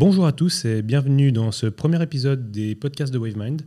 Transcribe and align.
Bonjour 0.00 0.26
à 0.26 0.32
tous 0.32 0.64
et 0.64 0.80
bienvenue 0.80 1.30
dans 1.30 1.52
ce 1.52 1.66
premier 1.66 2.02
épisode 2.02 2.50
des 2.50 2.74
podcasts 2.74 3.12
de 3.12 3.18
WaveMind. 3.18 3.62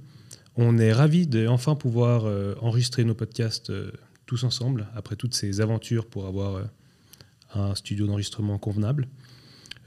On 0.56 0.80
est 0.80 0.92
ravis 0.92 1.28
de 1.28 1.48
enfin 1.48 1.76
pouvoir 1.76 2.26
euh, 2.26 2.56
enregistrer 2.60 3.04
nos 3.04 3.14
podcasts 3.14 3.70
euh, 3.70 3.92
tous 4.26 4.44
ensemble 4.44 4.88
après 4.96 5.16
toutes 5.16 5.36
ces 5.36 5.62
aventures 5.62 6.08
pour 6.08 6.26
avoir 6.26 6.56
euh, 6.56 6.64
un 7.54 7.76
studio 7.76 8.08
d'enregistrement 8.08 8.58
convenable. 8.58 9.08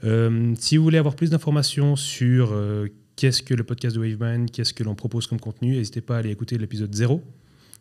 Euh, 0.03 0.53
si 0.59 0.77
vous 0.77 0.83
voulez 0.83 0.97
avoir 0.97 1.15
plus 1.15 1.29
d'informations 1.29 1.95
sur 1.95 2.51
euh, 2.51 2.87
qu'est-ce 3.15 3.41
que 3.41 3.53
le 3.53 3.63
podcast 3.63 3.95
de 3.95 4.01
WaveMind, 4.01 4.51
qu'est-ce 4.51 4.73
que 4.73 4.83
l'on 4.83 4.95
propose 4.95 5.27
comme 5.27 5.39
contenu, 5.39 5.75
n'hésitez 5.75 6.01
pas 6.01 6.15
à 6.15 6.19
aller 6.19 6.29
écouter 6.29 6.57
l'épisode 6.57 6.93
0 6.93 7.23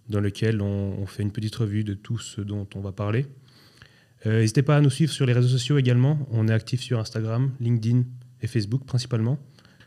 dans 0.09 0.21
lequel 0.21 0.63
on, 0.63 1.05
fait 1.07 1.25
une 1.25 1.33
petite 1.33 1.57
revue 1.57 1.83
de 1.83 1.95
tout 1.95 2.19
ce 2.19 2.41
dont 2.41 2.67
on 2.77 2.81
va 2.81 2.93
parler. 2.93 3.27
Euh, 4.25 4.41
N'hésitez 4.41 4.63
pas 4.63 4.77
à 4.77 4.81
nous 4.81 4.91
suivre 4.91 5.13
sur 5.13 5.27
les 5.27 5.33
réseaux 5.33 5.49
sociaux 5.49 5.79
également. 5.79 6.27
On 6.31 6.47
est 6.49 6.53
actif 6.53 6.81
sur 6.81 7.01
Instagram, 7.01 7.51
LinkedIn 7.61 8.05
et 8.41 8.47
Facebook 8.47 8.85
principalement. 8.87 9.39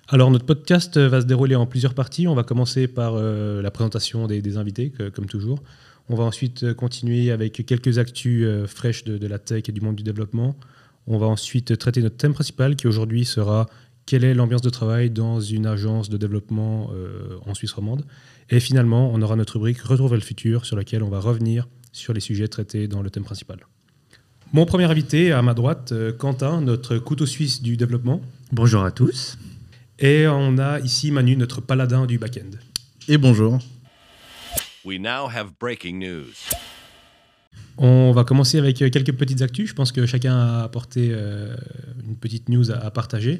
Alors 0.10 0.30
notre 0.30 0.46
podcast 0.46 0.98
va 0.98 1.22
se 1.22 1.26
dérouler 1.26 1.56
en 1.56 1.66
plusieurs 1.68 1.94
parties. 1.94 2.28
On 2.28 2.36
va 2.36 2.44
commencer 2.44 2.88
par 2.88 3.14
la 3.14 3.72
présentation 3.72 4.28
des, 4.28 4.58
invités, 4.58 4.92
comme 5.14 5.28
toujours. 5.28 5.62
On 6.10 6.16
va 6.16 6.24
ensuite 6.24 6.64
euh, 6.64 6.74
continuer 6.74 7.32
avec 7.32 7.64
quelques 7.66 8.00
actus 8.00 8.44
euh, 8.44 8.66
fraîches 8.66 9.04
de, 9.04 9.18
de 9.18 9.28
la 9.28 9.38
tech 9.38 9.64
et 9.70 9.72
du 9.72 9.80
monde 9.80 9.96
du 9.96 10.04
développement. 10.04 10.56
On 11.06 11.20
va 11.20 11.28
ensuite 11.28 11.78
traiter 11.78 12.02
notre 12.02 12.18
thème 12.18 12.34
principal 12.34 12.76
qui 12.76 12.88
aujourd'hui 12.88 13.26
sera 13.26 13.68
quelle 14.08 14.24
est 14.24 14.34
l'ambiance 14.34 14.64
de 14.64 14.72
travail 14.72 15.12
dans 15.12 15.40
une 15.40 15.68
agence 15.68 16.10
de 16.10 16.18
développement 16.18 16.90
euh, 16.94 17.38
en 17.46 17.54
Suisse 17.54 17.72
romande. 17.74 18.06
Et 18.50 18.60
finalement, 18.60 19.12
on 19.14 19.22
aura 19.22 19.36
notre 19.36 19.54
rubrique 19.54 19.80
Retour 19.82 20.08
vers 20.08 20.18
le 20.18 20.24
futur 20.24 20.66
sur 20.66 20.76
laquelle 20.76 21.04
on 21.04 21.10
va 21.10 21.20
revenir 21.20 21.68
sur 21.92 22.14
les 22.14 22.20
sujets 22.20 22.48
traités 22.48 22.88
dans 22.88 23.04
le 23.04 23.12
thème 23.12 23.24
principal. 23.24 23.60
Mon 24.52 24.66
premier 24.66 24.86
invité, 24.86 25.32
à 25.32 25.44
ma 25.44 25.54
droite, 25.54 25.94
Quentin, 26.18 26.60
notre 26.62 26.98
couteau 26.98 27.28
suisse 27.28 27.62
du 27.62 27.78
développement. 27.78 28.22
Bonjour 28.52 28.84
à 28.84 28.90
tous. 28.90 29.38
Et 30.00 30.26
on 30.28 30.58
a 30.58 30.80
ici 30.80 31.12
Manu, 31.12 31.36
notre 31.36 31.62
paladin 31.62 32.08
du 32.08 32.18
back-end. 32.18 32.58
Et 33.08 33.20
bonjour. 33.20 33.60
We 34.90 35.00
now 35.00 35.28
have 35.30 35.52
breaking 35.60 36.00
news. 36.00 36.34
On 37.78 38.12
va 38.12 38.24
commencer 38.24 38.58
avec 38.58 38.82
euh, 38.82 38.90
quelques 38.90 39.14
petites 39.14 39.44
actus. 39.44 39.70
Je 39.70 39.76
pense 39.76 39.92
que 39.92 40.08
chacun 40.08 40.36
a 40.36 40.64
apporté 40.64 41.10
euh, 41.12 41.56
une 42.08 42.16
petite 42.16 42.50
news 42.50 42.72
à, 42.72 42.78
à 42.78 42.90
partager. 42.90 43.40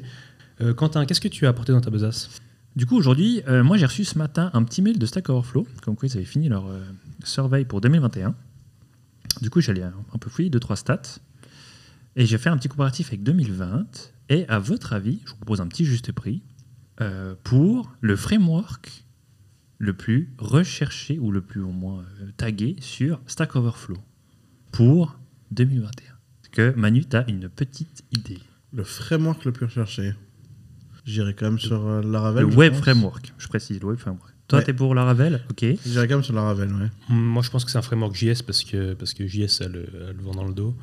Euh, 0.60 0.74
Quentin, 0.74 1.04
qu'est-ce 1.06 1.20
que 1.20 1.26
tu 1.26 1.46
as 1.46 1.48
apporté 1.48 1.72
dans 1.72 1.80
ta 1.80 1.90
besace? 1.90 2.30
Du 2.76 2.86
coup, 2.86 2.96
aujourd'hui, 2.96 3.42
euh, 3.48 3.64
moi 3.64 3.76
j'ai 3.78 3.86
reçu 3.86 4.04
ce 4.04 4.16
matin 4.16 4.52
un 4.54 4.62
petit 4.62 4.80
mail 4.80 4.96
de 4.96 5.04
Stack 5.04 5.28
Overflow, 5.28 5.66
comme 5.82 5.96
quoi 5.96 6.08
ils 6.08 6.16
avaient 6.16 6.24
fini 6.24 6.48
leur 6.48 6.68
euh, 6.68 6.84
survey 7.24 7.64
pour 7.64 7.80
2021. 7.80 8.32
Du 9.42 9.50
coup, 9.50 9.60
j'allais 9.60 9.82
un, 9.82 9.92
un 10.14 10.18
peu 10.18 10.30
fouiller 10.30 10.50
deux 10.50 10.60
trois 10.60 10.76
stats 10.76 11.18
et 12.14 12.26
j'ai 12.26 12.38
fait 12.38 12.48
un 12.48 12.58
petit 12.58 12.68
comparatif 12.68 13.08
avec 13.08 13.24
2020. 13.24 14.12
Et 14.28 14.46
à 14.46 14.60
votre 14.60 14.92
avis, 14.92 15.18
je 15.24 15.30
vous 15.30 15.36
propose 15.38 15.60
un 15.60 15.66
petit 15.66 15.84
juste 15.84 16.12
prix 16.12 16.44
euh, 17.00 17.34
pour 17.42 17.90
le 18.00 18.14
framework 18.14 19.02
le 19.80 19.92
plus 19.94 20.30
recherché 20.38 21.18
ou 21.18 21.32
le 21.32 21.40
plus 21.40 21.62
au 21.62 21.72
moins 21.72 22.04
euh, 22.20 22.30
tagué 22.36 22.76
sur 22.80 23.18
Stack 23.26 23.56
Overflow 23.56 23.96
pour 24.72 25.18
2021. 25.50 26.04
Est-ce 26.44 26.50
que 26.50 26.78
Manu, 26.78 27.04
tu 27.06 27.16
as 27.16 27.28
une 27.28 27.48
petite 27.48 28.04
idée 28.12 28.38
Le 28.72 28.84
framework 28.84 29.44
le 29.46 29.52
plus 29.52 29.66
recherché. 29.66 30.14
J'irai 31.06 31.34
quand 31.34 31.46
même 31.46 31.58
sur 31.58 31.84
euh, 31.86 32.02
Laravel. 32.02 32.44
Le 32.44 32.50
je 32.50 32.56
Web 32.56 32.72
pense. 32.74 32.82
Framework, 32.82 33.32
je 33.38 33.48
précise, 33.48 33.80
le 33.80 33.86
Web 33.88 33.98
Framework. 33.98 34.34
Toi, 34.48 34.58
Ouais. 34.58 34.64
t'es 34.64 34.74
pour 34.74 34.94
Laravel 34.94 35.40
Ok. 35.50 35.64
J'irai 35.86 36.06
quand 36.08 36.16
même 36.16 36.24
sur 36.24 36.34
Laravel, 36.34 36.70
ouais. 36.74 36.90
Moi, 37.08 37.42
je 37.42 37.50
pense 37.50 37.64
que 37.64 37.70
c'est 37.70 37.78
un 37.78 37.82
framework 37.82 38.14
JS 38.14 38.42
parce 38.46 38.64
que, 38.64 38.92
parce 38.94 39.14
que 39.14 39.26
JS 39.26 39.62
a 39.62 39.68
le, 39.68 39.86
a 40.08 40.12
le 40.12 40.22
vent 40.22 40.32
dans 40.34 40.46
le 40.46 40.52
dos. 40.52 40.76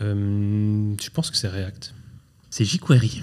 Euh, 0.00 0.92
je 1.00 1.10
pense 1.10 1.30
que 1.30 1.36
c'est 1.36 1.48
React, 1.48 1.94
C'est 2.50 2.64
jQuery. 2.64 3.22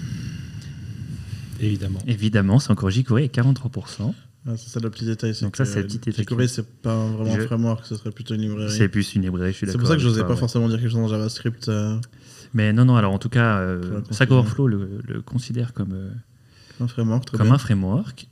évidemment. 1.60 1.98
Évidemment, 2.06 2.58
c'est 2.58 2.70
encore 2.70 2.90
jQuery 2.90 3.24
à 3.24 3.28
43%. 3.28 4.14
Ah, 4.46 4.56
c'est 4.56 4.68
ça 4.70 4.80
le 4.80 4.90
petit 4.90 5.04
détail. 5.04 5.32
Donc 5.40 5.56
ça, 5.56 5.64
c'est 5.64 5.80
le 5.82 5.86
petit 5.86 5.98
détail 5.98 6.24
jQuery, 6.24 6.48
c'est 6.48 6.66
pas 6.82 6.96
vraiment 7.06 7.34
Je- 7.36 7.40
un 7.42 7.46
framework, 7.46 7.86
ce 7.86 7.94
serait 7.96 8.10
plutôt 8.10 8.34
une 8.34 8.40
librairie. 8.42 8.72
C'est 8.76 8.88
plus 8.88 9.14
une 9.14 9.22
librairie, 9.22 9.52
je 9.52 9.56
suis 9.58 9.66
C'est 9.66 9.72
d'accord. 9.72 9.80
pour 9.82 9.88
ça 9.88 9.94
que 9.96 10.02
je 10.02 10.08
n'osais 10.08 10.22
pas 10.24 10.30
ouais. 10.30 10.36
forcément 10.36 10.68
dire 10.68 10.78
quelque 10.80 10.90
chose 10.90 10.98
en 10.98 11.08
JavaScript. 11.08 11.68
euh, 11.68 11.96
Mais 12.54 12.72
non, 12.72 12.84
non, 12.84 12.96
alors 12.96 13.12
en 13.12 13.18
tout 13.18 13.28
cas, 13.28 13.58
euh, 13.58 14.00
Stack. 14.10 14.30
Overflow 14.32 14.66
le, 14.66 15.00
le 15.06 15.22
considère 15.22 15.72
comme, 15.72 15.92
euh, 15.92 16.10
un 16.80 16.88
framework, 16.88 17.24
très 17.26 17.38
comme 17.38 17.46
bien. 17.46 17.54
un 17.54 17.58
framework. 17.58 18.26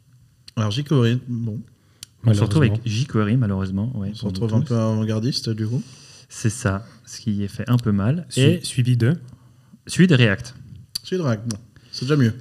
Alors 0.57 0.73
jQuery, 0.73 1.21
bon, 1.29 1.61
On 2.27 2.35
se 2.35 2.41
retrouve 2.43 2.63
avec 2.65 2.81
jQuery, 2.85 3.37
malheureusement. 3.37 3.97
Ouais, 3.97 4.11
on 4.13 4.15
se 4.15 4.25
retrouve 4.27 4.53
un 4.55 4.63
peu 4.63 4.75
avant-gardiste 4.77 5.51
du 5.51 5.67
coup. 5.67 5.83
C'est 6.29 6.51
ça, 6.51 6.85
ce 7.07 7.21
qui 7.21 7.43
est 7.45 7.49
fait 7.49 7.69
un 7.71 7.77
peu 7.77 7.93
mal. 7.93 8.27
Su- 8.31 8.41
Et 8.41 8.61
suivi 8.65 8.97
de. 8.97 9.17
celui 9.87 10.07
de 10.09 10.15
React. 10.17 10.55
Celui 11.05 11.23
de 11.23 11.27
React, 11.27 11.49
bon, 11.49 11.57
c'est 11.93 12.05
déjà 12.05 12.17
mieux. 12.17 12.35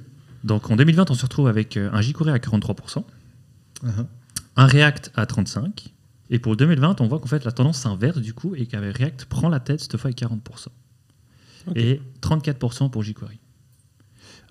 Donc 0.44 0.70
en 0.70 0.76
2020, 0.76 1.10
on 1.10 1.14
se 1.14 1.22
retrouve 1.22 1.46
avec 1.48 1.76
euh, 1.76 1.88
un 1.92 2.00
jQuery 2.02 2.30
à 2.32 2.38
43%, 2.38 3.04
Un 4.56 4.66
React 4.66 5.12
à 5.14 5.24
35%. 5.24 5.72
Et 6.32 6.38
pour 6.38 6.56
2020, 6.56 7.00
on 7.00 7.08
voit 7.08 7.18
qu'en 7.18 7.26
fait 7.26 7.44
la 7.44 7.52
tendance 7.52 7.78
s'inverse 7.78 8.18
du 8.18 8.34
coup 8.34 8.54
et 8.54 8.66
qu'avec 8.66 8.96
React 8.98 9.24
prend 9.24 9.48
la 9.48 9.58
tête 9.60 9.80
cette 9.80 9.96
fois 9.96 10.08
avec 10.08 10.18
40%. 10.20 10.38
Ok. 11.66 11.76
Et 11.76 12.00
34% 12.22 12.90
pour 12.90 13.02
jQuery. 13.02 13.38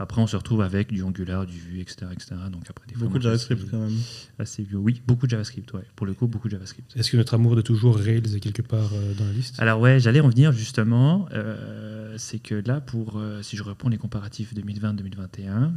Après, 0.01 0.21
on 0.21 0.27
se 0.27 0.37
retrouve 0.37 0.61
avec 0.61 0.93
du 0.93 1.03
Angular, 1.03 1.45
du 1.45 1.57
Vue, 1.59 1.81
etc. 1.81 2.05
etc. 2.13 2.35
Donc 2.49 2.63
après, 2.69 2.87
des 2.87 2.95
Beaucoup 2.95 3.17
de 3.17 3.23
JavaScript 3.23 3.61
assez- 3.63 3.69
quand 3.71 3.79
même. 3.79 3.97
assez 4.37 4.63
vieux. 4.63 4.77
Oui, 4.77 5.01
beaucoup 5.05 5.25
de 5.25 5.31
JavaScript, 5.31 5.73
ouais. 5.73 5.83
Pour 5.97 6.07
le 6.07 6.13
coup, 6.13 6.27
beaucoup 6.27 6.47
de 6.47 6.53
JavaScript. 6.53 6.95
Est-ce 6.95 7.11
que 7.11 7.17
notre 7.17 7.33
amour 7.33 7.57
de 7.57 7.61
toujours 7.61 7.97
Rails 7.97 8.33
est 8.33 8.39
quelque 8.39 8.61
part 8.61 8.91
euh, 8.93 9.13
dans 9.15 9.25
la 9.25 9.33
liste? 9.33 9.59
Alors 9.59 9.81
ouais, 9.81 9.99
j'allais 9.99 10.21
en 10.21 10.29
venir 10.29 10.53
justement. 10.53 11.27
euh, 11.33 12.15
c'est 12.17 12.39
que 12.39 12.55
là, 12.65 12.79
pour 12.79 13.17
euh, 13.17 13.41
si 13.41 13.57
je 13.57 13.63
reprends 13.63 13.89
les 13.89 13.97
comparatifs 13.97 14.53
2020-2021, 14.53 15.71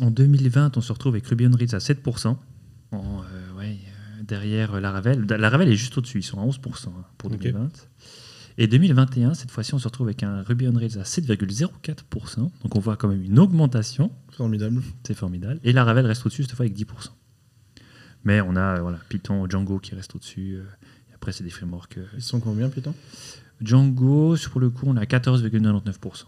en 0.00 0.10
2020, 0.10 0.76
on 0.76 0.80
se 0.80 0.92
retrouve 0.92 1.14
avec 1.14 1.26
Ruby 1.26 1.46
on 1.46 1.52
Rails 1.56 1.74
à 1.74 1.78
7%. 1.78 2.36
En, 2.92 3.22
euh, 3.22 3.58
ouais, 3.58 3.76
euh, 4.18 4.22
derrière 4.22 4.74
euh, 4.74 4.80
Laravel. 4.80 5.26
Da- 5.26 5.36
Laravel 5.38 5.68
est 5.68 5.76
juste 5.76 5.96
au-dessus, 5.98 6.18
ils 6.18 6.22
sont 6.22 6.40
à 6.40 6.44
11% 6.44 6.88
hein, 6.88 7.04
pour 7.18 7.30
Ok. 7.32 7.38
2020. 7.38 7.68
Et 8.60 8.66
2021, 8.66 9.34
cette 9.34 9.50
fois-ci, 9.52 9.74
on 9.74 9.78
se 9.78 9.86
retrouve 9.86 10.08
avec 10.08 10.22
un 10.24 10.42
Ruby 10.42 10.66
on 10.66 10.72
Rails 10.76 10.98
à 10.98 11.02
7,04%. 11.04 12.36
Donc 12.62 12.74
on 12.74 12.80
voit 12.80 12.96
quand 12.96 13.06
même 13.08 13.22
une 13.22 13.38
augmentation. 13.38 14.10
Formidable. 14.32 14.82
C'est 15.06 15.14
formidable. 15.14 15.60
Et 15.62 15.72
Laravel 15.72 16.06
reste 16.06 16.26
au-dessus 16.26 16.42
cette 16.42 16.54
fois 16.56 16.64
avec 16.64 16.76
10%. 16.76 16.84
Mais 18.24 18.40
on 18.40 18.56
a 18.56 18.80
voilà, 18.80 18.98
Python, 19.08 19.48
Django 19.48 19.78
qui 19.78 19.94
reste 19.94 20.14
au-dessus. 20.16 20.56
et 21.10 21.14
après, 21.14 21.30
c'est 21.32 21.44
des 21.44 21.50
frameworks. 21.50 21.98
Ils 22.14 22.22
sont 22.22 22.40
combien, 22.40 22.68
Python? 22.68 22.94
Django, 23.60 24.36
sur- 24.36 24.50
pour 24.50 24.60
le 24.60 24.70
coup, 24.70 24.86
on 24.88 24.96
à 24.96 25.04
14,99%. 25.04 26.24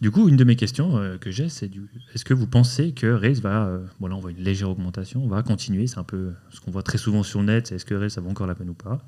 Du 0.00 0.12
coup, 0.12 0.28
une 0.28 0.36
de 0.36 0.44
mes 0.44 0.54
questions 0.54 0.96
euh, 0.96 1.18
que 1.18 1.30
j'ai, 1.30 1.48
c'est 1.48 1.70
est-ce 2.14 2.24
que 2.24 2.34
vous 2.34 2.46
pensez 2.46 2.92
que 2.92 3.06
Rails 3.06 3.40
va, 3.40 3.66
euh, 3.66 3.84
bon 3.98 4.06
là 4.06 4.14
on 4.14 4.20
voit 4.20 4.30
une 4.30 4.42
légère 4.42 4.70
augmentation, 4.70 5.26
va 5.26 5.42
continuer, 5.42 5.88
c'est 5.88 5.98
un 5.98 6.04
peu 6.04 6.32
ce 6.50 6.60
qu'on 6.60 6.70
voit 6.70 6.84
très 6.84 6.98
souvent 6.98 7.24
sur 7.24 7.40
le 7.40 7.46
net, 7.46 7.66
c'est 7.66 7.74
est-ce 7.74 7.84
que 7.84 7.94
Rails 7.94 8.10
ça 8.10 8.20
vaut 8.20 8.30
encore 8.30 8.46
la 8.46 8.54
peine 8.54 8.70
ou 8.70 8.74
pas? 8.74 9.00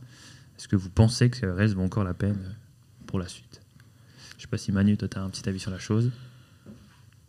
Est-ce 0.58 0.66
que 0.66 0.76
vous 0.76 0.90
pensez 0.90 1.30
que 1.30 1.46
Rails 1.46 1.74
vaut 1.74 1.82
encore 1.82 2.02
la 2.02 2.14
peine 2.14 2.56
pour 3.06 3.20
la 3.20 3.28
suite? 3.28 3.60
Je 4.36 4.42
sais 4.42 4.48
pas 4.48 4.58
si 4.58 4.72
Manu, 4.72 4.96
toi 4.96 5.06
tu 5.06 5.16
as 5.16 5.22
un 5.22 5.30
petit 5.30 5.48
avis 5.48 5.60
sur 5.60 5.70
la 5.70 5.78
chose. 5.78 6.10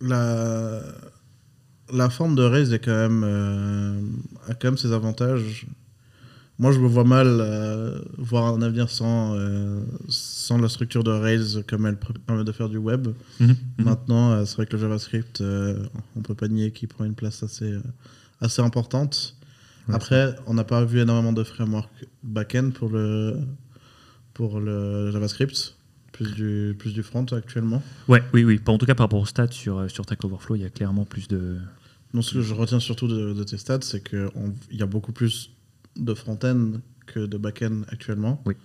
la, 0.01 0.81
la 1.93 2.09
forme 2.09 2.35
de 2.35 2.43
Rails 2.43 2.79
euh, 2.88 4.01
a 4.47 4.53
quand 4.55 4.67
même 4.69 4.78
ses 4.78 4.91
avantages. 4.91 5.67
Moi, 6.61 6.72
je 6.72 6.79
me 6.79 6.88
vois 6.88 7.03
mal 7.03 7.25
euh, 7.27 7.99
voir 8.19 8.53
un 8.53 8.61
avenir 8.61 8.88
sans, 8.88 9.35
euh, 9.35 9.81
sans 10.09 10.59
la 10.59 10.69
structure 10.69 11.03
de 11.03 11.09
Rails 11.09 11.63
comme 11.67 11.88
elle 11.88 11.97
permet 11.97 12.44
de 12.44 12.51
faire 12.51 12.69
du 12.69 12.77
web. 12.77 13.08
Mhm. 13.40 13.55
Maintenant, 13.79 14.29
euh, 14.29 14.46
c'est 14.46 14.58
vrai 14.58 14.67
que 14.67 14.73
le 14.73 14.78
JavaScript, 14.78 15.41
on 15.41 16.22
peut 16.22 16.35
pas 16.35 16.47
nier 16.47 16.69
qu'il 16.69 16.87
prend 16.87 17.03
une 17.03 17.16
place 17.16 17.41
assez, 17.41 17.73
assez 18.41 18.61
importante. 18.61 19.35
Ouais, 19.87 19.96
Après, 19.96 20.35
on 20.46 20.53
n'a 20.53 20.63
pas 20.63 20.85
vu 20.85 20.99
énormément 20.99 21.34
de 21.34 21.43
framework 21.43 21.90
back-end 22.22 22.69
pour 22.75 22.90
le, 22.90 23.40
pour 24.35 24.59
le 24.59 25.09
JavaScript, 25.09 25.78
plus 26.11 26.31
du, 26.35 26.75
plus 26.78 26.93
du 26.93 27.02
front 27.02 27.25
actuellement. 27.31 27.81
Ouais, 28.07 28.22
oui, 28.35 28.43
oui. 28.43 28.59
En 28.67 28.78
tout 28.78 28.85
cas, 28.85 28.93
par 28.93 29.05
rapport 29.05 29.22
aux 29.22 29.25
stats 29.25 29.49
sur, 29.49 29.90
sur 29.90 30.03
Stack 30.03 30.23
Overflow, 30.23 30.57
il 30.57 30.61
y 30.61 30.66
a 30.66 30.69
clairement 30.69 31.05
plus 31.05 31.28
de. 31.28 31.57
Non, 32.14 32.22
ce 32.22 32.35
que 32.35 32.41
je 32.41 32.53
retiens 32.53 32.79
surtout 32.79 33.07
de, 33.07 33.34
de 33.34 33.43
tes 33.43 33.57
stats, 33.57 33.79
c'est 33.81 34.07
qu'il 34.07 34.29
y 34.73 34.84
a 34.84 34.85
beaucoup 34.85 35.11
plus 35.11 35.49
de 35.97 36.14
front-end 36.14 36.73
que 37.05 37.26
de 37.26 37.38
back-end 37.38 37.82
actuellement. 37.90 38.41
Oui. 38.46 38.55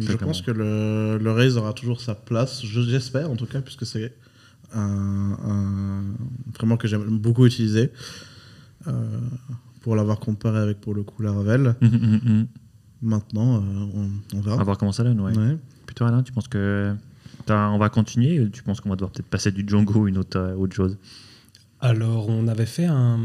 Je 0.00 0.12
pense 0.12 0.42
que 0.42 0.50
le, 0.50 1.18
le 1.18 1.30
Rails 1.32 1.56
aura 1.56 1.72
toujours 1.72 2.00
sa 2.00 2.14
place, 2.14 2.64
je- 2.64 2.82
j'espère 2.82 3.30
en 3.30 3.36
tout 3.36 3.46
cas, 3.46 3.62
puisque 3.62 3.86
c'est 3.86 4.14
un, 4.74 5.36
un 5.42 6.02
framework 6.54 6.82
que 6.82 6.88
j'aime 6.88 7.18
beaucoup 7.18 7.46
utiliser. 7.46 7.92
euh, 8.86 9.20
pour 9.82 9.94
l'avoir 9.96 10.18
comparé 10.18 10.58
avec, 10.58 10.80
pour 10.80 10.94
le 10.94 11.02
coup, 11.04 11.22
Laravel. 11.22 11.76
Mhm, 11.80 11.88
mhm, 11.90 12.20
mhm. 12.24 12.46
Maintenant, 13.02 13.56
euh, 13.56 13.60
on, 13.94 14.00
on 14.00 14.10
On 14.34 14.40
va 14.40 14.50
verra. 14.50 14.64
voir 14.64 14.78
comment 14.78 14.90
ça 14.92 15.04
donne, 15.04 15.20
ouais. 15.20 15.36
Ouais. 15.36 15.56
Plutôt 15.86 16.04
Alain, 16.06 16.22
tu 16.24 16.32
penses 16.32 16.48
que 16.48 16.92
On 17.48 17.78
va 17.78 17.88
continuer. 17.88 18.50
Tu 18.50 18.62
penses 18.64 18.80
qu'on 18.80 18.88
va 18.90 18.96
devoir 18.96 19.12
peut-être 19.12 19.28
passer 19.28 19.52
du 19.52 19.64
Django 19.66 20.00
ou 20.00 20.08
une 20.08 20.18
autre, 20.18 20.38
euh, 20.38 20.54
autre 20.56 20.74
chose? 20.74 20.98
Alors, 21.88 22.28
on 22.28 22.48
avait 22.48 22.66
fait 22.66 22.86
un, 22.86 23.20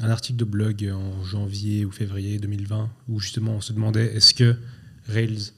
article 0.00 0.36
de 0.36 0.44
blog 0.44 0.92
en 0.92 1.22
janvier 1.22 1.84
ou 1.84 1.92
février 1.92 2.40
2020 2.40 2.90
où 3.08 3.20
justement 3.20 3.52
on 3.52 3.60
se 3.60 3.72
demandait 3.72 4.16
est-ce 4.16 4.34
que 4.34 4.56
Rails 5.06 5.52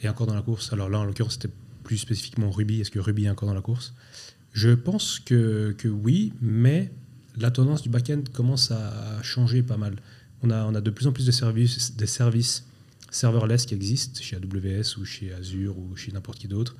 est 0.00 0.08
encore 0.08 0.28
dans 0.28 0.36
la 0.36 0.42
course? 0.42 0.72
Alors 0.72 0.88
là, 0.88 1.00
en 1.00 1.04
l'occurrence, 1.04 1.32
c'était 1.32 1.52
plus 1.82 1.98
spécifiquement 1.98 2.48
Ruby. 2.52 2.80
Est-ce 2.80 2.92
que 2.92 3.00
Ruby 3.00 3.24
est 3.24 3.28
encore 3.28 3.48
dans 3.48 3.56
la 3.56 3.60
course? 3.60 3.92
Je 4.52 4.70
pense 4.70 5.18
que, 5.18 5.74
oui, 5.84 6.32
mais 6.40 6.92
la 7.36 7.50
tendance 7.50 7.82
du 7.82 7.88
back-end 7.88 8.22
commence 8.32 8.70
à 8.70 9.20
changer 9.24 9.64
pas 9.64 9.76
mal. 9.76 9.96
On 10.44 10.50
a, 10.50 10.80
de 10.80 10.90
plus 10.90 11.08
en 11.08 11.12
plus 11.12 11.26
de 11.26 11.32
services, 11.32 11.92
services 12.06 12.68
serverless 13.10 13.66
qui 13.66 13.74
existent 13.74 14.20
chez 14.22 14.36
AWS 14.36 14.96
ou 15.00 15.04
chez 15.04 15.32
Azure 15.32 15.76
ou 15.76 15.96
chez 15.96 16.12
n'importe 16.12 16.38
qui 16.38 16.46
d'autre. 16.46 16.76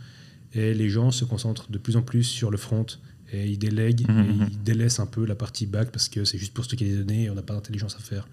Et 0.54 0.72
les 0.72 0.88
gens 0.88 1.10
se 1.10 1.24
concentrent 1.24 1.68
de 1.68 1.78
plus 1.78 1.96
en 1.96 2.02
plus 2.02 2.22
sur 2.22 2.52
le 2.52 2.58
front 2.58 2.86
et 3.32 3.46
ils 3.48 3.58
délèguent 3.58 4.06
Mhm, 4.08 4.18
et 4.18 4.32
mhm. 4.32 4.48
ils 4.50 4.62
délaissent 4.62 5.00
un 5.00 5.06
peu 5.06 5.24
la 5.26 5.34
partie 5.34 5.66
back 5.66 5.90
parce 5.90 6.08
que 6.08 6.24
c'est 6.24 6.38
juste 6.38 6.52
pour 6.54 6.64
stocker 6.64 6.84
des 6.84 6.96
données 6.96 7.24
et 7.24 7.30
on 7.30 7.34
n'a 7.34 7.42
pas 7.42 7.54
d'intelligence 7.54 7.96
à 7.96 8.00
faire. 8.00 8.26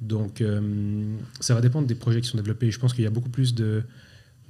Donc 0.00 0.40
euh, 0.40 1.16
ça 1.40 1.54
va 1.54 1.60
dépendre 1.60 1.86
des 1.86 1.94
projets 1.94 2.20
qui 2.20 2.28
sont 2.28 2.36
développés. 2.36 2.70
Je 2.70 2.78
pense 2.78 2.92
qu'il 2.92 3.04
y 3.04 3.06
a 3.06 3.10
beaucoup 3.10 3.30
plus 3.30 3.54
de, 3.54 3.82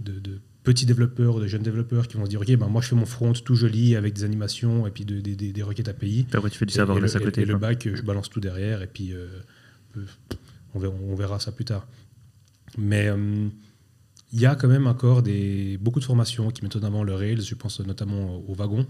de, 0.00 0.18
de 0.18 0.38
petits 0.64 0.86
développeurs 0.86 1.36
ou 1.36 1.40
de 1.40 1.46
jeunes 1.46 1.62
développeurs 1.62 2.08
qui 2.08 2.16
vont 2.16 2.24
se 2.24 2.30
dire 2.30 2.40
Ok, 2.40 2.50
ben 2.56 2.66
moi 2.66 2.80
je 2.82 2.88
fais 2.88 2.96
mon 2.96 3.06
front 3.06 3.32
tout 3.32 3.54
joli 3.54 3.94
avec 3.94 4.14
des 4.14 4.24
animations 4.24 4.86
et 4.86 4.90
puis 4.90 5.04
de- 5.04 5.20
des- 5.20 5.36
des- 5.36 5.52
des 5.52 5.62
requêtes 5.62 5.88
API. 5.88 6.26
Après, 6.32 6.50
tu 6.50 6.58
fais 6.58 6.66
du 6.66 6.76
le, 6.76 6.82
à 6.82 7.20
côté. 7.20 7.42
et 7.42 7.44
le 7.44 7.52
quoi. 7.58 7.68
bac, 7.68 7.88
je 7.94 8.02
balance 8.02 8.28
tout 8.28 8.40
derrière 8.40 8.82
et 8.82 8.88
puis 8.88 9.12
euh, 9.12 9.28
euh, 9.96 10.04
on, 10.74 10.78
verra, 10.80 10.94
on 11.08 11.14
verra 11.14 11.38
ça 11.38 11.52
plus 11.52 11.64
tard. 11.64 11.86
Mais 12.76 13.06
euh, 13.08 13.46
il 14.32 14.40
y 14.40 14.46
a 14.46 14.56
quand 14.56 14.66
même 14.68 14.88
encore 14.88 15.22
des, 15.22 15.78
beaucoup 15.80 16.00
de 16.00 16.04
formations 16.04 16.50
qui 16.50 16.62
mettent 16.64 16.74
en 16.76 16.82
avant 16.82 17.04
le 17.04 17.14
Rails. 17.14 17.40
Je 17.42 17.54
pense 17.54 17.78
notamment 17.80 18.36
au 18.48 18.54
Wagon, 18.54 18.84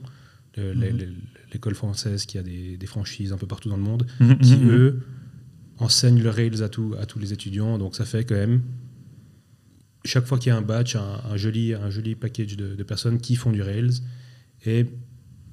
le- 0.57 0.75
Mhm. 0.75 0.81
l'é- 0.81 0.93
l'é- 0.93 1.09
l'école 1.53 1.75
française 1.75 2.27
qui 2.27 2.39
a 2.39 2.43
des, 2.43 2.77
des 2.77 2.87
franchises 2.87 3.33
un 3.33 3.39
peu 3.39 3.47
partout 3.47 3.69
dans 3.69 3.77
le 3.77 3.83
monde, 3.83 4.07
Mhm, 4.21 4.39
qui 4.39 4.57
mhm. 4.57 4.71
eux 4.71 5.01
enseignent 5.79 6.23
le 6.23 6.31
Rails 6.31 6.63
à, 6.63 6.69
tout- 6.69 6.95
à 6.99 7.07
tous 7.07 7.19
les 7.19 7.33
étudiants. 7.33 7.79
Donc 7.79 7.95
ça 7.97 8.05
fait 8.05 8.25
quand 8.25 8.35
même 8.35 8.63
chaque 10.05 10.27
fois 10.27 10.39
qu'il 10.39 10.51
y 10.51 10.53
a 10.53 10.57
un 10.57 10.63
batch, 10.63 10.97
un, 10.97 11.21
un 11.31 11.37
joli, 11.37 11.75
un 11.75 11.91
joli 11.91 12.15
package 12.15 12.57
de, 12.57 12.75
de 12.75 12.83
personnes 12.83 13.19
qui 13.19 13.35
font 13.37 13.51
du 13.53 13.63
Rails. 13.63 13.91
Et 14.65 14.87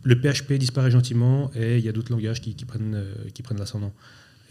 le 0.03 0.15
PHP 0.19 0.53
disparaît 0.53 0.91
gentiment 0.91 1.51
et 1.55 1.77
il 1.77 1.83
y 1.83 1.89
a 1.89 1.91
d'autres 1.91 2.11
langages 2.11 2.41
qui, 2.41 2.55
qui 2.55 2.65
prennent, 2.65 2.95
euh, 2.95 3.13
qui 3.33 3.41
prennent 3.41 3.57
l'ascendant. 3.59 3.93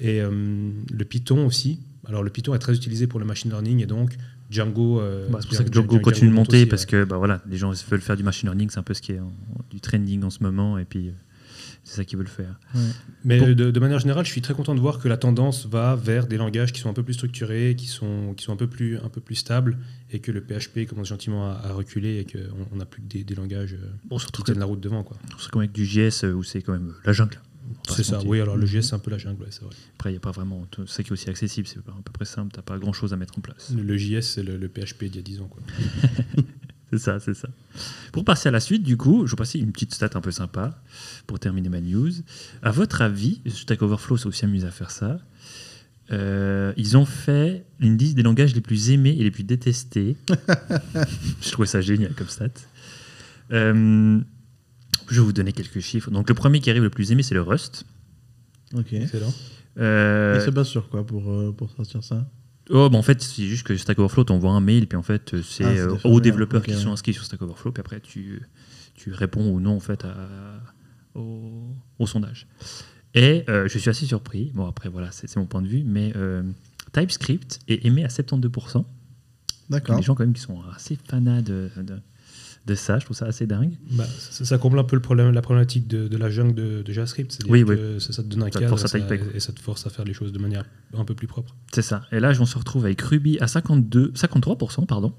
Et 0.00 0.20
euh, 0.20 0.70
le 0.92 1.04
Python 1.04 1.46
aussi. 1.46 1.78
Alors 2.06 2.22
le 2.22 2.30
Python 2.30 2.54
est 2.54 2.58
très 2.58 2.74
utilisé 2.74 3.06
pour 3.06 3.20
le 3.20 3.26
machine 3.26 3.50
learning 3.50 3.80
et 3.82 3.86
donc 3.86 4.16
Django. 4.52 5.00
euh, 5.00 5.28
Bah, 5.30 5.38
c'est 5.40 5.48
pour 5.48 5.56
ça 5.56 5.64
que 5.64 5.70
Django- 5.70 5.90
Django 5.92 6.00
continue 6.00 6.30
de 6.30 6.34
monte 6.34 6.46
monter 6.48 6.56
aussi, 6.62 6.66
parce 6.66 6.82
ouais. 6.82 6.88
que 6.88 7.04
bah, 7.04 7.16
voilà, 7.16 7.40
les 7.48 7.56
gens 7.56 7.72
veulent 7.90 8.00
faire 8.00 8.16
du 8.16 8.22
machine 8.22 8.48
learning, 8.48 8.70
c'est 8.70 8.78
un 8.78 8.82
peu 8.82 8.94
ce 8.94 9.02
qui 9.02 9.12
est 9.12 9.20
en- 9.20 9.32
du 9.70 9.80
trending 9.80 10.22
en 10.24 10.30
ce 10.30 10.42
moment 10.42 10.78
et 10.78 10.84
puis 10.84 11.08
euh, 11.08 11.12
c'est 11.84 11.96
ça 11.96 12.04
qu'ils 12.04 12.18
veulent 12.18 12.28
faire. 12.28 12.60
Mais 13.24 13.40
Bon. 13.40 13.52
de, 13.54 13.70
de 13.70 13.80
manière 13.80 13.98
générale, 13.98 14.24
je 14.24 14.30
suis 14.30 14.40
très 14.40 14.54
content 14.54 14.74
de 14.74 14.80
voir 14.80 14.98
que 14.98 15.08
la 15.08 15.16
tendance 15.16 15.66
va 15.66 15.96
vers 15.96 16.26
des 16.28 16.36
langages 16.36 16.72
qui 16.72 16.80
sont 16.80 16.88
un 16.90 16.92
peu 16.92 17.02
plus 17.02 17.14
structurés, 17.14 17.74
qui 17.76 17.86
sont, 17.86 18.34
qui 18.36 18.44
sont 18.44 18.52
un, 18.52 18.56
peu 18.56 18.68
plus, 18.68 18.98
un 18.98 19.08
peu 19.08 19.20
plus 19.20 19.34
stables, 19.34 19.78
et 20.12 20.20
que 20.20 20.30
le 20.30 20.40
PHP 20.42 20.86
commence 20.88 21.08
gentiment 21.08 21.50
à, 21.50 21.54
à 21.54 21.72
reculer 21.72 22.18
et 22.18 22.24
qu'on 22.24 22.76
n'a 22.76 22.84
plus 22.84 23.02
que 23.02 23.08
des, 23.08 23.24
des 23.24 23.34
langages 23.34 23.74
euh, 23.74 23.86
Bon, 24.08 24.16
qui 24.16 24.22
surtout 24.22 24.42
tiennent 24.42 24.60
la 24.60 24.64
route 24.66 24.80
devant. 24.80 25.02
quoi. 25.02 25.16
C'est 25.40 25.50
comme 25.50 25.62
avec 25.62 25.72
du 25.72 25.84
JS 25.84 26.24
où 26.34 26.42
c'est 26.44 26.62
quand 26.62 26.72
même 26.72 26.92
la 27.04 27.12
jungle. 27.12 27.40
C'est 27.88 28.04
ça, 28.04 28.20
oui, 28.24 28.40
alors 28.40 28.56
le 28.56 28.66
JS 28.66 28.82
c'est 28.82 28.94
un 28.94 28.98
peu 28.98 29.10
la 29.10 29.18
jungle, 29.18 29.42
ouais, 29.42 29.48
c'est 29.50 29.62
vrai. 29.62 29.74
Après, 29.96 30.10
il 30.10 30.12
n'y 30.14 30.16
a 30.18 30.20
pas 30.20 30.30
vraiment. 30.30 30.66
C'est 30.86 31.02
qui 31.02 31.10
est 31.10 31.12
aussi 31.12 31.28
accessible, 31.30 31.66
c'est 31.66 31.78
à 31.78 31.82
peu 32.04 32.12
près 32.12 32.24
simple, 32.24 32.52
t'as 32.52 32.62
pas 32.62 32.78
grand 32.78 32.92
chose 32.92 33.12
à 33.12 33.16
mettre 33.16 33.38
en 33.38 33.40
place. 33.40 33.70
Le, 33.76 33.82
le 33.82 33.96
JS 33.96 34.20
c'est 34.22 34.42
le, 34.42 34.56
le 34.56 34.68
PHP 34.68 35.04
d'il 35.04 35.16
y 35.16 35.18
a 35.18 35.22
10 35.22 35.40
ans. 35.40 35.48
Quoi. 35.48 35.62
C'est 36.92 36.98
ça, 36.98 37.18
c'est 37.20 37.32
ça. 37.32 37.48
Pour 38.12 38.22
passer 38.22 38.50
à 38.50 38.52
la 38.52 38.60
suite, 38.60 38.82
du 38.82 38.98
coup, 38.98 39.26
je 39.26 39.32
vais 39.32 39.36
passer 39.38 39.58
une 39.58 39.72
petite 39.72 39.94
stat 39.94 40.10
un 40.12 40.20
peu 40.20 40.30
sympa 40.30 40.78
pour 41.26 41.40
terminer 41.40 41.70
ma 41.70 41.80
news. 41.80 42.10
À 42.62 42.70
votre 42.70 43.00
avis, 43.00 43.40
Stack 43.46 43.80
Overflow 43.80 44.18
s'est 44.18 44.26
aussi 44.26 44.44
amusé 44.44 44.66
à 44.66 44.70
faire 44.70 44.90
ça. 44.90 45.18
euh, 46.10 46.74
ils 46.76 46.98
ont 46.98 47.06
fait 47.06 47.64
une 47.80 47.96
liste 47.96 48.14
des 48.14 48.22
langages 48.22 48.54
les 48.54 48.60
plus 48.60 48.90
aimés 48.90 49.16
et 49.18 49.22
les 49.24 49.30
plus 49.30 49.42
détestés. 49.44 50.18
je 51.40 51.50
trouvais 51.50 51.66
ça 51.66 51.80
génial 51.80 52.12
comme 52.12 52.28
stat. 52.28 52.48
Euh, 53.52 54.20
je 55.08 55.20
vais 55.20 55.24
vous 55.26 55.32
donner 55.32 55.52
quelques 55.52 55.80
chiffres. 55.80 56.10
Donc, 56.10 56.28
le 56.28 56.34
premier 56.34 56.60
qui 56.60 56.70
arrive 56.70 56.82
le 56.82 56.90
plus 56.90 57.12
aimé, 57.12 57.22
c'est 57.22 57.34
le 57.34 57.42
Rust. 57.42 57.84
Ok. 58.74 58.92
Excellent. 58.92 59.32
Euh, 59.78 60.36
Il 60.38 60.44
se 60.44 60.50
base 60.50 60.68
sur 60.68 60.88
quoi 60.88 61.06
pour, 61.06 61.30
euh, 61.30 61.52
pour 61.52 61.70
sortir 61.70 62.02
ça? 62.04 62.26
Oh, 62.70 62.88
bah 62.88 62.96
en 62.98 63.02
fait, 63.02 63.20
c'est 63.22 63.44
juste 63.46 63.64
que 63.66 63.76
Stack 63.76 63.98
Overflow 63.98 64.24
t'envoie 64.24 64.52
un 64.52 64.60
mail, 64.60 64.86
puis 64.86 64.96
en 64.96 65.02
fait, 65.02 65.34
euh, 65.34 65.42
c'est 65.42 65.64
Ah, 65.64 65.68
euh, 65.68 65.96
aux 66.04 66.20
développeurs 66.20 66.62
qui 66.62 66.70
ouais. 66.70 66.76
sont 66.76 66.92
inscrits 66.92 67.12
sur 67.12 67.24
Stack 67.24 67.42
Overflow, 67.42 67.72
puis 67.72 67.80
après, 67.80 68.00
tu, 68.00 68.42
tu 68.94 69.12
réponds 69.12 69.50
ou 69.50 69.60
non 69.60 69.76
en 69.76 69.80
fait 69.80 70.04
à- 70.04 70.60
au, 71.14 71.74
au 71.98 72.06
sondage. 72.06 72.46
Et 73.14 73.44
euh, 73.48 73.66
je 73.68 73.78
suis 73.78 73.90
assez 73.90 74.06
surpris, 74.06 74.52
bon, 74.54 74.66
après, 74.66 74.88
voilà, 74.88 75.10
c'est 75.10 75.34
mon 75.36 75.46
point 75.46 75.60
de 75.60 75.68
vue, 75.68 75.82
mais 75.84 76.12
euh, 76.16 76.42
TypeScript 76.92 77.60
est 77.68 77.84
aimé 77.84 78.04
à 78.04 78.08
72%. 78.08 78.84
Il 79.68 79.72
y 79.72 79.76
a 79.76 79.78
D'accord. 79.80 79.96
des 79.96 80.02
gens 80.02 80.14
quand 80.14 80.24
même 80.24 80.32
qui 80.32 80.40
sont 80.40 80.62
assez 80.74 80.96
fanats 81.08 81.42
de, 81.42 81.68
de, 81.76 81.96
de 82.66 82.74
ça, 82.74 82.98
je 82.98 83.04
trouve 83.04 83.16
ça 83.16 83.26
assez 83.26 83.46
dingue. 83.46 83.72
Bah, 83.90 84.04
ça, 84.06 84.44
ça 84.44 84.58
comble 84.58 84.78
un 84.78 84.84
peu 84.84 84.94
le 84.94 85.02
problème, 85.02 85.30
la 85.32 85.42
problématique 85.42 85.88
de, 85.88 86.06
de 86.06 86.16
la 86.16 86.30
jungle 86.30 86.54
de, 86.54 86.82
de 86.82 86.92
JavaScript. 86.92 87.38
Oui, 87.48 87.64
que 87.64 87.98
ça, 87.98 88.12
ça 88.12 88.22
te 88.22 88.28
donne 88.28 88.42
un 88.42 88.46
Ça 88.46 88.60
cadre 88.60 89.34
et 89.34 89.40
ça 89.40 89.52
te 89.52 89.60
force 89.60 89.86
à 89.86 89.90
faire 89.90 90.04
les 90.04 90.14
choses 90.14 90.32
de 90.32 90.38
manière 90.38 90.64
un 90.96 91.04
peu 91.04 91.14
plus 91.14 91.26
propre. 91.26 91.56
C'est 91.72 91.82
ça. 91.82 92.02
Et 92.12 92.20
là, 92.20 92.32
on 92.38 92.46
se 92.46 92.56
retrouve 92.56 92.84
avec 92.84 93.00
Ruby 93.02 93.38
à 93.40 93.48
52, 93.48 94.12
53%, 94.14 94.86
pardon. 94.86 95.12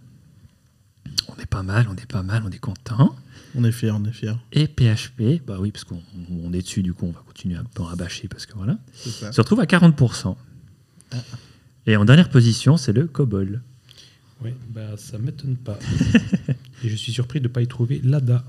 On 1.28 1.42
est 1.42 1.46
pas 1.46 1.64
mal, 1.64 1.88
on 1.90 1.96
est 1.96 2.06
pas 2.06 2.24
mal, 2.24 2.44
on 2.46 2.50
est 2.50 2.60
content. 2.60 3.16
On 3.56 3.64
est 3.64 3.72
fiers, 3.72 3.92
on 3.92 4.04
est 4.06 4.12
fiers. 4.12 4.34
Et 4.52 4.68
PHP, 4.68 5.46
bah 5.46 5.58
oui, 5.60 5.72
parce 5.72 5.84
qu'on 5.84 6.02
on 6.32 6.54
est 6.54 6.62
dessus, 6.62 6.82
du 6.82 6.94
coup, 6.94 7.06
on 7.06 7.12
va 7.12 7.22
continuer 7.26 7.56
un 7.58 7.64
peu 7.64 7.84
à 7.92 7.96
bâcher, 7.96 8.28
parce 8.28 8.46
que 8.46 8.54
voilà. 8.56 8.78
C'est 8.94 9.10
ça. 9.10 9.32
Se 9.32 9.42
retrouve 9.42 9.60
à 9.60 9.66
40%. 9.66 10.36
Et 11.86 11.98
en 11.98 12.06
dernière 12.06 12.30
position, 12.30 12.78
c'est 12.78 12.94
le 12.94 13.06
COBOL. 13.06 13.62
Oui, 14.44 14.52
bah, 14.74 14.96
ça 14.98 15.18
m'étonne 15.18 15.56
pas. 15.56 15.80
et 16.84 16.90
je 16.90 16.96
suis 16.96 17.12
surpris 17.12 17.40
de 17.40 17.48
ne 17.48 17.54
pas 17.54 17.62
y 17.62 17.68
trouver 17.68 18.02
l'ADA. 18.04 18.44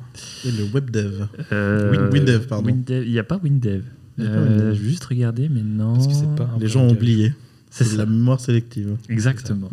Et 0.44 0.50
le 0.50 0.64
WebDev. 0.64 1.28
Euh, 1.52 1.92
Win- 1.92 2.10
WinDev, 2.12 2.46
pardon. 2.46 2.68
Il 2.88 3.10
n'y 3.10 3.18
a 3.18 3.24
pas 3.24 3.38
WinDev. 3.42 3.82
Il 4.18 4.24
y 4.24 4.26
a 4.26 4.30
pas 4.30 4.36
Euh, 4.36 4.48
WinDev. 4.48 4.74
je 4.76 4.82
vais 4.82 4.88
juste 4.90 5.04
regarder, 5.04 5.48
mais 5.48 5.62
non. 5.62 5.94
Parce 5.94 6.06
que 6.08 6.14
c'est 6.14 6.34
pas 6.36 6.50
un 6.54 6.58
Les 6.58 6.68
gens 6.68 6.82
ont 6.82 6.90
oublié. 6.92 7.32
C'est 7.70 7.92
de 7.92 7.98
la 7.98 8.06
mémoire 8.06 8.40
sélective. 8.40 8.96
Exactement. 9.08 9.70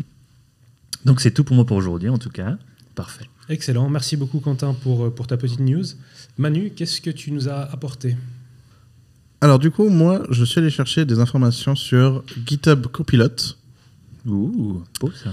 Donc 1.06 1.22
c'est 1.22 1.32
tout 1.32 1.44
pour 1.44 1.56
moi 1.56 1.66
pour 1.66 1.78
aujourd'hui, 1.78 2.10
en 2.10 2.18
tout 2.18 2.30
cas. 2.30 2.58
Parfait. 2.96 3.26
Excellent. 3.50 3.90
Merci 3.90 4.18
beaucoup, 4.18 4.40
Quentin, 4.40 4.74
pour, 4.74 5.06
euh, 5.06 5.10
pour 5.10 5.26
ta 5.28 5.38
petite 5.38 5.60
news. 5.60 5.84
Manu, 6.38 6.72
qu'est-ce 6.76 7.02
que 7.02 7.10
tu 7.10 7.32
nous 7.32 7.48
as 7.50 7.62
apporté? 7.72 8.16
Alors 9.42 9.58
du 9.60 9.72
coup, 9.72 9.90
moi, 9.90 10.24
je 10.30 10.44
suis 10.46 10.60
allé 10.60 10.70
chercher 10.70 11.06
des 11.06 11.20
informations 11.20 11.76
sur 11.76 12.24
GitHub 12.46 12.86
Copilot. 12.88 13.56
Ouh, 14.28 14.84
beau 15.00 15.12
ça. 15.12 15.32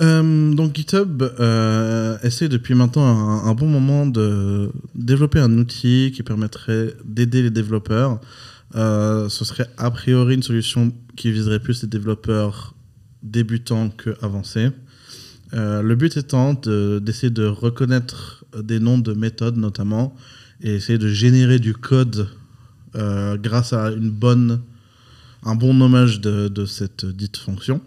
Euh, 0.00 0.52
donc 0.54 0.74
GitHub 0.74 1.22
euh, 1.22 2.18
essaie 2.24 2.48
depuis 2.48 2.74
maintenant 2.74 3.44
un, 3.44 3.54
bon 3.54 3.68
moment 3.68 4.06
de 4.06 4.70
développer 4.94 5.38
un 5.38 5.56
outil 5.56 6.12
qui 6.14 6.22
permettrait 6.22 6.94
d'aider 7.04 7.42
les 7.42 7.50
développeurs. 7.50 8.20
Euh, 8.74 9.28
ce 9.28 9.44
serait 9.44 9.68
a 9.78 9.90
priori 9.90 10.34
une 10.34 10.42
solution 10.42 10.92
qui 11.16 11.30
viserait 11.30 11.60
plus 11.60 11.82
les 11.82 11.88
développeurs 11.88 12.74
débutants 13.22 13.90
que 13.90 14.16
avancés. 14.22 14.70
Le 15.52 15.94
but 15.94 16.16
étant 16.16 16.54
de- 16.54 16.98
d'essayer 17.00 17.30
de, 17.30 17.46
reconnaître 17.46 18.44
des 18.60 18.80
noms 18.80 18.98
de 18.98 19.12
méthodes 19.12 19.56
notamment 19.56 20.16
et 20.60 20.74
essayer 20.74 20.98
de 20.98 21.06
générer 21.06 21.60
du 21.60 21.74
code 21.74 22.28
grâce 22.92 23.72
à 23.72 23.86
un 23.86 25.54
bon 25.54 25.74
nommage 25.74 26.20
de 26.20 26.66
cette 26.66 27.06
dite 27.06 27.36
fonction. 27.36 27.80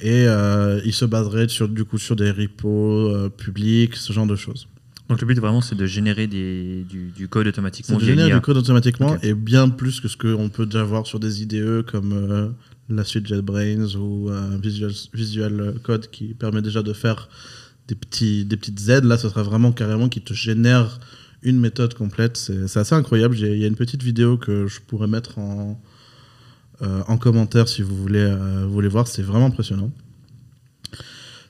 Et 0.00 0.26
euh, 0.28 0.80
il 0.84 0.92
se 0.92 1.04
baserait 1.04 1.48
sur, 1.48 1.68
du 1.68 1.84
coup, 1.84 1.98
sur 1.98 2.16
des 2.16 2.30
repos 2.30 3.08
euh, 3.08 3.28
publics, 3.28 3.96
ce 3.96 4.12
genre 4.12 4.26
de 4.26 4.36
choses. 4.36 4.68
Donc 5.08 5.22
le 5.22 5.26
but 5.26 5.38
vraiment 5.38 5.62
c'est 5.62 5.74
de 5.74 5.86
générer 5.86 6.26
des, 6.26 6.84
du, 6.86 7.06
du 7.16 7.28
code 7.28 7.44
C'est 7.44 7.48
automatiquement 7.48 7.96
de 7.96 8.04
générer 8.04 8.30
du 8.30 8.40
code 8.42 8.58
automatiquement 8.58 9.12
Ok. 9.12 9.24
et 9.24 9.32
bien 9.32 9.70
plus 9.70 10.00
que 10.00 10.08
ce 10.08 10.18
qu'on 10.18 10.50
peut 10.50 10.66
déjà 10.66 10.84
voir 10.84 11.06
sur 11.06 11.18
des 11.18 11.40
IDE 11.42 11.82
comme 11.90 12.12
euh, 12.12 12.48
la 12.90 13.04
suite 13.04 13.26
JetBrains 13.26 13.94
ou 13.96 14.30
Visual, 14.62 14.92
Visual 15.14 15.74
Code 15.82 16.10
qui 16.10 16.34
permet 16.34 16.60
déjà 16.60 16.82
de 16.82 16.92
faire 16.92 17.30
des, 17.88 17.94
petits, 17.94 18.44
des 18.44 18.56
petites 18.56 18.88
aides. 18.88 19.04
Là, 19.04 19.16
ce 19.16 19.28
sera 19.28 19.42
vraiment 19.42 19.72
carrément 19.72 20.08
qui 20.08 20.20
te 20.20 20.34
génère 20.34 21.00
une 21.42 21.58
méthode 21.58 21.94
complète. 21.94 22.36
C'est 22.36 22.78
assez 22.78 22.94
incroyable. 22.94 23.36
Il 23.38 23.58
y 23.58 23.64
a 23.64 23.66
une 23.66 23.76
petite 23.76 24.02
vidéo 24.02 24.36
que 24.36 24.66
je 24.66 24.80
pourrais 24.80 25.06
mettre 25.06 25.38
en, 25.38 25.80
en 26.80 27.16
commentaire 27.18 27.68
si 27.68 27.82
vous 27.82 27.96
voulez, 27.96 28.20
euh, 28.20 28.66
voulez 28.68 28.88
voir. 28.88 29.06
C'est 29.08 29.22
vraiment 29.22 29.46
impressionnant. 29.46 29.90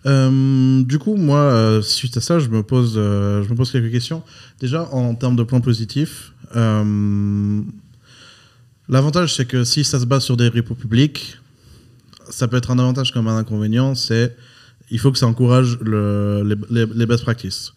Euh, 0.07 0.83
du 0.85 0.99
coup, 0.99 1.17
moi, 1.17 1.39
euh, 1.39 1.83
suite 1.83 2.17
à 2.17 2.21
ça, 2.21 2.39
je 2.39 2.49
me, 2.49 2.63
pose, 2.63 2.95
euh, 2.97 3.43
je 3.43 3.49
me 3.51 3.55
pose 3.57 3.71
quelques 3.71 3.91
questions. 3.91 4.23
Déjà, 4.61 4.89
en 4.93 5.15
termes 5.15 5.37
de 5.37 5.43
points 5.43 5.61
positifs, 5.61 6.33
euh, 6.57 7.61
l'avantage, 8.89 9.35
c'est 9.35 9.45
que 9.47 9.65
si 9.65 9.85
ça 9.85 9.99
se 10.01 10.07
base 10.07 10.25
sur 10.25 10.37
des 10.37 10.49
repos 10.49 10.75
publics, 10.75 11.39
ça 12.31 12.47
peut 12.49 12.57
être 12.57 12.71
un 12.71 12.79
avantage 12.79 13.13
comme 13.13 13.27
un 13.29 13.37
inconvénient, 13.37 13.95
c'est 13.95 14.37
il 14.91 14.99
faut 14.99 15.13
que 15.13 15.19
ça 15.19 15.27
encourage 15.27 15.79
le- 15.81 16.43
les, 16.71 17.07
best 17.07 17.23
practices. 17.23 17.73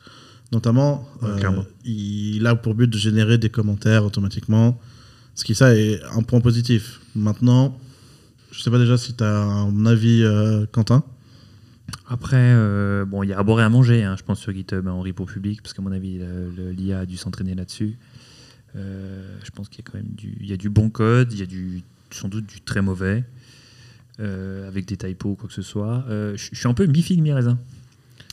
Notamment, 0.53 1.07
Ouais, 1.21 1.29
euh, 1.43 1.61
il 1.85 2.45
a 2.45 2.55
pour 2.55 2.75
but 2.75 2.89
de 2.89 2.97
générer 2.97 3.37
des 3.37 3.49
commentaires 3.49 4.05
automatiquement. 4.05 4.79
Ce 5.35 5.43
qui, 5.43 5.55
ça, 5.55 5.75
est 5.75 6.01
un 6.03 6.23
point 6.23 6.41
positif. 6.41 6.99
Maintenant, 7.15 7.77
je 8.51 8.61
sais 8.61 8.69
pas 8.69 8.77
déjà 8.77 8.97
si 8.97 9.15
tu 9.15 9.23
as 9.23 9.41
un 9.43 9.85
avis, 9.85 10.23
euh, 10.23 10.65
Quentin. 10.71 11.03
Après, 12.07 12.37
euh, 12.37 13.05
bon, 13.05 13.23
il 13.23 13.29
y 13.29 13.33
a 13.33 13.39
à 13.39 13.43
boire 13.43 13.61
et 13.61 13.63
à 13.63 13.69
manger, 13.69 14.03
hein, 14.03 14.15
je 14.17 14.23
pense, 14.23 14.39
sur 14.39 14.53
GitHub 14.53 14.87
en 14.87 15.01
repo 15.01 15.25
public, 15.25 15.61
parce 15.61 15.73
qu'à 15.73 15.81
mon 15.81 15.91
avis, 15.91 16.19
l'IA 16.75 16.99
a 16.99 17.05
dû 17.05 17.17
s'entraîner 17.17 17.55
là-dessus. 17.55 17.97
Euh, 18.75 19.37
je 19.43 19.51
pense 19.51 19.69
qu'il 19.69 19.83
y 19.83 19.87
a 19.87 19.91
quand 19.91 19.97
même 19.97 20.13
du, 20.13 20.37
y 20.41 20.53
a 20.53 20.57
du 20.57 20.69
bon 20.69 20.89
code, 20.89 21.31
il 21.33 21.39
y 21.39 21.43
a 21.43 21.45
du, 21.45 21.83
sans 22.11 22.27
doute 22.27 22.45
du 22.45 22.61
très 22.61 22.81
mauvais, 22.81 23.23
avec 24.19 24.85
des 24.85 24.97
typos 24.97 25.31
ou 25.31 25.35
quoi 25.35 25.47
que 25.47 25.55
ce 25.55 25.63
soit. 25.63 26.05
Je 26.07 26.35
je 26.51 26.55
suis 26.55 26.67
un 26.67 26.75
peu 26.75 26.85
mi-figue, 26.85 27.21
mi-raisin. 27.21 27.57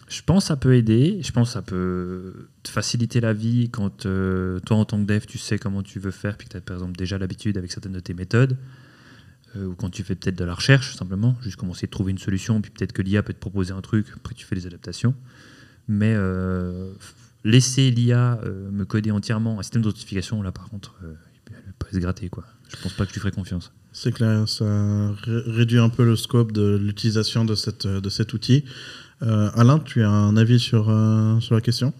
Je 0.08 0.22
pense 0.22 0.44
que 0.44 0.48
ça 0.48 0.56
peut 0.56 0.74
aider, 0.74 1.20
je 1.22 1.30
pense 1.32 1.48
que 1.48 1.52
ça 1.52 1.62
peut 1.62 2.48
te 2.62 2.70
faciliter 2.70 3.20
la 3.20 3.34
vie 3.34 3.68
quand 3.70 4.06
euh, 4.06 4.58
toi, 4.60 4.78
en 4.78 4.84
tant 4.86 4.98
que 4.98 5.06
dev, 5.06 5.26
tu 5.26 5.36
sais 5.36 5.58
comment 5.58 5.82
tu 5.82 5.98
veux 5.98 6.10
faire, 6.10 6.36
puis 6.38 6.46
que 6.46 6.52
tu 6.52 6.56
as 6.56 6.60
par 6.62 6.76
exemple 6.76 6.96
déjà 6.96 7.18
l'habitude 7.18 7.58
avec 7.58 7.70
certaines 7.70 7.92
de 7.92 8.00
tes 8.00 8.14
méthodes. 8.14 8.56
Euh, 9.56 9.66
ou 9.66 9.74
quand 9.74 9.90
tu 9.90 10.02
fais 10.02 10.14
peut-être 10.14 10.36
de 10.36 10.44
la 10.44 10.54
recherche, 10.54 10.94
simplement, 10.96 11.36
juste 11.42 11.56
commencer 11.56 11.86
à 11.86 11.88
trouver 11.88 12.12
une 12.12 12.18
solution, 12.18 12.60
puis 12.62 12.70
peut-être 12.70 12.92
que 12.92 13.02
l'IA 13.02 13.22
peut 13.22 13.34
te 13.34 13.38
proposer 13.38 13.72
un 13.72 13.82
truc, 13.82 14.06
après 14.16 14.34
tu 14.34 14.46
fais 14.46 14.54
les 14.54 14.66
adaptations. 14.66 15.14
Mais 15.88 16.14
euh, 16.16 16.90
laisser 17.44 17.90
l'IA 17.90 18.40
me 18.72 18.84
coder 18.84 19.10
entièrement 19.10 19.58
un 19.58 19.62
système 19.62 19.82
d'authentification, 19.82 20.42
là 20.42 20.52
par 20.52 20.68
contre, 20.70 20.94
elle 21.48 21.74
peut 21.78 21.88
se 21.92 21.98
gratter. 21.98 22.30
Quoi. 22.30 22.44
Je 22.68 22.76
pense 22.82 22.94
pas 22.94 23.04
que 23.04 23.10
je 23.10 23.14
lui 23.14 23.20
ferai 23.20 23.32
confiance. 23.32 23.72
C'est 23.92 24.12
clair, 24.12 24.48
ça 24.48 24.64
ré- 25.22 25.42
réduit 25.46 25.78
un 25.78 25.88
peu 25.88 26.04
le 26.04 26.14
scope 26.16 26.52
de 26.52 26.76
l'utilisation 26.76 27.44
de 27.44 27.54
cet 27.54 28.32
outil. 28.32 28.64
Euh, 29.22 29.50
Alain, 29.54 29.78
tu 29.80 30.02
as 30.02 30.10
un 30.10 30.36
avis 30.36 30.60
sur, 30.60 30.88
euh, 30.88 31.40
sur 31.40 31.54
la 31.54 31.60
question? 31.60 31.92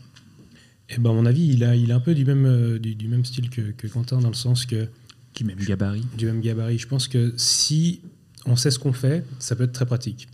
Et 0.88 0.98
ben, 0.98 1.10
à 1.10 1.12
mon 1.12 1.26
avis, 1.26 1.46
il 1.48 1.64
a, 1.64 1.74
il 1.76 1.92
a 1.92 1.96
un 1.96 2.00
peu 2.00 2.14
du 2.14 2.24
même, 2.24 2.46
euh, 2.46 2.78
du, 2.78 2.94
du 2.94 3.08
même 3.08 3.24
style 3.24 3.50
que, 3.50 3.72
que 3.72 3.86
Quentin, 3.86 4.18
dans 4.20 4.28
le 4.28 4.34
sens 4.34 4.64
que 4.66 4.88
Du 5.34 5.44
même 5.44 5.58
gabarit. 5.58 6.06
du 6.16 6.26
même 6.26 6.40
gabarit. 6.40 6.78
Je 6.78 6.86
pense 6.88 7.08
que 7.08 7.34
si 7.36 8.00
on 8.46 8.56
sait 8.56 8.70
ce 8.70 8.78
qu'on 8.78 8.92
fait, 8.92 9.24
ça 9.38 9.56
peut 9.56 9.64
être 9.64 9.72
très 9.72 9.86
pratique. 9.86 10.28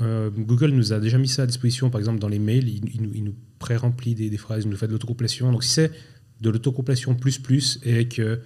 Euh, 0.00 0.30
Google 0.30 0.70
nous 0.70 0.92
a 0.92 1.00
déjà 1.00 1.18
mis 1.18 1.28
ça 1.28 1.42
à 1.42 1.46
disposition, 1.46 1.90
par 1.90 2.00
exemple 2.00 2.18
dans 2.18 2.28
les 2.28 2.38
mails, 2.38 2.68
il, 2.68 2.94
il 2.94 3.02
nous, 3.02 3.10
il 3.14 3.24
nous 3.24 3.34
pré-remplit 3.58 4.14
des, 4.14 4.30
des 4.30 4.36
phrases, 4.38 4.64
il 4.64 4.70
nous 4.70 4.76
fait 4.76 4.86
de 4.86 4.92
l'autocomplétion. 4.92 5.52
Donc 5.52 5.64
si 5.64 5.70
c'est 5.70 5.92
de 6.40 6.50
l'autocomplétion 6.50 7.14
plus 7.14 7.38
plus 7.38 7.78
et 7.84 8.08
qu'il 8.08 8.40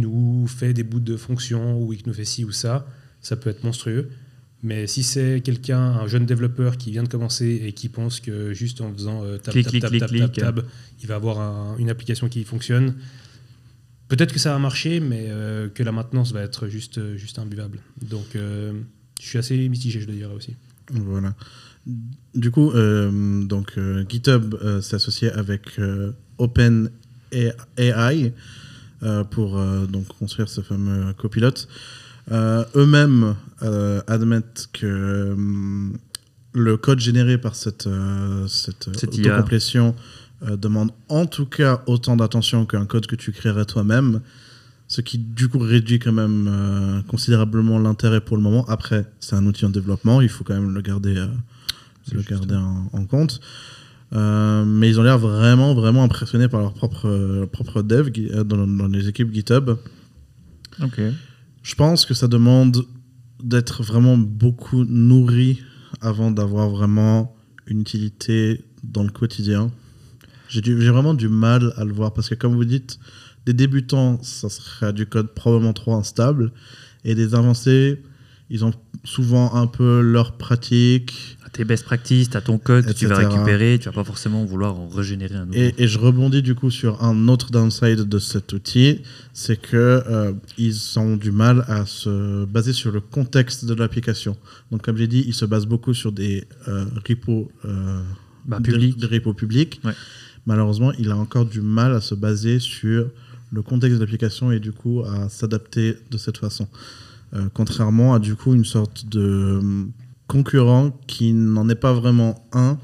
nous 0.00 0.46
fait 0.48 0.74
des 0.74 0.82
bouts 0.82 1.00
de 1.00 1.16
fonctions 1.16 1.80
ou 1.80 1.92
il 1.92 2.00
nous 2.06 2.12
fait 2.12 2.24
ci 2.24 2.44
ou 2.44 2.50
ça, 2.50 2.86
ça 3.20 3.36
peut 3.36 3.48
être 3.50 3.62
monstrueux. 3.62 4.10
Mais 4.64 4.86
si 4.86 5.02
c'est 5.02 5.40
quelqu'un, 5.44 5.80
un 5.80 6.06
jeune 6.06 6.24
développeur 6.24 6.76
qui 6.76 6.92
vient 6.92 7.02
de 7.02 7.08
commencer 7.08 7.62
et 7.64 7.72
qui 7.72 7.88
pense 7.88 8.20
que 8.20 8.52
juste 8.54 8.80
en 8.80 8.92
faisant 8.92 9.24
euh, 9.24 9.36
tab, 9.38 9.52
Clic, 9.54 9.64
tab, 9.64 9.72
clic, 9.72 9.82
tab, 9.82 9.90
clic, 9.90 10.00
tab, 10.00 10.08
clic. 10.32 10.32
tab, 10.34 10.54
tab, 10.56 10.64
il 11.02 11.06
va 11.08 11.16
avoir 11.16 11.40
un- 11.40 11.76
une 11.78 11.90
application 11.90 12.28
qui 12.28 12.44
fonctionne, 12.44 12.94
Peut-être 14.08 14.34
que 14.34 14.38
ça 14.38 14.52
va 14.52 14.58
marcher, 14.58 15.00
mais 15.00 15.28
euh, 15.30 15.70
que 15.70 15.82
la 15.82 15.90
maintenance 15.90 16.32
va 16.34 16.42
être 16.42 16.68
juste, 16.68 16.98
euh, 16.98 17.16
juste 17.16 17.38
imbuvable. 17.38 17.78
Donc, 18.02 18.36
euh, 18.36 18.74
je 19.18 19.26
suis 19.26 19.38
assez 19.38 19.56
mitigé, 19.70 20.00
je 20.02 20.06
le 20.06 20.12
dirais 20.12 20.34
aussi. 20.34 20.54
Voilà. 20.90 21.34
Du 22.34 22.50
coup, 22.50 22.72
euh, 22.72 23.42
donc, 23.46 23.72
euh, 23.78 24.04
GitHub 24.06 24.54
euh, 24.62 24.82
s'est 24.82 24.96
associé 24.96 25.30
avec 25.30 25.78
euh, 25.78 26.12
OpenAI 26.36 28.34
euh, 29.02 29.24
pour 29.24 29.56
euh, 29.58 29.86
donc, 29.86 30.06
construire 30.18 30.50
ce 30.50 30.60
fameux 30.60 31.14
copilote. 31.14 31.66
Euh, 32.32 32.64
Eux-mêmes 32.74 33.36
euh, 33.62 34.00
admettent 34.06 34.68
que 34.72 35.32
hum, 35.32 35.98
le 36.54 36.76
code 36.76 36.98
généré 36.98 37.38
par 37.38 37.54
cette, 37.54 37.86
euh, 37.86 38.46
cette, 38.48 38.90
Cette 38.96 39.14
autocomplétion 39.14 39.94
euh, 40.42 40.56
demande 40.56 40.90
en 41.08 41.26
tout 41.26 41.46
cas 41.46 41.82
autant 41.86 42.16
d'attention 42.16 42.66
qu'un 42.66 42.86
code 42.86 43.06
que 43.06 43.16
tu 43.16 43.32
créerais 43.32 43.64
toi-même, 43.64 44.20
ce 44.88 45.00
qui 45.00 45.18
du 45.18 45.48
coup 45.48 45.58
réduit 45.58 45.98
quand 45.98 46.12
même 46.12 46.48
euh, 46.48 47.02
considérablement 47.02 47.78
l'intérêt 47.78 48.20
pour 48.20 48.36
le 48.36 48.42
moment. 48.42 48.64
Après, 48.68 49.06
c'est 49.20 49.36
un 49.36 49.46
outil 49.46 49.64
en 49.64 49.70
développement, 49.70 50.20
il 50.20 50.28
faut 50.28 50.44
quand 50.44 50.54
même 50.54 50.74
le 50.74 50.80
garder, 50.80 51.16
euh, 51.16 51.26
le 52.12 52.22
garder 52.22 52.56
en, 52.56 52.88
en 52.92 53.04
compte. 53.04 53.40
Euh, 54.14 54.64
mais 54.66 54.90
ils 54.90 55.00
ont 55.00 55.02
l'air 55.02 55.18
vraiment, 55.18 55.72
vraiment 55.74 56.02
impressionnés 56.04 56.48
par 56.48 56.60
leur 56.60 56.74
propre, 56.74 57.08
leur 57.08 57.48
propre 57.48 57.80
dev 57.80 58.10
euh, 58.18 58.44
dans, 58.44 58.66
dans 58.66 58.86
les 58.86 59.08
équipes 59.08 59.32
GitHub. 59.32 59.70
Ok. 60.82 61.00
Je 61.62 61.74
pense 61.74 62.06
que 62.06 62.14
ça 62.14 62.28
demande 62.28 62.84
d'être 63.42 63.82
vraiment 63.82 64.16
beaucoup 64.16 64.84
nourri 64.84 65.62
avant 66.00 66.30
d'avoir 66.30 66.70
vraiment 66.70 67.36
une 67.66 67.80
utilité 67.80 68.64
dans 68.82 69.02
le 69.02 69.10
quotidien. 69.10 69.70
J'ai 70.48 70.74
vraiment 70.74 71.14
du 71.14 71.28
mal 71.28 71.72
à 71.76 71.84
le 71.84 71.92
voir 71.92 72.12
parce 72.12 72.28
que, 72.28 72.34
comme 72.34 72.54
vous 72.54 72.64
dites, 72.64 72.98
des 73.46 73.52
débutants, 73.52 74.22
ça 74.22 74.48
serait 74.48 74.92
du 74.92 75.06
code 75.06 75.34
probablement 75.34 75.72
trop 75.72 75.94
instable. 75.94 76.52
Et 77.04 77.14
des 77.14 77.34
avancés, 77.34 78.02
ils 78.50 78.64
ont 78.64 78.72
souvent 79.04 79.54
un 79.54 79.66
peu 79.66 80.00
leur 80.00 80.36
pratique. 80.36 81.38
Tes 81.52 81.64
best 81.66 81.84
practices, 81.84 82.30
tu 82.30 82.36
as 82.38 82.40
ton 82.40 82.56
code 82.56 82.86
que 82.86 82.92
tu 82.92 83.06
vas 83.06 83.16
récupérer, 83.16 83.78
tu 83.78 83.86
vas 83.86 83.92
pas 83.94 84.04
forcément 84.04 84.42
vouloir 84.46 84.74
en 84.80 84.88
régénérer 84.88 85.34
un 85.34 85.44
nouveau. 85.44 85.58
Et, 85.58 85.74
et 85.76 85.86
je 85.86 85.98
rebondis 85.98 86.40
du 86.40 86.54
coup 86.54 86.70
sur 86.70 87.04
un 87.04 87.28
autre 87.28 87.50
downside 87.50 88.08
de 88.08 88.18
cet 88.18 88.54
outil, 88.54 89.00
c'est 89.34 89.60
que 89.60 89.76
euh, 89.76 90.32
ils 90.56 90.98
ont 90.98 91.16
du 91.16 91.30
mal 91.30 91.64
à 91.68 91.84
se 91.84 92.46
baser 92.46 92.72
sur 92.72 92.90
le 92.90 93.02
contexte 93.02 93.66
de 93.66 93.74
l'application. 93.74 94.34
Donc 94.70 94.80
comme 94.80 94.96
j'ai 94.96 95.06
dit, 95.06 95.24
ils 95.26 95.34
se 95.34 95.44
basent 95.44 95.66
beaucoup 95.66 95.92
sur 95.92 96.10
des 96.10 96.44
euh, 96.68 96.86
repos 97.06 97.52
euh, 97.66 98.02
Bah, 98.46 98.58
des- 98.58 98.72
public. 98.72 98.96
des 98.96 99.06
repos 99.06 99.34
publics. 99.34 99.78
Ouais. 99.84 99.92
Malheureusement, 100.46 100.92
il 100.98 101.10
a 101.10 101.16
encore 101.18 101.44
du 101.44 101.60
mal 101.60 101.92
à 101.92 102.00
se 102.00 102.14
baser 102.14 102.60
sur 102.60 103.08
le 103.52 103.60
contexte 103.60 103.96
de 103.98 104.00
l'application 104.00 104.50
et 104.52 104.58
du 104.58 104.72
coup 104.72 105.02
à 105.04 105.28
s'adapter 105.28 105.96
de 106.10 106.16
cette 106.16 106.38
façon. 106.38 106.66
Contrairement 107.54 108.14
à 108.14 108.18
du 108.18 108.34
coup 108.36 108.54
une 108.54 108.64
sorte 108.64 109.06
de 109.08 109.60
concurrent 110.32 110.98
qui 111.06 111.34
n'en 111.34 111.68
est 111.68 111.74
pas 111.74 111.92
vraiment 111.92 112.48
un, 112.52 112.78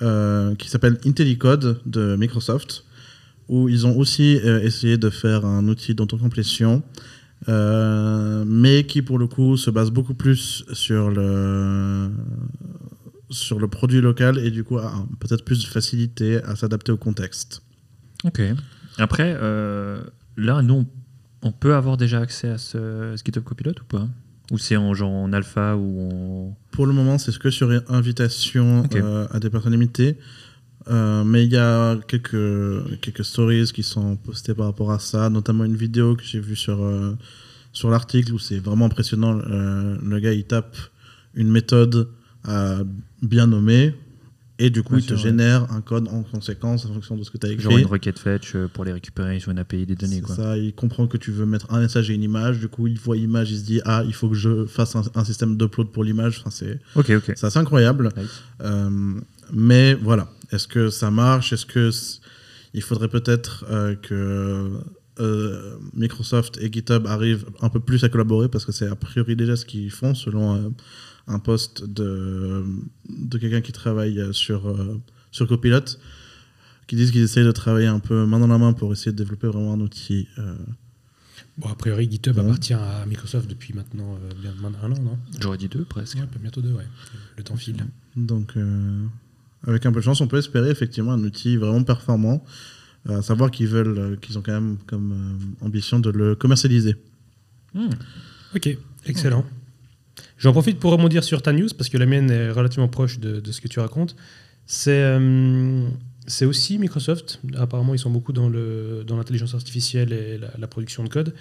euh, 0.00 0.54
qui 0.54 0.70
s'appelle 0.70 0.98
IntelliCode 1.04 1.80
de 1.84 2.16
Microsoft, 2.16 2.84
où 3.48 3.68
ils 3.68 3.86
ont 3.86 3.96
aussi 3.98 4.40
euh, 4.44 4.62
essayé 4.62 4.96
de 4.96 5.10
faire 5.10 5.44
un 5.44 5.68
outil 5.68 5.94
d'autocomplétion, 5.94 6.82
euh, 7.48 8.44
mais 8.46 8.84
qui 8.84 9.02
pour 9.02 9.18
le 9.18 9.26
coup 9.26 9.58
se 9.58 9.70
base 9.70 9.90
beaucoup 9.90 10.14
plus 10.14 10.64
sur 10.72 11.10
le 11.10 12.10
sur 13.30 13.60
le 13.60 13.68
produit 13.68 14.00
local 14.00 14.38
et 14.38 14.50
du 14.50 14.64
coup 14.64 14.78
a 14.78 15.06
peut-être 15.20 15.44
plus 15.44 15.62
de 15.62 15.66
facilité 15.66 16.42
à 16.44 16.56
s'adapter 16.56 16.92
au 16.92 16.96
contexte. 16.96 17.62
Ok. 18.24 18.40
Après, 18.98 19.36
euh, 19.40 20.02
là, 20.36 20.62
nous, 20.62 20.86
on, 21.42 21.52
peut 21.52 21.74
avoir 21.74 21.96
déjà 21.96 22.20
accès 22.20 22.48
à 22.48 22.58
ce 22.58 23.14
GitHub 23.24 23.44
Copilot 23.44 23.72
ou 23.80 23.84
pas? 23.84 24.08
Ou 24.50 24.58
c'est 24.58 24.76
en, 24.76 24.94
genre 24.94 25.12
en 25.12 25.32
alpha 25.32 25.76
ou 25.76 26.10
en... 26.10 26.56
Pour 26.72 26.86
le 26.86 26.92
moment, 26.92 27.18
c'est 27.18 27.32
ce 27.32 27.38
que 27.38 27.50
sur 27.50 27.70
invitation 27.88 28.84
euh, 28.94 29.26
à 29.30 29.38
des 29.38 29.50
personnes 29.50 29.72
limitées. 29.72 30.16
Euh, 30.88 31.24
mais 31.24 31.44
il 31.44 31.52
y 31.52 31.56
a 31.56 31.96
quelques, 32.08 33.00
quelques 33.00 33.24
stories 33.24 33.70
qui 33.72 33.82
sont 33.82 34.16
postées 34.16 34.54
par 34.54 34.66
rapport 34.66 34.90
à 34.90 34.98
ça, 34.98 35.30
notamment 35.30 35.64
une 35.64 35.76
vidéo 35.76 36.16
que 36.16 36.24
j'ai 36.24 36.40
vue 36.40 36.56
sur, 36.56 36.82
euh, 36.82 37.16
sur 37.72 37.90
l'article 37.90 38.32
où 38.32 38.38
c'est 38.38 38.58
vraiment 38.58 38.86
impressionnant. 38.86 39.34
Le 39.34 40.18
gars, 40.18 40.32
il 40.32 40.44
tape 40.44 40.76
une 41.34 41.50
méthode 41.50 42.08
bien 43.22 43.46
nommer 43.46 43.94
et 44.62 44.68
du 44.68 44.82
coup, 44.82 44.96
Bien 44.96 45.02
il 45.02 45.06
te 45.06 45.14
ouais. 45.14 45.18
génère 45.18 45.72
un 45.72 45.80
code 45.80 46.06
en 46.08 46.22
conséquence 46.22 46.84
en 46.84 46.92
fonction 46.92 47.16
de 47.16 47.24
ce 47.24 47.30
que 47.30 47.38
tu 47.38 47.46
as 47.46 47.50
écrit. 47.50 47.64
Genre 47.64 47.78
une 47.78 47.86
requête 47.86 48.18
fetch 48.18 48.54
euh, 48.54 48.68
pour 48.68 48.84
les 48.84 48.92
récupérer 48.92 49.40
sur 49.40 49.50
une 49.50 49.58
API 49.58 49.86
des 49.86 49.96
données. 49.96 50.20
Quoi. 50.20 50.36
ça, 50.36 50.58
il 50.58 50.74
comprend 50.74 51.06
que 51.06 51.16
tu 51.16 51.30
veux 51.30 51.46
mettre 51.46 51.72
un 51.72 51.80
message 51.80 52.10
et 52.10 52.14
une 52.14 52.22
image. 52.22 52.60
Du 52.60 52.68
coup, 52.68 52.86
il 52.86 52.98
voit 52.98 53.16
l'image, 53.16 53.50
il 53.50 53.58
se 53.58 53.64
dit 53.64 53.80
Ah, 53.86 54.02
il 54.06 54.12
faut 54.12 54.28
que 54.28 54.34
je 54.34 54.66
fasse 54.66 54.94
un, 54.96 55.02
un 55.14 55.24
système 55.24 55.56
d'upload 55.56 55.88
pour 55.88 56.04
l'image. 56.04 56.40
Enfin, 56.40 56.50
c'est 56.50 56.78
Ok, 56.94 57.08
ok. 57.08 57.32
c'est 57.36 57.44
assez 57.44 57.58
incroyable. 57.58 58.10
Nice. 58.18 58.42
Euh, 58.60 59.14
mais 59.50 59.94
voilà, 59.94 60.28
est-ce 60.52 60.68
que 60.68 60.90
ça 60.90 61.10
marche? 61.10 61.54
Est-ce 61.54 61.64
que 61.64 61.90
il 62.74 62.82
faudrait 62.82 63.08
peut-être 63.08 63.64
euh, 63.70 63.94
que 63.96 64.70
euh, 65.20 65.76
Microsoft 65.94 66.58
et 66.60 66.70
GitHub 66.70 67.06
arrivent 67.06 67.46
un 67.62 67.70
peu 67.70 67.80
plus 67.80 68.04
à 68.04 68.10
collaborer 68.10 68.48
parce 68.50 68.66
que 68.66 68.72
c'est 68.72 68.86
a 68.86 68.94
priori 68.94 69.36
déjà 69.36 69.56
ce 69.56 69.64
qu'ils 69.64 69.90
font 69.90 70.14
selon 70.14 70.72
un 71.30 71.38
poste 71.38 71.84
de, 71.84 72.64
de 73.08 73.38
quelqu'un 73.38 73.60
qui 73.60 73.72
travaille 73.72 74.20
sur, 74.32 74.68
euh, 74.68 75.00
sur 75.30 75.46
Copilot, 75.48 75.80
qui 76.86 76.96
disent 76.96 77.10
qu'ils 77.12 77.22
essayent 77.22 77.44
de 77.44 77.52
travailler 77.52 77.86
un 77.86 78.00
peu 78.00 78.26
main 78.26 78.38
dans 78.40 78.48
la 78.48 78.58
main 78.58 78.72
pour 78.72 78.92
essayer 78.92 79.12
de 79.12 79.16
développer 79.16 79.46
vraiment 79.46 79.72
un 79.74 79.80
outil. 79.80 80.26
euh, 80.38 80.54
Bon, 81.58 81.68
a 81.68 81.74
priori, 81.74 82.08
GitHub 82.10 82.36
Ouais. 82.36 82.42
appartient 82.44 82.74
à 82.74 83.04
Microsoft 83.06 83.48
depuis 83.48 83.72
maintenant 83.74 84.14
euh, 84.16 84.30
bien 84.40 84.52
maintenant 84.60 84.78
un 84.82 84.92
an, 84.92 85.02
non 85.02 85.18
J'aurais 85.40 85.58
dit 85.58 85.68
deux 85.68 85.84
presque. 85.84 86.16
Ouais, 86.16 86.28
bientôt 86.40 86.60
deux, 86.62 86.72
ouais. 86.72 86.86
Le 87.36 87.42
temps 87.44 87.56
file. 87.56 87.76
Donc, 88.16 88.56
euh, 88.56 89.04
avec 89.66 89.84
un 89.86 89.92
peu 89.92 90.00
de 90.00 90.04
chance, 90.04 90.20
on 90.20 90.26
peut 90.28 90.38
espérer 90.38 90.70
effectivement 90.70 91.12
un 91.12 91.22
outil 91.22 91.56
vraiment 91.56 91.82
performant. 91.84 92.44
Euh, 93.08 93.18
à 93.18 93.22
savoir 93.22 93.50
qu'ils 93.50 93.68
veulent, 93.68 93.98
euh, 93.98 94.16
qu'ils 94.16 94.36
ont 94.38 94.42
quand 94.42 94.52
même 94.52 94.76
comme 94.86 95.12
euh, 95.12 95.64
ambition 95.66 96.00
de 96.00 96.10
le 96.10 96.34
commercialiser. 96.34 96.96
Ok, 98.54 98.76
excellent. 99.06 99.44
J'en 100.38 100.52
profite 100.52 100.78
pour 100.78 100.92
rebondir 100.92 101.24
sur 101.24 101.42
ta 101.42 101.52
news 101.52 101.68
parce 101.76 101.88
que 101.88 101.98
la 101.98 102.06
mienne 102.06 102.30
est 102.30 102.50
relativement 102.50 102.88
proche 102.88 103.18
de, 103.18 103.42
ce 103.50 103.60
que 103.60 103.68
tu 103.68 103.80
racontes. 103.80 104.16
C'est 104.66 105.02
euh, 105.02 105.88
c'est 106.26 106.44
aussi 106.44 106.78
Microsoft. 106.78 107.40
Apparemment, 107.56 107.94
ils 107.94 107.98
sont 107.98 108.10
beaucoup 108.10 108.32
dans 108.32 108.48
l'intelligence 108.48 109.54
artificielle 109.54 110.12
et 110.12 110.38
la, 110.38 110.66
production 110.68 111.02
de 111.02 111.08
code. 111.08 111.34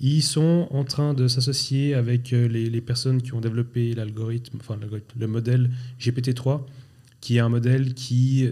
Ils 0.00 0.22
sont 0.22 0.68
en 0.70 0.84
train 0.84 1.12
de 1.12 1.26
s'associer 1.26 1.94
avec 1.94 2.32
euh, 2.32 2.46
les, 2.46 2.80
personnes 2.80 3.20
qui 3.20 3.34
ont 3.34 3.40
développé 3.40 3.94
l'algorithme, 3.94 4.58
enfin 4.60 4.78
le 5.18 5.26
modèle 5.26 5.70
GPT-3, 6.00 6.62
qui 7.20 7.38
est 7.38 7.40
un 7.40 7.48
modèle 7.48 7.94
qui 7.94 8.48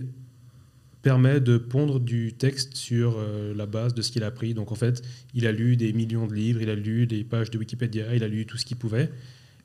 permet 1.07 1.39
de 1.39 1.57
pondre 1.57 2.01
du 2.01 2.33
texte 2.33 2.75
sur 2.75 3.15
euh, 3.17 3.55
la 3.55 3.67
base 3.67 3.95
de 3.95 4.03
ce 4.03 4.11
qu'il 4.11 4.25
a 4.25 4.27
appris. 4.27 4.55
Donc 4.55 4.73
en 4.73 4.75
fait, 4.75 5.03
il 5.35 5.47
a 5.47 5.53
lu 5.53 5.77
des 5.77 5.93
millions 5.93 6.27
de 6.27 6.35
livres, 6.35 6.61
il 6.61 6.69
a 6.69 6.75
lu 6.75 7.07
des 7.07 7.23
pages 7.23 7.49
de 7.53 7.59
Wikipédia, 7.59 8.13
il 8.17 8.25
a 8.25 8.29
lu 8.29 8.45
tout 8.45 8.57
ce 8.57 8.67
qu'il 8.67 8.77
pouvait, 8.77 9.13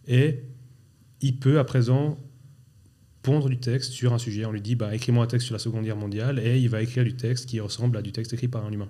et 0.08 0.44
il 1.22 1.38
peut 1.38 1.60
à 1.60 1.64
présent 1.64 2.18
pondre 3.22 3.50
du 3.50 3.60
texte 3.60 3.92
sur 3.92 4.14
un 4.14 4.18
sujet. 4.18 4.46
On 4.46 4.52
lui 4.52 4.62
dit, 4.62 4.76
bah, 4.76 4.94
écris-moi 4.96 5.24
un 5.24 5.28
texte 5.28 5.46
sur 5.46 5.54
la 5.54 5.60
Seconde 5.60 5.86
Guerre 5.86 5.98
mondiale, 5.98 6.40
et 6.40 6.60
il 6.60 6.70
va 6.70 6.82
écrire 6.82 7.04
du 7.04 7.16
texte 7.16 7.48
qui 7.48 7.60
ressemble 7.60 7.98
à 7.98 8.02
du 8.02 8.12
texte 8.12 8.34
écrit 8.34 8.48
par 8.48 8.66
un 8.66 8.72
humain. 8.72 8.90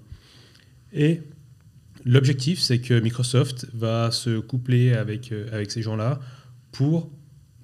Et 0.93 1.21
l'objectif, 2.05 2.59
c'est 2.59 2.79
que 2.79 2.99
Microsoft 2.99 3.67
va 3.73 4.11
se 4.11 4.39
coupler 4.39 4.93
avec, 4.93 5.31
euh, 5.31 5.47
avec 5.51 5.71
ces 5.71 5.81
gens-là 5.81 6.19
pour 6.71 7.11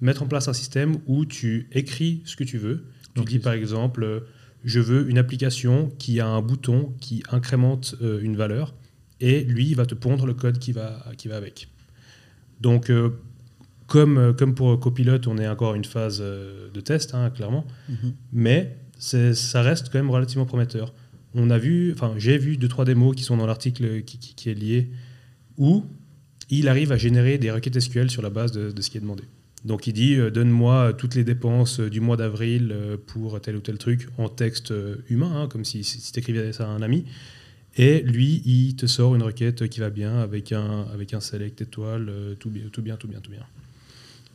mettre 0.00 0.22
en 0.22 0.26
place 0.26 0.48
un 0.48 0.52
système 0.52 0.98
où 1.06 1.24
tu 1.24 1.68
écris 1.72 2.22
ce 2.24 2.36
que 2.36 2.44
tu 2.44 2.58
veux. 2.58 2.84
Tu 3.14 3.24
dis 3.24 3.38
par 3.38 3.54
exemple, 3.54 4.04
euh, 4.04 4.20
je 4.64 4.80
veux 4.80 5.08
une 5.08 5.18
application 5.18 5.90
qui 5.98 6.20
a 6.20 6.26
un 6.26 6.42
bouton 6.42 6.94
qui 7.00 7.22
incrémente 7.30 7.96
euh, 8.02 8.20
une 8.20 8.36
valeur, 8.36 8.74
et 9.20 9.42
lui, 9.42 9.68
il 9.68 9.74
va 9.74 9.86
te 9.86 9.94
pondre 9.94 10.26
le 10.26 10.34
code 10.34 10.58
qui 10.58 10.72
va, 10.72 11.04
qui 11.16 11.28
va 11.28 11.36
avec. 11.36 11.68
Donc, 12.60 12.90
euh, 12.90 13.10
comme, 13.88 14.18
euh, 14.18 14.32
comme 14.32 14.54
pour 14.54 14.78
Copilot, 14.78 15.18
on 15.26 15.36
est 15.38 15.48
encore 15.48 15.72
à 15.72 15.76
une 15.76 15.84
phase 15.84 16.18
euh, 16.22 16.68
de 16.72 16.80
test, 16.80 17.14
hein, 17.14 17.30
clairement, 17.30 17.66
Mhm. 17.88 18.12
mais 18.32 18.76
ça 18.98 19.62
reste 19.62 19.88
quand 19.90 19.98
même 19.98 20.10
relativement 20.10 20.44
prometteur. 20.46 20.92
On 21.34 21.50
a 21.50 21.58
vu, 21.58 21.92
enfin, 21.92 22.14
j'ai 22.18 22.38
vu 22.38 22.56
deux 22.56 22.68
trois 22.68 22.84
démos 22.84 23.14
qui 23.16 23.22
sont 23.22 23.36
dans 23.36 23.46
l'article 23.46 24.02
qui, 24.02 24.18
qui- 24.18 24.34
qui 24.34 24.50
est 24.50 24.54
lié, 24.54 24.90
où 25.56 25.84
il 26.50 26.68
arrive 26.68 26.92
à 26.92 26.96
générer 26.96 27.38
des 27.38 27.50
requêtes 27.50 27.76
SQL 27.76 28.10
sur 28.10 28.22
la 28.22 28.30
base 28.30 28.52
de, 28.52 28.70
de 28.70 28.82
ce 28.82 28.90
qui 28.90 28.98
est 28.98 29.00
demandé. 29.00 29.24
Donc 29.64 29.86
il 29.86 29.92
dit 29.92 30.14
euh, 30.14 30.30
donne-moi 30.30 30.92
toutes 30.94 31.14
les 31.16 31.24
dépenses 31.24 31.80
euh, 31.80 31.90
du 31.90 32.00
mois 32.00 32.16
d'avril 32.16 32.70
euh, 32.72 32.96
pour 32.96 33.40
tel 33.40 33.56
ou 33.56 33.60
tel 33.60 33.76
truc 33.76 34.08
en 34.16 34.28
texte 34.28 34.70
euh, 34.70 34.96
humain, 35.10 35.32
hein, 35.42 35.48
comme 35.48 35.64
si, 35.64 35.82
si 35.84 36.12
tu 36.12 36.18
écrivais 36.20 36.52
ça 36.52 36.64
à 36.64 36.70
un 36.70 36.80
ami. 36.82 37.04
Et 37.76 38.00
lui, 38.02 38.42
il 38.44 38.74
te 38.76 38.86
sort 38.86 39.14
une 39.14 39.22
requête 39.22 39.68
qui 39.68 39.80
va 39.80 39.90
bien 39.90 40.18
avec 40.18 40.52
un, 40.52 40.86
avec 40.92 41.12
un 41.14 41.20
select 41.20 41.60
étoile, 41.60 42.08
euh, 42.08 42.34
tout, 42.34 42.50
bien, 42.50 42.64
tout 42.72 42.82
bien, 42.82 42.96
tout 42.96 43.08
bien, 43.08 43.20
tout 43.20 43.30
bien. 43.30 43.44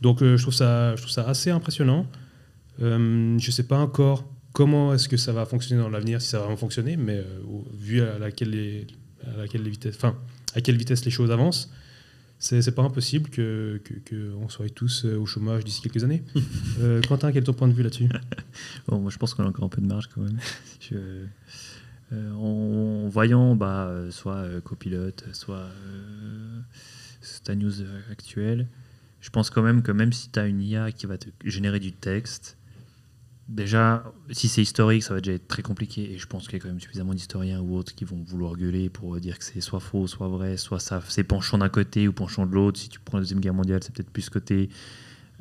Donc 0.03 0.21
euh, 0.21 0.37
je, 0.37 0.41
trouve 0.43 0.53
ça, 0.53 0.95
je 0.95 1.01
trouve 1.01 1.11
ça 1.13 1.23
assez 1.27 1.49
impressionnant. 1.49 2.05
Euh, 2.81 3.39
je 3.39 3.47
ne 3.47 3.51
sais 3.51 3.63
pas 3.63 3.77
encore 3.77 4.25
comment 4.51 4.93
est-ce 4.93 5.07
que 5.09 5.17
ça 5.17 5.31
va 5.33 5.45
fonctionner 5.45 5.81
dans 5.81 5.89
l'avenir, 5.89 6.21
si 6.21 6.27
ça 6.27 6.37
va 6.37 6.43
vraiment 6.43 6.57
fonctionner, 6.57 6.97
mais 6.97 7.17
euh, 7.17 7.39
vu 7.73 8.01
à 8.01 8.19
laquelle 8.19 8.49
les, 8.51 8.85
à 9.25 9.37
laquelle 9.37 9.63
les 9.63 9.69
vitesses, 9.69 9.95
enfin, 9.95 10.15
à 10.55 10.61
quelle 10.61 10.77
vitesse 10.77 11.05
les 11.05 11.11
choses 11.11 11.31
avancent, 11.31 11.71
c'est 12.39 12.75
pas 12.75 12.81
impossible 12.83 13.29
que 13.29 13.79
que- 13.85 13.93
que 14.03 14.33
on 14.41 14.49
soit 14.49 14.67
tous 14.69 15.05
au 15.05 15.25
chômage 15.25 15.63
d'ici 15.63 15.81
quelques 15.81 16.03
années. 16.03 16.23
Euh, 16.81 17.01
Quentin, 17.07 17.31
quel 17.31 17.43
est 17.43 17.45
ton 17.45 17.53
point 17.53 17.69
de 17.69 17.73
vue 17.73 17.83
là-dessus? 17.83 18.09
Bon, 18.87 18.99
moi, 18.99 19.09
je 19.11 19.17
pense 19.17 19.33
qu'on 19.33 19.43
a 19.43 19.47
encore 19.47 19.65
un 19.65 19.69
peu 19.69 19.81
de 19.81 19.87
marge 19.87 20.07
quand 20.13 20.21
même. 20.21 20.37
Je- 20.81 21.25
euh, 22.11 22.31
en, 22.33 23.05
en 23.05 23.09
voyant 23.09 23.55
bah, 23.55 23.89
soit 24.11 24.35
euh, 24.35 24.59
Copilot, 24.61 25.11
soit 25.31 25.69
ta 27.45 27.55
news 27.55 27.81
euh, 27.81 27.99
actuelle, 28.11 28.67
je 29.23 29.29
pense 29.29 29.49
quand 29.49 29.61
même 29.61 29.83
que 29.83 29.93
même 29.93 30.11
si 30.11 30.29
tu 30.29 30.37
as 30.37 30.47
une 30.47 30.61
IA 30.61 30.91
qui 30.91 31.05
va 31.05 31.17
te 31.17 31.29
générer 31.45 31.79
du 31.79 31.93
texte, 31.93 32.57
déjà, 33.47 34.03
si 34.31 34.49
c'est 34.49 34.61
historique, 34.61 35.01
ça 35.01 35.13
va 35.13 35.21
déjà 35.21 35.31
être 35.31 35.47
très 35.47 35.61
compliqué. 35.61 36.11
Et 36.11 36.17
je 36.17 36.27
pense 36.27 36.43
qu'il 36.43 36.57
y 36.57 36.59
a 36.59 36.59
quand 36.61 36.67
même 36.67 36.81
suffisamment 36.81 37.13
d'historiens 37.13 37.61
ou 37.61 37.77
autres 37.77 37.95
qui 37.95 38.03
vont 38.03 38.21
vouloir 38.21 38.57
gueuler 38.57 38.89
pour 38.89 39.17
dire 39.21 39.39
que 39.39 39.45
c'est 39.45 39.61
soit 39.61 39.79
faux, 39.79 40.07
soit 40.07 40.27
vrai, 40.27 40.57
soit 40.57 40.81
ça 40.81 41.01
c'est 41.07 41.23
penchant 41.23 41.57
d'un 41.57 41.69
côté 41.69 42.09
ou 42.09 42.11
penchant 42.11 42.45
de 42.45 42.53
l'autre. 42.53 42.81
Si 42.81 42.89
tu 42.89 42.99
prends 42.99 43.17
la 43.17 43.21
Deuxième 43.21 43.39
Guerre 43.39 43.53
mondiale, 43.53 43.79
c'est 43.81 43.95
peut-être 43.95 44.11
plus 44.11 44.29
côté 44.29 44.67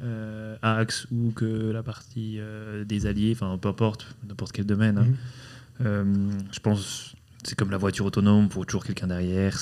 euh, 0.01 0.57
axe 0.63 1.09
ou 1.11 1.33
que 1.33 1.73
la 1.73 1.83
partie 1.83 2.37
euh, 2.39 2.85
des 2.85 3.07
alliés, 3.07 3.33
enfin 3.35 3.59
peu 3.59 3.69
importe, 3.69 4.07
n'importe 4.29 4.53
quel 4.53 4.65
domaine. 4.65 4.99
hein. 4.99 5.07
Mhm. 5.07 5.17
Euh, 5.87 6.31
je 6.53 6.61
pense 6.61 7.17
c'est 7.43 7.57
comme 7.57 7.73
la 7.73 7.79
voiture 7.79 8.07
autonome, 8.07 8.45
il 8.45 8.53
faut 8.53 8.65
toujours 8.65 8.85
quelqu'un 8.85 9.09
derrière. 9.09 9.59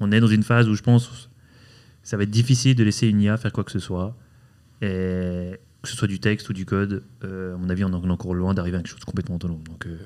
On 0.00 0.10
est 0.10 0.18
dans 0.18 0.26
une 0.26 0.42
phase 0.42 0.68
où 0.68 0.74
je 0.74 0.82
pense 0.82 1.30
ça 2.04 2.16
va 2.16 2.22
être 2.22 2.30
difficile 2.30 2.76
de 2.76 2.84
laisser 2.84 3.08
une 3.08 3.20
IA 3.20 3.36
faire 3.36 3.52
quoi 3.52 3.64
que 3.64 3.72
ce 3.72 3.80
soit. 3.80 4.16
Et 4.82 5.58
que 5.82 5.88
ce 5.88 5.96
soit 5.96 6.08
du 6.08 6.20
texte 6.20 6.48
ou 6.48 6.52
du 6.52 6.64
code, 6.64 7.02
euh, 7.24 7.54
à 7.54 7.58
mon 7.58 7.68
avis, 7.70 7.84
on 7.84 7.92
en 7.92 8.02
est 8.06 8.10
encore 8.10 8.34
loin 8.34 8.54
d'arriver 8.54 8.76
à 8.76 8.80
quelque 8.80 8.90
chose 8.90 9.00
de 9.00 9.04
complètement 9.04 9.36
autonome. 9.36 9.62
Donc, 9.68 9.86
euh, 9.86 9.96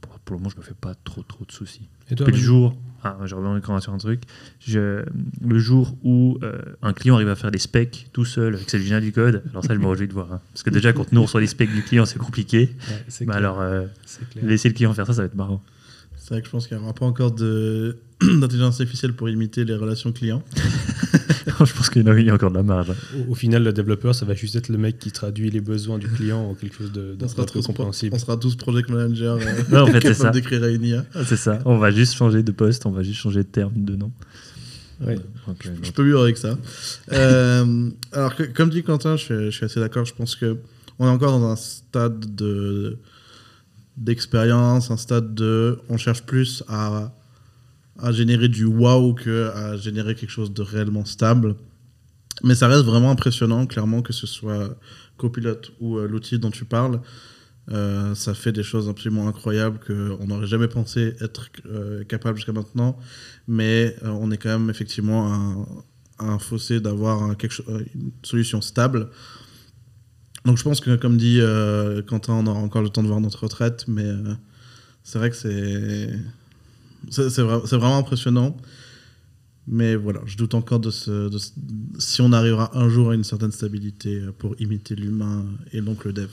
pour, 0.00 0.36
le 0.36 0.38
moment, 0.38 0.50
je 0.50 0.56
me 0.56 0.62
fais 0.62 0.74
pas 0.74 0.94
trop 1.04 1.22
trop 1.22 1.44
de 1.44 1.52
soucis. 1.52 1.88
Et 2.10 2.14
toi, 2.14 2.26
Puis 2.26 2.34
le 2.36 2.40
jour, 2.40 2.76
ah, 3.02 3.18
je 3.24 3.34
reviens 3.34 3.54
encore 3.56 3.82
sur 3.82 3.92
un 3.92 3.98
truc, 3.98 4.22
je- 4.60 5.04
le 5.44 5.58
jour 5.58 5.96
où 6.02 6.38
euh, 6.42 6.58
un 6.82 6.92
client 6.92 7.14
arrive 7.16 7.28
à 7.28 7.34
faire 7.36 7.50
des 7.50 7.58
specs 7.58 8.08
tout 8.12 8.24
seul 8.24 8.54
avec 8.54 8.68
sa 8.70 8.78
génial 8.78 9.02
du 9.02 9.12
code, 9.12 9.42
alors 9.50 9.64
ça, 9.64 9.74
je 9.74 9.78
me 9.78 9.86
réjouis 9.86 10.08
de 10.08 10.12
voir. 10.12 10.32
hein. 10.32 10.40
Parce 10.52 10.62
que 10.62 10.70
déjà, 10.70 10.92
quand 10.92 11.10
nous 11.12 11.20
on 11.20 11.24
reçoit 11.24 11.40
les 11.40 11.46
specs 11.46 11.72
du 11.72 11.82
client, 11.82 12.06
c'est 12.06 12.18
compliqué. 12.18 12.70
Ouais, 12.88 13.04
Mais 13.20 13.26
clair, 13.26 13.36
alors, 13.36 13.60
euh, 13.60 13.86
laisser 14.42 14.68
le 14.68 14.74
client 14.74 14.92
faire 14.94 15.06
ça, 15.06 15.12
ça 15.14 15.22
va 15.22 15.26
être 15.26 15.34
marrant. 15.34 15.62
C'est 16.16 16.30
vrai 16.30 16.40
que 16.40 16.46
je 16.46 16.52
pense 16.52 16.66
qu'il 16.66 16.76
n'y 16.78 16.82
aura 16.82 16.94
pas 16.94 17.04
encore 17.06 17.32
de- 17.32 17.98
d'intelligence 18.22 18.80
artificielle 18.80 19.12
pour 19.14 19.28
imiter 19.28 19.64
les 19.64 19.74
relations 19.74 20.12
clients. 20.12 20.42
je 21.64 21.72
pense 21.74 21.90
qu'il 21.90 22.02
y 22.02 22.04
en 22.08 22.12
a- 22.30 22.34
encore 22.34 22.50
de 22.50 22.56
la 22.56 22.62
marge. 22.62 22.90
hein. 22.90 22.94
Au, 23.28 23.32
au 23.32 23.34
final, 23.34 23.62
le 23.62 23.72
développeur, 23.72 24.14
ça 24.14 24.24
va 24.24 24.34
juste 24.34 24.56
être 24.56 24.68
le 24.68 24.78
mec 24.78 24.98
qui 24.98 25.12
traduit 25.12 25.50
les 25.50 25.60
besoins 25.60 25.98
du 25.98 26.08
client 26.08 26.40
en 26.50 26.54
quelque 26.54 26.76
chose 26.76 26.92
de, 26.92 27.16
On 27.20 27.28
sera, 27.28 27.42
d'un 27.42 27.44
peu 27.46 27.52
tous, 27.60 27.66
compréhensible. 27.66 28.14
on 28.14 28.18
sera 28.18 28.36
tous 28.36 28.56
project 28.56 28.88
managers 28.90 29.24
euh, 29.26 29.62
Ouais, 29.70 29.78
en 29.78 29.86
fait, 29.86 30.00
c'est 30.02 30.14
ça. 30.22 30.30
d'écrire 30.30 30.62
à 30.64 30.68
une 30.68 30.84
IA. 30.84 31.04
Ah, 31.14 31.20
C'est 31.26 31.36
ça. 31.36 31.58
On 31.64 31.78
va 31.78 31.90
juste 31.90 32.14
changer 32.14 32.42
de 32.42 32.52
poste, 32.52 32.86
on 32.86 32.90
va 32.90 33.02
juste 33.02 33.20
changer 33.20 33.40
de 33.44 33.48
terme, 33.48 33.72
de 33.76 33.96
nom. 33.96 34.10
Ouais. 35.04 35.16
Donc, 35.46 35.66
euh, 35.66 35.70
Je 35.82 35.90
peux 35.90 36.04
vivre 36.04 36.22
avec 36.22 36.38
ça. 36.38 36.56
Euh, 37.12 37.90
alors, 38.12 38.34
que- 38.36 38.44
comme 38.44 38.70
dit 38.70 38.82
Quentin, 38.82 39.16
je 39.16 39.24
suis, 39.24 39.34
je 39.46 39.50
suis 39.50 39.64
assez 39.64 39.80
d'accord. 39.80 40.04
Je 40.04 40.14
pense 40.14 40.36
que 40.36 40.56
on 40.98 41.06
est 41.06 41.10
encore 41.10 41.38
dans 41.38 41.46
un 41.50 41.56
stade 41.56 42.34
de 42.36 42.98
d'expérience, 43.96 44.90
un 44.90 44.96
stade 44.96 45.34
de. 45.34 45.78
On 45.88 45.96
cherche 45.98 46.22
plus 46.22 46.62
à, 46.68 47.12
à 47.98 48.12
générer 48.12 48.48
du 48.48 48.64
wow 48.64 49.14
que 49.14 49.50
à 49.54 49.76
générer 49.76 50.14
quelque 50.14 50.30
chose 50.30 50.52
de 50.52 50.62
réellement 50.62 51.04
stable. 51.04 51.56
Mais 52.42 52.54
ça 52.54 52.66
reste 52.66 52.84
vraiment 52.84 53.10
impressionnant, 53.10 53.66
clairement, 53.66 54.02
que 54.02 54.12
ce 54.12 54.26
soit 54.26 54.76
Copilot 55.16 55.60
ou 55.80 55.98
euh, 55.98 56.08
l'outil 56.08 56.38
dont 56.38 56.50
tu 56.50 56.64
parles. 56.64 57.00
Euh, 57.70 58.14
ça 58.14 58.34
fait 58.34 58.52
des 58.52 58.62
choses 58.62 58.88
absolument 58.88 59.26
incroyables 59.26 59.78
qu'on 59.78 60.26
n'aurait 60.26 60.46
jamais 60.46 60.68
pensé 60.68 61.14
être 61.20 61.48
euh, 61.66 62.04
capable 62.04 62.36
jusqu'à 62.36 62.52
maintenant. 62.52 62.98
Mais 63.48 63.96
euh, 64.02 64.08
on 64.08 64.30
est 64.30 64.36
quand 64.36 64.50
même 64.50 64.70
effectivement 64.70 65.32
à 66.18 66.24
un, 66.24 66.38
fossé 66.38 66.80
d'avoir 66.80 67.34
une 67.94 68.12
solution 68.22 68.60
stable. 68.60 69.08
Donc 70.44 70.58
je 70.58 70.62
pense 70.62 70.80
que, 70.80 70.94
comme 70.96 71.16
dit 71.16 71.40
Quentin, 72.06 72.34
on 72.34 72.46
aura 72.46 72.60
encore 72.60 72.82
le 72.82 72.90
temps 72.90 73.02
de 73.02 73.08
voir 73.08 73.20
notre 73.20 73.44
retraite. 73.44 73.86
Mais 73.88 74.10
c'est 75.02 75.18
vrai 75.18 75.30
que 75.30 75.36
c'est 75.36 76.10
c'est 77.10 77.30
c'est 77.30 77.42
vra- 77.42 77.66
c'est 77.66 77.76
vraiment 77.76 77.98
impressionnant. 77.98 78.56
Mais 79.66 79.96
voilà, 79.96 80.20
je 80.26 80.36
doute 80.36 80.52
encore 80.54 80.78
de, 80.80 80.90
ce, 80.90 81.30
de 81.30 81.38
ce- 81.38 81.52
si 81.98 82.20
on 82.20 82.32
arrivera 82.32 82.76
un 82.78 82.88
jour 82.90 83.10
à 83.10 83.14
une 83.14 83.24
certaine 83.24 83.50
stabilité 83.52 84.20
pour 84.38 84.54
imiter 84.60 84.94
l'humain 84.94 85.46
et 85.72 85.80
donc 85.80 86.04
le 86.04 86.12
dev. 86.12 86.28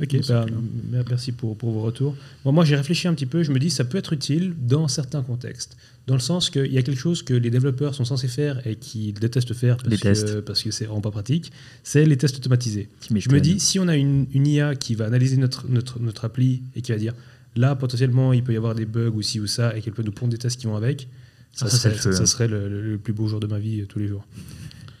Ok, 0.00 0.14
bah, 0.28 0.44
m- 0.46 1.04
merci 1.08 1.32
pour, 1.32 1.56
pour 1.56 1.72
vos 1.72 1.80
retours. 1.80 2.14
Bon, 2.44 2.52
moi, 2.52 2.64
j'ai 2.64 2.76
réfléchi 2.76 3.08
un 3.08 3.14
petit 3.14 3.26
peu. 3.26 3.42
Je 3.42 3.50
me 3.50 3.58
dis 3.58 3.70
ça 3.70 3.84
peut 3.84 3.98
être 3.98 4.12
utile 4.12 4.54
dans 4.62 4.86
certains 4.86 5.22
contextes. 5.22 5.76
Dans 6.06 6.14
le 6.14 6.20
sens 6.20 6.48
qu'il 6.48 6.72
y 6.72 6.78
a 6.78 6.82
quelque 6.82 7.00
chose 7.00 7.24
que 7.24 7.34
les 7.34 7.50
développeurs 7.50 7.94
sont 7.96 8.04
censés 8.04 8.28
faire 8.28 8.64
et 8.64 8.76
qu'ils 8.76 9.14
détestent 9.14 9.54
faire 9.54 9.78
parce 9.78 9.88
Les 9.90 9.96
que, 9.98 10.40
parce 10.40 10.62
que 10.62 10.70
c'est 10.70 10.84
vraiment 10.84 11.00
pas 11.00 11.10
pratique, 11.10 11.50
c'est 11.82 12.04
les 12.04 12.16
tests 12.16 12.36
automatisés. 12.36 12.88
Je 13.10 13.30
me 13.30 13.40
dis, 13.40 13.58
si 13.58 13.80
on 13.80 13.88
a 13.88 13.96
une, 13.96 14.26
une 14.32 14.46
IA 14.46 14.76
qui 14.76 14.94
va 14.94 15.06
analyser 15.06 15.38
notre, 15.38 15.66
notre, 15.68 15.98
notre 15.98 16.24
appli 16.26 16.62
et 16.76 16.82
qui 16.82 16.92
va 16.92 16.98
dire 16.98 17.14
là, 17.56 17.74
potentiellement, 17.74 18.32
il 18.32 18.42
peut 18.44 18.52
y 18.52 18.56
avoir 18.56 18.74
des 18.74 18.86
bugs 18.86 19.10
ou 19.14 19.22
ci 19.22 19.40
ou 19.40 19.46
ça 19.46 19.76
et 19.76 19.80
qu'elle 19.82 19.94
peut 19.94 20.02
nous 20.02 20.12
pondre 20.12 20.30
des 20.32 20.38
tests 20.38 20.60
qui 20.60 20.66
vont 20.66 20.76
avec, 20.76 21.08
ça, 21.52 21.66
Ah, 21.66 21.70
serait, 21.70 21.90
le 21.90 21.94
feu, 21.96 22.12
ça 22.12 22.26
serait 22.26 22.48
le, 22.48 22.68
le- 22.68 22.82
le 22.92 22.98
plus 22.98 23.12
beau 23.12 23.26
jour 23.28 23.40
de 23.40 23.46
ma 23.46 23.58
vie 23.58 23.80
euh, 23.80 23.86
tous 23.86 23.98
les 23.98 24.08
jours. 24.08 24.24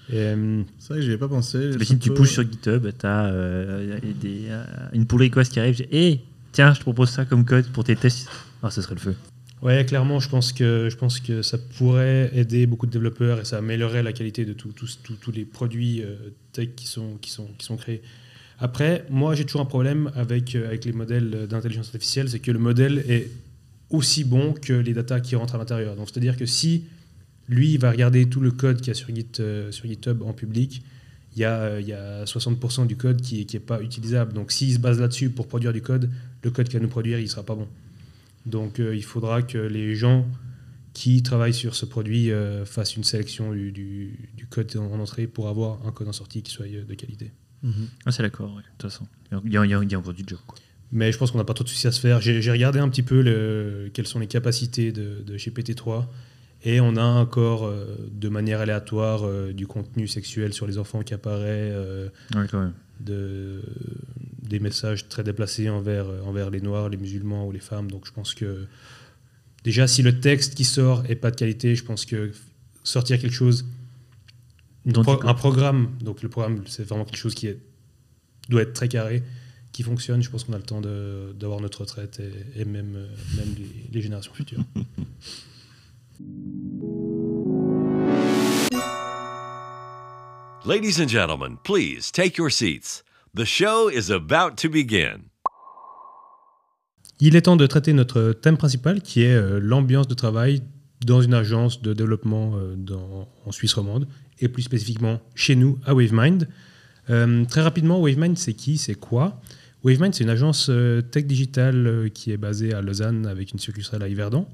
Et, 0.08 0.14
euh, 0.18 0.62
C'est 0.78 0.88
vrai 0.90 0.98
que 1.00 1.04
j'y 1.04 1.12
ai 1.12 1.16
pas 1.18 1.28
pensé. 1.28 1.70
T'imagines, 1.72 1.98
tu 1.98 2.10
pushes 2.12 2.32
sur 2.32 2.42
GitHub, 2.42 2.86
tu 2.98 3.06
as 3.06 3.30
des, 4.20 4.46
euh, 4.48 4.64
une 4.92 5.06
pull 5.06 5.22
request 5.22 5.52
qui 5.52 5.60
arrive, 5.60 5.74
dis, 5.76 5.86
Hé, 5.90 6.20
tiens, 6.52 6.72
je 6.72 6.78
te 6.78 6.82
propose 6.84 7.10
ça 7.10 7.24
comme 7.24 7.44
code 7.44 7.66
pour 7.72 7.84
tes 7.84 7.96
tests. 7.96 8.28
Ah, 8.62 8.70
ce 8.70 8.80
serait 8.82 8.94
le 8.94 9.00
feu. 9.00 9.14
Ouais, 9.62 9.84
clairement, 9.86 10.20
je 10.20 10.28
pense, 10.28 10.52
que, 10.52 10.88
je 10.90 10.96
pense 10.96 11.18
que 11.18 11.42
ça 11.42 11.56
pourrait 11.78 12.30
aider 12.34 12.66
beaucoup 12.66 12.86
de 12.86 12.90
développeurs 12.92 13.40
et 13.40 13.44
ça 13.44 13.58
améliorerait 13.58 14.02
la 14.02 14.12
qualité 14.12 14.44
de 14.44 14.52
tous 14.52 14.68
tous- 14.72 14.98
tous 15.20 15.32
les 15.32 15.44
produits 15.44 16.02
euh, 16.02 16.14
tech 16.52 16.68
qui 16.76 16.86
sont, 16.86 17.16
qui, 17.20 17.30
sont, 17.30 17.48
qui 17.58 17.64
sont 17.66 17.76
créés. 17.76 18.02
Après, 18.58 19.04
moi, 19.10 19.34
j'ai 19.34 19.44
toujours 19.44 19.60
un 19.60 19.66
problème 19.66 20.10
avec, 20.14 20.54
euh, 20.54 20.66
avec 20.66 20.84
les 20.84 20.92
modèles 20.92 21.46
d'intelligence 21.48 21.86
artificielle, 21.86 22.28
c'est 22.28 22.40
que 22.40 22.50
le 22.50 22.58
modèle 22.58 23.04
est 23.08 23.30
aussi 23.90 24.24
bon 24.24 24.52
que 24.52 24.72
les 24.72 24.94
datas 24.94 25.20
qui 25.20 25.36
rentrent 25.36 25.54
à 25.54 25.58
l'intérieur. 25.58 25.96
Donc, 25.96 26.08
c'est-à-dire 26.10 26.36
que 26.36 26.46
si 26.46 26.84
lui 27.48 27.76
va 27.76 27.90
regarder 27.90 28.28
tout 28.28 28.40
le 28.40 28.50
code 28.50 28.78
qu'il 28.78 28.88
y 28.88 28.90
a 28.90 28.94
sur, 28.94 29.08
euh, 29.40 29.70
GitHub 29.70 30.22
en 30.22 30.32
public, 30.32 30.82
il 31.34 31.40
y 31.40 31.44
a, 31.44 31.60
euh, 31.60 31.80
il 31.80 31.86
y 31.86 31.92
a 31.92 32.24
60% 32.24 32.86
du 32.86 32.96
code 32.96 33.20
qui 33.20 33.46
n'est 33.52 33.60
pas 33.60 33.80
utilisable. 33.82 34.32
Donc 34.32 34.50
s'il 34.50 34.72
se 34.72 34.78
base 34.78 34.98
là-dessus 34.98 35.28
pour 35.30 35.46
produire 35.46 35.72
du 35.72 35.82
code, 35.82 36.10
le 36.42 36.50
code 36.50 36.68
qu'il 36.68 36.78
va 36.78 36.82
nous 36.82 36.90
produire, 36.90 37.18
il 37.18 37.24
ne 37.24 37.28
sera 37.28 37.42
pas 37.42 37.54
bon. 37.54 37.68
Donc 38.46 38.78
euh, 38.78 38.94
il 38.94 39.02
faudra 39.02 39.42
que 39.42 39.58
les 39.58 39.94
gens 39.94 40.24
qui 40.94 41.22
travaillent 41.22 41.52
sur 41.52 41.74
ce 41.74 41.84
produit 41.84 42.30
euh, 42.30 42.64
fassent 42.64 42.96
une 42.96 43.04
sélection 43.04 43.52
du, 43.52 44.30
code 44.48 44.74
en 44.76 44.98
entrée 44.98 45.26
pour 45.26 45.48
avoir 45.48 45.84
un 45.86 45.92
code 45.92 46.08
en 46.08 46.12
sortie 46.12 46.42
qui 46.42 46.52
soit 46.52 46.66
euh, 46.66 46.84
de 46.84 46.94
qualité. 46.94 47.32
Ah, 48.04 48.12
c'est 48.12 48.22
d'accord, 48.22 48.50
ouais, 48.54 48.62
de 48.62 48.68
toute 48.78 48.90
façon. 48.90 49.06
Il 49.32 49.52
y, 49.52 49.56
a, 49.56 49.64
il 49.64 49.70
y 49.70 49.74
a- 49.74 49.82
il 49.82 49.90
y 49.90 49.94
a 49.94 49.98
encore 49.98 50.14
du 50.14 50.24
job. 50.26 50.38
Quoi. 50.46 50.56
Mais 50.92 51.10
je 51.10 51.18
pense 51.18 51.30
qu'on 51.32 51.38
n'a 51.38 51.44
pas 51.44 51.54
trop 51.54 51.64
de 51.64 51.68
soucis 51.68 51.86
à 51.88 51.92
se 51.92 52.00
faire. 52.00 52.20
J'ai 52.20 52.50
regardé 52.52 52.78
un 52.78 52.88
petit 52.88 53.02
peu 53.02 53.20
le- 53.22 53.90
quelles 53.92 54.06
sont 54.06 54.20
les 54.20 54.28
capacités 54.28 54.92
de, 54.92 55.22
de 55.26 55.36
GPT-3 55.36 56.06
et 56.64 56.80
on 56.80 56.96
a 56.96 57.02
encore 57.02 57.64
euh, 57.66 57.96
de 58.12 58.28
manière 58.28 58.60
aléatoire 58.60 59.24
euh, 59.24 59.52
du 59.52 59.66
contenu 59.66 60.06
sexuel 60.08 60.52
sur 60.52 60.66
les 60.66 60.78
enfants 60.78 61.02
qui 61.02 61.12
apparaît, 61.14 61.70
euh, 61.72 62.08
Ouais, 62.34 62.46
quand 62.50 62.60
même. 62.60 62.72
de, 63.00 63.62
des 64.42 64.60
messages 64.60 65.08
très 65.08 65.24
déplacés 65.24 65.68
envers, 65.68 66.06
envers 66.24 66.50
les 66.50 66.60
noirs, 66.60 66.88
les 66.88 66.96
musulmans 66.96 67.46
ou 67.46 67.52
les 67.52 67.58
femmes. 67.60 67.90
Donc 67.90 68.06
je 68.06 68.12
pense 68.12 68.32
que 68.34 68.66
déjà 69.64 69.86
si 69.88 70.02
le 70.02 70.20
texte 70.20 70.54
qui 70.54 70.64
sort 70.64 71.04
est 71.08 71.16
pas 71.16 71.30
de 71.32 71.36
qualité, 71.36 71.74
je 71.74 71.84
pense 71.84 72.04
que 72.04 72.30
sortir 72.84 73.18
quelque 73.18 73.34
chose, 73.34 73.66
pro- 74.92 75.26
un 75.26 75.34
programme, 75.34 75.90
donc 76.00 76.22
le 76.22 76.28
programme 76.28 76.62
c'est 76.66 76.84
vraiment 76.84 77.04
quelque 77.04 77.16
chose 77.18 77.34
qui 77.34 77.46
est, 77.48 77.58
doit 78.48 78.62
être 78.62 78.72
très 78.72 78.88
carré, 78.88 79.22
qui 79.72 79.82
fonctionne, 79.82 80.22
je 80.22 80.30
pense 80.30 80.44
qu'on 80.44 80.52
a 80.54 80.58
le 80.58 80.62
temps 80.62 80.80
de- 80.80 81.34
d'avoir 81.38 81.60
notre 81.60 81.80
retraite 81.82 82.20
et, 82.20 82.60
et 82.60 82.64
même, 82.64 82.94
euh, 82.96 83.06
même 83.36 83.54
les, 83.58 83.68
les 83.92 84.00
générations 84.02 84.32
futures. 84.32 84.60
Ladies 90.64 91.00
and 91.00 91.08
gentlemen, 91.08 91.56
please 91.62 92.10
take 92.10 92.36
your 92.38 92.50
seats. 92.50 93.02
The 93.34 93.44
show 93.44 93.88
is 93.88 94.10
about 94.10 94.56
to 94.62 94.68
begin. 94.68 95.20
Il 97.20 97.36
est 97.36 97.42
temps 97.42 97.56
de 97.56 97.66
traiter 97.66 97.92
notre 97.92 98.32
thème 98.32 98.56
principal 98.56 99.00
qui 99.00 99.22
est 99.22 99.34
euh, 99.34 99.58
l'ambiance 99.60 100.08
de 100.08 100.14
travail 100.14 100.62
dans 101.06 101.20
une 101.22 101.34
agence 101.34 101.80
de 101.82 101.92
développement 101.94 102.56
euh, 102.56 102.74
dans- 102.76 103.28
en 103.46 103.52
Suisse 103.52 103.74
romande 103.74 104.08
et 104.40 104.48
plus 104.48 104.62
spécifiquement 104.62 105.20
chez 105.34 105.56
nous 105.56 105.78
à 105.84 105.94
WaveMind. 105.94 106.48
Euh, 107.10 107.44
très 107.44 107.62
rapidement, 107.62 108.00
WaveMind 108.00 108.36
c'est 108.36 108.54
qui 108.54 108.78
C'est 108.78 108.94
quoi? 108.94 109.40
WaveMind 109.84 110.14
c'est 110.14 110.24
une 110.24 110.30
agence 110.30 110.68
euh, 110.68 111.02
tech 111.02 111.26
digitale 111.26 111.86
euh, 111.86 112.08
qui 112.08 112.32
est 112.32 112.36
basée 112.36 112.72
à 112.72 112.82
Lausanne 112.82 113.26
avec 113.26 113.52
une 113.52 113.58
succursale 113.58 114.02
à 114.02 114.08
Yverdon. 114.08 114.46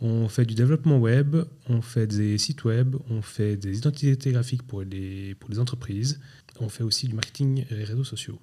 On 0.00 0.28
fait 0.28 0.44
du 0.44 0.54
développement 0.54 0.98
web, 0.98 1.36
on 1.68 1.80
fait 1.80 2.06
des 2.06 2.36
sites 2.38 2.64
web, 2.64 2.96
on 3.10 3.22
fait 3.22 3.56
des 3.56 3.78
identités 3.78 4.32
graphiques 4.32 4.62
pour 4.62 4.82
les, 4.82 5.34
pour 5.36 5.50
les 5.50 5.58
entreprises, 5.58 6.20
on 6.60 6.68
fait 6.68 6.82
aussi 6.82 7.08
du 7.08 7.14
marketing 7.14 7.64
et 7.70 7.84
réseaux 7.84 8.04
sociaux. 8.04 8.38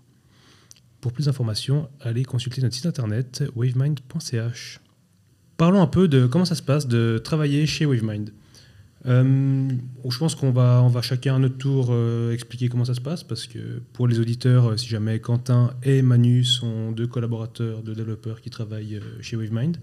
Pour 1.01 1.13
plus 1.13 1.25
d'informations, 1.25 1.89
allez 1.99 2.23
consulter 2.23 2.61
notre 2.61 2.75
site 2.75 2.85
internet 2.85 3.43
wavemind.ch. 3.55 4.79
Parlons 5.57 5.81
un 5.81 5.87
peu 5.87 6.07
de 6.07 6.25
comment 6.25 6.45
ça 6.45 6.55
se 6.55 6.63
passe 6.63 6.87
de 6.87 7.21
travailler 7.23 7.65
chez 7.67 7.85
Wavemind. 7.85 8.31
Euh, 9.07 9.69
je 10.07 10.17
pense 10.17 10.35
qu'on 10.35 10.51
va, 10.51 10.81
on 10.83 10.87
va 10.87 11.01
chacun 11.01 11.35
à 11.35 11.39
notre 11.39 11.57
tour 11.57 11.87
euh, 11.89 12.33
expliquer 12.33 12.69
comment 12.69 12.85
ça 12.85 12.93
se 12.93 13.01
passe 13.01 13.23
parce 13.23 13.47
que 13.47 13.81
pour 13.93 14.07
les 14.07 14.19
auditeurs, 14.19 14.71
euh, 14.71 14.77
si 14.77 14.87
jamais 14.87 15.19
Quentin 15.19 15.73
et 15.81 16.01
Manu 16.01 16.43
sont 16.43 16.91
deux 16.91 17.07
collaborateurs, 17.07 17.81
deux 17.81 17.95
développeurs 17.95 18.41
qui 18.41 18.51
travaillent 18.51 18.97
euh, 18.97 19.21
chez 19.21 19.35
Wavemind, 19.37 19.77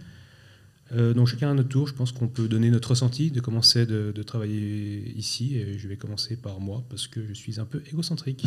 euh, 0.93 1.15
donc 1.15 1.27
chacun 1.27 1.51
à 1.51 1.55
notre 1.55 1.69
tour, 1.69 1.89
je 1.89 1.95
pense 1.95 2.13
qu'on 2.13 2.29
peut 2.29 2.49
donner 2.49 2.71
notre 2.71 2.91
ressenti 2.91 3.31
de 3.31 3.41
comment 3.41 3.61
c'est 3.61 3.87
de, 3.87 4.13
de 4.15 4.23
travailler 4.23 5.13
ici 5.17 5.57
et 5.57 5.79
je 5.79 5.89
vais 5.89 5.97
commencer 5.97 6.37
par 6.37 6.61
moi 6.61 6.85
parce 6.89 7.09
que 7.09 7.27
je 7.27 7.35
suis 7.35 7.59
un 7.59 7.65
peu 7.65 7.83
égocentrique. 7.91 8.45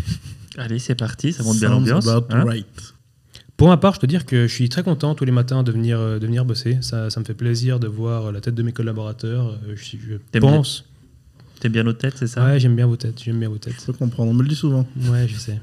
Allez, 0.56 0.78
c'est 0.78 0.94
parti, 0.94 1.34
ça 1.34 1.42
monte 1.42 1.58
bien 1.58 1.68
l'ambiance. 1.68 2.08
about 2.08 2.34
hein. 2.34 2.44
right. 2.44 2.94
Pour 3.56 3.68
ma 3.68 3.76
part, 3.78 3.94
je 3.94 4.00
peux 4.00 4.06
dire 4.06 4.26
que 4.26 4.46
je 4.46 4.52
suis 4.52 4.68
très 4.68 4.82
content 4.82 5.14
tous 5.14 5.24
les 5.24 5.32
matins 5.32 5.62
de 5.62 5.72
venir, 5.72 5.98
euh, 5.98 6.18
de 6.18 6.26
venir 6.26 6.44
bosser. 6.44 6.78
Ça, 6.82 7.08
ça 7.08 7.20
me 7.20 7.24
fait 7.24 7.34
plaisir 7.34 7.80
de 7.80 7.86
voir 7.86 8.30
la 8.32 8.40
tête 8.42 8.54
de 8.54 8.62
mes 8.62 8.72
collaborateurs. 8.72 9.58
Euh, 9.66 9.74
Je, 9.76 9.96
je 9.96 10.16
T'aimes 10.30 10.42
pense. 10.42 10.84
T'es 11.58 11.70
bien 11.70 11.86
aux 11.86 11.94
têtes, 11.94 12.18
c'est 12.18 12.26
ça? 12.26 12.44
Ouais, 12.44 12.60
j'aime 12.60 12.76
bien 12.76 12.86
vos 12.86 12.96
têtes. 12.96 13.22
J'aime 13.24 13.38
bien 13.40 13.48
vos 13.48 13.56
têtes. 13.56 13.76
Je 13.80 13.86
peux 13.86 13.94
comprendre, 13.94 14.30
on 14.30 14.34
me 14.34 14.42
le 14.42 14.48
dit 14.50 14.54
souvent. 14.54 14.86
Ouais, 15.10 15.26
je 15.26 15.36
sais. 15.38 15.58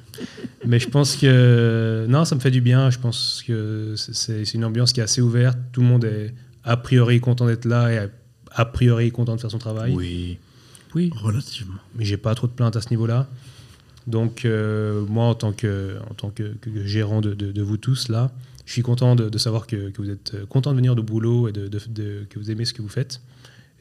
Mais 0.65 0.79
je 0.79 0.89
pense 0.89 1.15
que 1.15 2.07
non, 2.09 2.25
ça 2.25 2.33
me 2.33 2.39
fait 2.39 2.49
du 2.49 2.61
bien. 2.61 2.89
Je 2.89 2.97
pense 2.97 3.43
que 3.45 3.93
c'est- 3.95 4.53
une 4.55 4.65
ambiance 4.65 4.91
qui 4.91 5.01
est 5.01 5.03
assez 5.03 5.21
ouverte. 5.21 5.57
Tout 5.71 5.81
le 5.81 5.87
monde 5.87 6.05
est 6.05 6.33
a 6.63 6.77
priori 6.77 7.19
content 7.19 7.45
d'être 7.45 7.65
là 7.65 7.91
et 7.93 7.97
a, 7.99 8.07
a 8.53 8.65
priori 8.65 9.11
content 9.11 9.35
de 9.35 9.41
faire 9.41 9.51
son 9.51 9.59
travail. 9.59 9.93
Oui. 9.95 10.39
Oui. 10.95 11.11
Relativement. 11.15 11.73
mais 11.95 12.05
j'ai 12.05 12.17
pas 12.17 12.33
trop 12.35 12.47
de 12.47 12.51
plaintes 12.53 12.75
à 12.75 12.81
ce 12.81 12.89
niveau-là. 12.89 13.27
Donc 14.07 14.45
euh, 14.45 15.05
moi, 15.07 15.25
en 15.25 15.35
tant 15.35 15.53
que, 15.53 15.97
en 16.09 16.13
tant 16.13 16.29
que, 16.29 16.53
que 16.61 16.85
gérant 16.85 17.21
de, 17.21 17.33
de- 17.33 17.51
de 17.51 17.61
vous 17.61 17.77
tous 17.77 18.09
là, 18.09 18.31
je 18.65 18.71
suis 18.73 18.81
content 18.81 19.15
de, 19.15 19.29
de 19.29 19.37
savoir 19.37 19.67
que, 19.67 19.89
que 19.89 20.01
vous 20.01 20.09
êtes 20.09 20.33
euh, 20.33 20.45
content 20.45 20.71
de 20.71 20.75
venir 20.77 20.95
de 20.95 21.01
boulot 21.01 21.47
et 21.47 21.51
de, 21.51 21.69
que 22.29 22.39
vous 22.39 22.51
aimez 22.51 22.65
ce 22.65 22.73
que 22.73 22.81
vous 22.81 22.89
faites. 22.89 23.21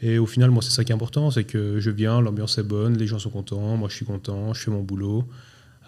Et 0.00 0.18
au 0.18 0.26
final, 0.26 0.50
moi, 0.50 0.62
c'est 0.62 0.70
ça 0.72 0.82
qui 0.84 0.90
est 0.90 0.94
important, 0.94 1.30
c'est 1.30 1.44
que 1.44 1.78
je 1.78 1.90
viens, 1.90 2.20
l'ambiance 2.20 2.58
est 2.58 2.64
bonne, 2.64 2.96
les 2.96 3.06
gens 3.06 3.20
sont 3.20 3.30
contents, 3.30 3.76
moi 3.76 3.88
je 3.88 3.94
suis 3.94 4.04
content, 4.04 4.52
je 4.54 4.60
fais 4.60 4.70
mon 4.72 4.82
boulot. 4.82 5.24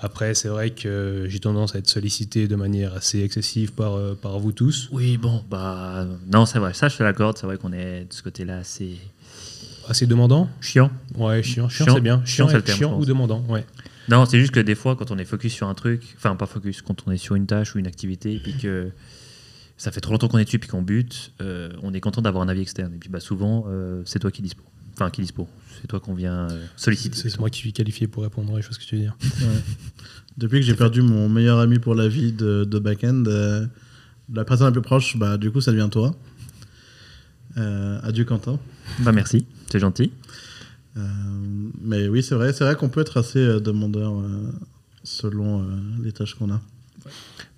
Après, 0.01 0.35
c'est 0.35 0.49
vrai 0.49 0.71
que 0.71 1.27
j'ai 1.29 1.39
tendance 1.41 1.75
à 1.75 1.79
être 1.79 1.89
sollicité 1.89 2.47
de 2.49 2.55
manière 2.57 2.95
assez 2.95 3.23
excessive 3.23 3.73
par, 3.73 3.95
euh, 3.95 4.15
par 4.15 4.39
vous 4.39 4.53
tous. 4.53 4.89
Oui, 4.93 5.17
bon, 5.17 5.43
bah. 5.51 6.07
Non, 6.33 6.47
c'est 6.47 6.59
vrai, 6.61 6.75
ça 6.75 6.89
je 6.89 6.97
te 6.97 7.03
l'accorde, 7.03 7.39
c'est 7.39 7.47
vrai 7.47 7.59
qu'on 7.59 7.73
est 7.73 8.05
de 8.05 8.13
ce 8.13 8.23
côté-là 8.23 8.59
assez 8.59 8.99
Assez 9.87 10.07
demandant? 10.07 10.49
Chiant. 10.63 10.91
Ouais, 11.17 11.43
chiant, 11.43 11.69
chiant, 11.69 11.85
Chiant- 11.87 11.95
c'est 11.97 12.01
bien. 12.01 12.23
chiant, 12.25 12.49
Chiant, 12.49 12.61
chiant 12.67 12.99
ou 12.99 13.05
demandant, 13.05 13.45
ouais. 13.51 13.67
Non, 14.09 14.27
c'est 14.27 14.39
juste 14.39 14.53
que 14.53 14.61
des 14.61 14.75
fois, 14.75 14.97
quand 14.97 15.11
on 15.11 15.19
est 15.19 15.25
focus 15.25 15.53
sur 15.53 15.69
un 15.69 15.75
truc, 15.75 16.15
enfin 16.17 16.37
pas 16.37 16.47
focus, 16.47 16.83
quand 16.83 17.07
on 17.07 17.13
est 17.13 17.17
sur 17.17 17.35
une 17.35 17.47
tâche 17.47 17.75
ou 17.75 17.79
une 17.79 17.87
activité, 17.87 18.35
et 18.35 18.39
puis 18.39 18.57
que 18.57 18.91
ça 19.77 19.91
fait 19.91 20.01
trop 20.01 20.13
longtemps 20.13 20.29
qu'on 20.29 20.39
est 20.39 20.45
dessus, 20.45 20.59
puis 20.59 20.69
qu'on 20.69 20.83
bute, 20.83 21.33
euh, 21.41 21.71
on 21.83 21.93
est 21.95 22.01
content 22.01 22.23
d'avoir 22.23 22.43
un 22.43 22.49
avis 22.49 22.63
externe. 22.63 22.95
Et 22.95 22.99
puis 22.99 23.09
bah, 23.09 23.21
souvent, 23.21 23.67
euh, 23.69 24.03
c'est 24.05 24.19
toi 24.19 24.31
qui 24.31 24.43
dispo. 24.43 24.63
Enfin, 24.95 25.11
qui 25.11 25.23
dispo. 25.23 25.49
C'est 25.81 25.89
toi 25.89 26.01
qu'on 26.01 26.15
vient 26.15 26.49
euh, 26.51 26.67
solliciter. 26.77 27.17
C'est 27.17 27.39
moi 27.39 27.51
qui 27.51 27.59
suis 27.59 27.73
qualifié 27.73 28.07
pour 28.07 28.23
répondre, 28.23 28.61
je 28.61 28.67
vois 28.67 28.75
ce 28.75 28.79
que 28.79 28.85
tu 28.85 28.97
veux 28.97 29.03
dire. 29.03 29.17
Depuis 30.37 30.61
que 30.61 30.67
j'ai 30.67 30.75
perdu 30.75 31.03
mon 31.03 31.29
meilleur 31.29 31.59
ami 31.59 31.79
pour 31.79 31.95
la 31.95 32.09
vie 32.09 32.33
de, 32.33 32.65
de 32.65 32.79
back-end, 32.79 33.25
euh, 33.27 33.67
la 34.33 34.45
personne 34.45 34.67
la 34.67 34.73
plus 34.73 34.83
proche, 34.83 35.17
bah, 35.17 35.37
du 35.37 35.51
coup, 35.51 35.61
ça 35.61 35.73
devient 35.73 35.89
toi. 35.91 36.15
Euh, 37.57 38.01
adieu 38.03 38.25
Quentin. 38.25 38.59
Bah 39.01 39.13
merci, 39.13 39.47
c'est 39.71 39.79
gentil. 39.79 40.13
Euh, 40.97 41.01
mais 41.81 42.09
oui, 42.09 42.23
c'est 42.23 42.35
vrai, 42.35 42.53
c'est 42.53 42.65
vrai 42.65 42.77
qu'on 42.77 42.89
peut 42.89 43.01
être 43.01 43.17
assez 43.17 43.39
euh, 43.41 43.61
demandeur 43.61 44.13
euh, 44.21 44.53
selon 45.03 45.61
euh, 45.63 45.65
les 46.03 46.13
tâches 46.13 46.35
qu'on 46.35 46.51
a. 46.51 46.61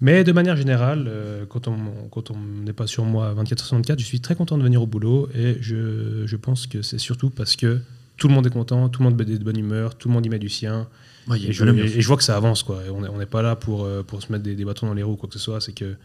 Mais 0.01 0.25
de 0.25 0.33
manière 0.33 0.57
générale, 0.57 1.05
euh, 1.09 1.45
quand 1.47 1.69
on 1.69 1.77
quand 2.11 2.31
on 2.31 2.39
n'est 2.39 2.73
pas 2.73 2.87
sur 2.87 3.05
moi 3.05 3.35
24-64, 3.35 3.99
je 3.99 4.05
suis 4.05 4.21
très 4.21 4.35
content 4.35 4.59
de 4.59 4.63
venir 4.63 4.83
au 4.83 4.87
boulot 4.87 5.29
et 5.35 5.57
je, 5.61 6.23
je 6.27 6.37
pense 6.37 6.67
que 6.67 6.83
c'est 6.83 6.99
surtout 6.99 7.31
parce 7.31 7.57
que 7.57 7.79
tout 8.17 8.29
le 8.29 8.35
monde 8.35 8.47
est 8.47 8.51
content, 8.51 8.89
tout 8.89 9.03
le 9.03 9.11
monde 9.11 9.21
est 9.21 9.25
de 9.39 9.45
bonne 9.45 9.59
humeur, 9.59 9.95
tout 9.97 10.09
le 10.09 10.15
monde 10.15 10.25
y 10.27 10.29
met 10.29 10.39
du 10.39 10.49
sien. 10.49 10.89
Ouais, 11.29 11.41
Et 11.41 11.53
je, 11.53 11.65
et 11.65 12.01
vois 12.03 12.17
que 12.17 12.23
ça 12.25 12.37
avance. 12.37 12.63
Quoi. 12.63 12.83
Et 12.87 12.91
on 12.91 13.01
n'est 13.03 13.09
on 13.09 13.19
n'est 13.19 13.27
pas 13.27 13.43
là 13.43 13.57
pour, 13.57 13.89
pour 14.07 14.23
se 14.23 14.33
mettre 14.33 14.45
des, 14.45 14.55
des 14.55 14.65
bâtons 14.65 14.87
dans 14.87 14.95
les 14.95 15.03
roues 15.03 15.13
ou 15.13 15.17
quoi 15.17 15.29
que 15.29 15.35
ce 15.35 15.41
soit. 15.41 15.61
C'est 15.61 15.73
que 15.73 15.97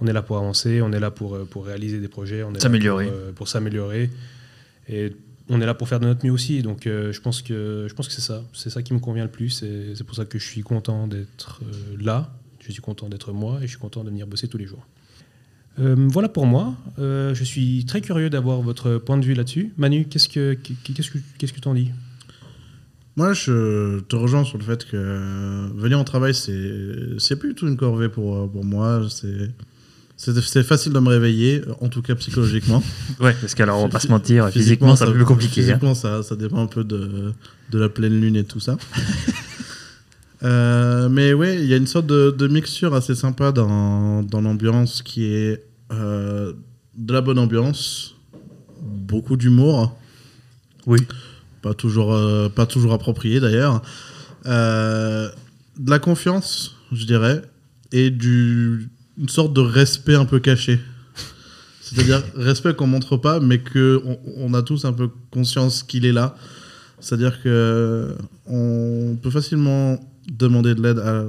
on 0.00 0.06
est 0.06 0.12
là 0.12 0.22
pour 0.22 0.36
avancer, 0.36 0.82
on 0.82 0.92
est 0.92 1.00
là 1.00 1.10
pour, 1.10 1.38
pour 1.46 1.66
réaliser 1.66 2.00
des 2.00 2.08
projets, 2.08 2.42
on 2.42 2.50
est 2.50 2.54
là 2.54 2.60
S'améliorer. 2.60 3.06
pour, 3.06 3.14
euh, 3.14 3.32
pour 3.32 3.48
s'améliorer. 3.48 4.10
Et 4.88 5.12
on 5.48 5.60
est 5.60 5.66
là 5.66 5.74
pour 5.74 5.88
faire 5.88 6.00
de 6.00 6.06
notre 6.06 6.24
mieux 6.24 6.32
aussi. 6.32 6.62
Donc 6.62 6.86
euh, 6.86 7.12
je 7.12 7.20
pense 7.20 7.42
que, 7.42 7.86
je 7.88 7.94
pense 7.94 8.08
que 8.08 8.14
c'est 8.14 8.20
ça. 8.20 8.42
C'est 8.52 8.70
ça 8.70 8.82
qui 8.82 8.94
me 8.94 8.98
convient 8.98 9.24
le 9.24 9.30
plus. 9.30 9.50
C'est 9.94 10.04
pour 10.04 10.16
ça 10.16 10.24
que 10.24 10.38
je 10.38 10.46
suis 10.46 10.62
content 10.62 11.06
d'être 11.06 11.60
euh, 11.62 11.96
là. 12.00 12.34
Je 12.60 12.72
suis 12.72 12.80
content 12.80 13.08
d'être 13.08 13.32
moi 13.32 13.58
et 13.58 13.62
je 13.62 13.68
suis 13.68 13.78
content 13.78 14.04
de 14.04 14.10
venir 14.10 14.26
bosser 14.26 14.48
tous 14.48 14.56
les 14.56 14.66
jours. 14.66 14.86
Euh, 15.78 15.96
voilà 16.08 16.28
pour 16.28 16.46
moi. 16.46 16.74
Je 16.98 17.44
suis 17.44 17.84
très 17.84 18.00
curieux 18.00 18.30
d'avoir 18.30 18.62
votre 18.62 18.96
point 18.96 19.18
de 19.18 19.24
vue 19.24 19.34
là-dessus. 19.34 19.72
Manu, 19.76 20.06
qu'est-ce 20.06 20.28
que 20.28 20.54
qu'est-ce 20.54 21.10
que 21.10 21.60
que 21.60 21.74
dis? 21.74 21.90
Moi, 23.16 23.32
je 23.32 24.00
te 24.00 24.16
rejoins 24.16 24.42
sur 24.42 24.58
le 24.58 24.64
fait 24.64 24.84
que 24.86 25.70
venir 25.76 26.00
au 26.00 26.04
travail, 26.04 26.34
c'est 26.34 27.18
c'est 27.18 27.38
plus 27.38 27.54
tout 27.54 27.68
une 27.68 27.76
corvée 27.76 28.08
pour, 28.08 28.50
pour 28.50 28.64
moi. 28.64 29.06
C'est 29.10 29.50
c'est 30.24 30.40
c'est 30.42 30.62
facile 30.62 30.92
de 30.92 30.98
me 31.00 31.08
réveiller, 31.08 31.62
en 31.80 31.88
tout 31.88 32.02
cas 32.02 32.14
psychologiquement. 32.14 32.82
Ouais, 33.20 33.34
parce 33.40 33.54
qu'alors, 33.54 33.78
on 33.78 33.82
va 33.84 33.88
pas 33.88 34.00
se 34.00 34.08
mentir, 34.08 34.48
physiquement, 34.50 34.96
c'est 34.96 35.04
un 35.04 35.08
peu 35.08 35.14
plus 35.14 35.24
compliqué. 35.24 35.60
hein. 35.60 35.64
Physiquement, 35.66 35.94
ça, 35.94 36.22
ça 36.22 36.34
dépend 36.36 36.62
un 36.62 36.66
peu 36.66 36.82
de, 36.84 37.32
de 37.70 37.78
la 37.78 37.88
pleine 37.88 38.20
lune 38.20 38.36
et 38.36 38.44
tout 38.44 38.60
ça. 38.60 38.76
Euh, 40.42 41.08
mais 41.08 41.32
ouais, 41.32 41.56
il 41.62 41.66
y 41.66 41.72
a 41.72 41.78
une 41.78 41.86
sorte 41.86 42.04
de, 42.06 42.30
de 42.36 42.46
mixture 42.48 42.94
assez 42.94 43.14
sympa 43.14 43.50
dans, 43.50 44.22
dans 44.22 44.42
l'ambiance 44.42 45.00
qui 45.02 45.24
est 45.24 45.64
euh, 45.90 46.52
de 46.98 47.12
la 47.14 47.22
bonne 47.22 47.38
ambiance, 47.38 48.14
beaucoup 48.82 49.38
d'humour, 49.38 49.98
Oui. 50.86 50.98
pas 51.62 51.72
toujours, 51.72 52.12
euh, 52.12 52.50
pas 52.50 52.66
toujours 52.66 52.92
approprié 52.92 53.40
d'ailleurs, 53.40 53.80
de 54.44 55.30
la 55.90 55.98
confiance, 55.98 56.76
je 56.92 57.06
dirais, 57.06 57.40
et 57.92 58.10
du, 58.10 58.90
une 59.18 59.28
sorte 59.28 59.52
de 59.52 59.60
respect 59.60 60.14
un 60.14 60.24
peu 60.24 60.40
caché. 60.40 60.80
C'est-à-dire 61.80 62.22
respect 62.34 62.74
qu'on 62.74 62.86
montre 62.86 63.16
pas, 63.16 63.40
mais 63.40 63.58
que 63.58 64.02
on, 64.04 64.18
on 64.36 64.54
a 64.54 64.62
tous 64.62 64.84
un 64.84 64.92
peu 64.92 65.10
conscience 65.30 65.82
qu'il 65.82 66.04
est 66.06 66.12
là. 66.12 66.36
C'est-à-dire 67.00 67.42
que 67.42 68.14
on 68.46 69.16
peut 69.22 69.30
facilement 69.30 70.00
demander 70.30 70.74
de 70.74 70.82
l'aide 70.82 70.98
à 70.98 71.26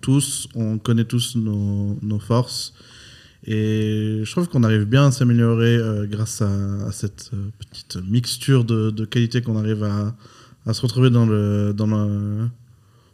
tous, 0.00 0.48
on 0.54 0.78
connaît 0.78 1.04
tous 1.04 1.36
nos, 1.36 1.98
nos 2.02 2.18
forces. 2.18 2.74
Et 3.44 4.20
je 4.22 4.30
trouve 4.30 4.48
qu'on 4.48 4.62
arrive 4.64 4.84
bien 4.84 5.06
à 5.06 5.10
s'améliorer 5.10 5.76
euh, 5.76 6.06
grâce 6.06 6.42
à, 6.42 6.86
à 6.86 6.92
cette 6.92 7.30
euh, 7.32 7.48
petite 7.58 7.96
mixture 8.06 8.64
de, 8.64 8.90
de 8.90 9.04
qualités 9.04 9.40
qu'on 9.40 9.56
arrive 9.56 9.82
à, 9.82 10.14
à 10.66 10.74
se 10.74 10.82
retrouver 10.82 11.08
dans 11.10 11.24
le, 11.24 11.72
dans 11.74 11.86
le, 11.86 12.48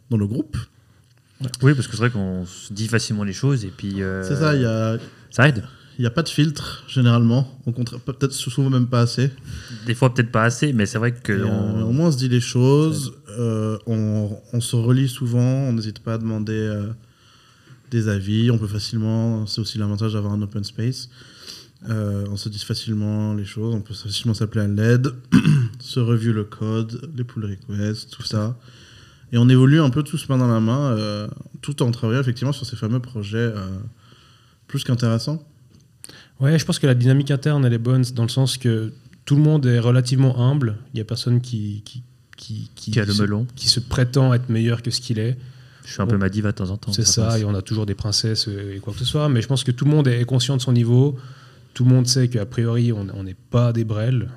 dans 0.09 0.17
le 0.17 0.27
groupe. 0.27 0.57
Oui, 1.61 1.73
parce 1.75 1.85
que 1.87 1.93
c'est 1.93 1.99
vrai 1.99 2.09
qu'on 2.09 2.45
se 2.45 2.73
dit 2.73 2.87
facilement 2.87 3.23
les 3.23 3.33
choses 3.33 3.63
et 3.65 3.71
puis. 3.75 4.01
euh, 4.01 4.23
C'est 4.23 4.35
ça, 4.37 4.55
il 4.55 4.61
y 4.61 4.65
a, 4.65 4.97
Ça 5.29 5.47
aide. 5.47 5.63
il 5.99 6.03
y 6.03 6.07
a 6.07 6.09
pas 6.09 6.23
de 6.23 6.29
filtre 6.29 6.83
généralement. 6.87 7.59
Au 7.67 7.71
contraire, 7.71 7.99
peut-être 7.99 8.31
souvent 8.33 8.69
même 8.71 8.87
pas 8.87 9.01
assez. 9.01 9.31
Des 9.85 9.93
fois, 9.93 10.13
peut-être 10.13 10.31
pas 10.31 10.43
assez, 10.43 10.73
mais 10.73 10.85
c'est 10.87 10.97
vrai 10.97 11.11
que. 11.13 11.33
Euh, 11.33 11.83
au 11.83 11.91
moins, 11.91 12.07
on 12.07 12.11
se 12.11 12.17
dit 12.17 12.29
les 12.29 12.41
choses, 12.41 13.13
euh, 13.37 13.77
on, 13.85 14.35
on 14.53 14.61
se 14.61 14.75
relie 14.75 15.07
souvent, 15.09 15.39
on 15.69 15.73
n'hésite 15.73 15.99
pas 15.99 16.15
à 16.15 16.17
demander 16.17 16.83
des 17.91 18.07
avis. 18.07 18.49
On 18.51 18.57
peut 18.57 18.67
facilement, 18.67 19.45
c'est 19.45 19.61
aussi 19.61 19.77
l'avantage 19.77 20.13
d'avoir 20.13 20.33
un 20.33 20.41
open 20.41 20.63
space. 20.63 21.09
On 21.87 22.35
se 22.35 22.49
dit 22.49 22.59
facilement 22.59 23.35
les 23.35 23.45
choses, 23.45 23.75
on 23.75 23.81
peut 23.81 23.93
facilement 23.93 24.33
s'appeler 24.33 24.65
à 24.65 24.67
l'aide, 24.67 25.09
se 25.79 25.99
review 25.99 26.33
le 26.33 26.43
code, 26.45 27.11
les 27.15 27.23
pull 27.23 27.45
requests, 27.45 28.09
tout 28.09 28.23
ça. 28.23 28.57
Et 29.33 29.37
on 29.37 29.49
évolue 29.49 29.81
un 29.81 29.89
peu 29.89 30.03
tous 30.03 30.29
main 30.29 30.37
dans 30.37 30.47
la 30.47 30.59
main, 30.59 30.91
euh, 30.97 31.27
tout 31.61 31.81
en 31.83 31.91
travaillant 31.91 32.21
effectivement 32.21 32.53
sur 32.53 32.65
ces 32.65 32.75
fameux 32.77 32.99
projets 33.01 33.37
euh, 33.37 33.77
plus 34.67 34.83
qu'intéressants. 34.83 35.43
Ouais, 36.39 36.57
je 36.57 36.65
pense 36.65 36.79
que 36.79 36.87
la 36.87 36.93
dynamique 36.95 37.31
interne, 37.31 37.65
elle 37.65 37.73
est 37.73 37.77
bonne 37.77 38.03
dans 38.15 38.23
le 38.23 38.29
sens 38.29 38.57
que 38.57 38.93
tout 39.25 39.35
le 39.35 39.41
monde 39.41 39.65
est 39.65 39.79
relativement 39.79 40.39
humble. 40.39 40.77
Il 40.93 40.97
n'y 40.97 41.01
a 41.01 41.05
personne 41.05 41.41
qui, 41.41 41.81
qui, 41.83 42.03
qui, 42.37 42.69
Qui 42.91 42.99
a 42.99 43.05
le 43.05 43.11
se, 43.13 43.21
melon. 43.21 43.47
qui 43.55 43.67
se 43.67 43.79
prétend 43.81 44.33
être 44.33 44.47
meilleur 44.49 44.81
que 44.81 44.91
ce 44.91 45.01
qu'il 45.01 45.19
est. 45.19 45.37
Je 45.83 45.91
suis 45.93 46.01
un 46.01 46.07
peu 46.07 46.17
ma 46.17 46.29
diva 46.29 46.51
de 46.51 46.57
temps 46.57 46.69
en 46.69 46.77
temps. 46.77 46.91
C'est 46.93 47.05
ça, 47.07 47.25
passe. 47.27 47.41
et 47.41 47.45
on 47.45 47.55
a 47.55 47.61
toujours 47.61 47.85
des 47.85 47.95
princesses 47.95 48.47
euh, 48.47 48.75
et 48.75 48.79
quoi 48.79 48.93
que 48.93 48.99
ce 48.99 49.05
soit. 49.05 49.27
Mais 49.29 49.41
je 49.41 49.47
pense 49.47 49.63
que 49.63 49.71
tout 49.71 49.85
le 49.85 49.91
monde 49.91 50.07
est 50.07 50.23
conscient 50.25 50.55
de 50.55 50.61
son 50.61 50.71
niveau. 50.73 51.17
Tout 51.73 51.83
le 51.85 51.89
monde 51.91 52.07
sait 52.07 52.27
qu'a 52.29 52.45
priori, 52.45 52.91
on 52.93 53.23
n'est 53.23 53.33
pas 53.49 53.73
des 53.73 53.83
brels. 53.83 54.29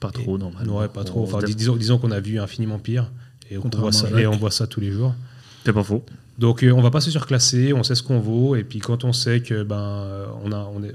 Pas 0.00 0.10
trop, 0.10 0.36
normalement. 0.38 0.78
Ouais, 0.78 0.88
pas 0.88 1.04
trop. 1.04 1.22
Enfin, 1.24 1.38
dis- 1.44 1.54
disons, 1.54 1.76
disons 1.76 1.98
qu'on 1.98 2.10
a 2.10 2.20
vu 2.20 2.38
infiniment 2.38 2.78
pire. 2.78 3.10
Et 3.50 3.58
on, 3.58 3.68
voit 3.68 3.92
ça, 3.92 4.08
et 4.20 4.26
on 4.26 4.36
voit 4.36 4.50
ça 4.50 4.66
tous 4.66 4.80
les 4.80 4.90
jours. 4.92 5.14
C'est 5.64 5.72
pas 5.72 5.84
faux. 5.84 6.04
Donc 6.36 6.64
euh, 6.64 6.72
on 6.72 6.82
va 6.82 6.90
pas 6.90 7.00
se 7.00 7.10
surclasser, 7.12 7.72
on 7.72 7.84
sait 7.84 7.94
ce 7.94 8.02
qu'on 8.02 8.18
vaut, 8.18 8.56
et 8.56 8.64
puis 8.64 8.80
quand 8.80 9.04
on 9.04 9.12
sait 9.12 9.40
que 9.40 9.62
ben 9.62 10.26
on 10.44 10.50
a 10.50 10.68
on 10.74 10.82
est 10.82 10.92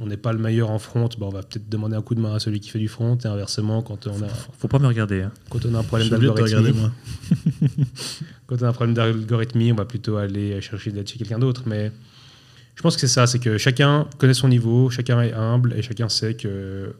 on 0.00 0.06
n'est 0.06 0.18
pas 0.18 0.34
le 0.34 0.38
meilleur 0.38 0.70
en 0.70 0.78
front, 0.78 1.08
ben, 1.18 1.26
on 1.26 1.30
va 1.30 1.42
peut-être 1.42 1.66
demander 1.70 1.96
un 1.96 2.02
coup 2.02 2.14
de 2.14 2.20
main 2.20 2.34
à 2.34 2.38
celui 2.38 2.60
qui 2.60 2.68
fait 2.68 2.78
du 2.78 2.88
front, 2.88 3.16
et 3.16 3.26
inversement 3.26 3.80
quand 3.80 4.06
on 4.06 4.22
a 4.22 4.28
Faut 4.58 4.68
pas 4.68 4.78
me 4.78 4.86
regarder. 4.86 5.22
hein. 5.22 5.32
quand 5.48 5.64
on 5.64 5.74
a 5.74 5.78
un 5.78 5.82
problème 5.82 6.10
d'algorithmie, 6.10 6.72
moi. 6.72 6.90
quand 8.46 8.56
on 8.60 8.64
a 8.64 8.68
un 8.68 8.72
problème 8.72 8.94
d'algorithmie, 8.94 9.72
on 9.72 9.76
va 9.76 9.84
plutôt 9.84 10.16
aller 10.18 10.60
chercher 10.60 10.90
de 10.90 10.96
l'aide 10.96 11.08
chez 11.08 11.18
quelqu'un 11.18 11.38
d'autre. 11.38 11.62
Mais 11.66 11.90
je 12.74 12.82
pense 12.82 12.94
que 12.94 13.00
c'est 13.00 13.06
ça, 13.08 13.26
c'est 13.26 13.38
que 13.38 13.58
chacun 13.58 14.06
connaît 14.18 14.34
son 14.34 14.48
niveau, 14.48 14.90
chacun 14.90 15.20
est 15.22 15.32
humble 15.32 15.72
et 15.76 15.82
chacun 15.82 16.08
sait 16.08 16.34
que 16.34 16.94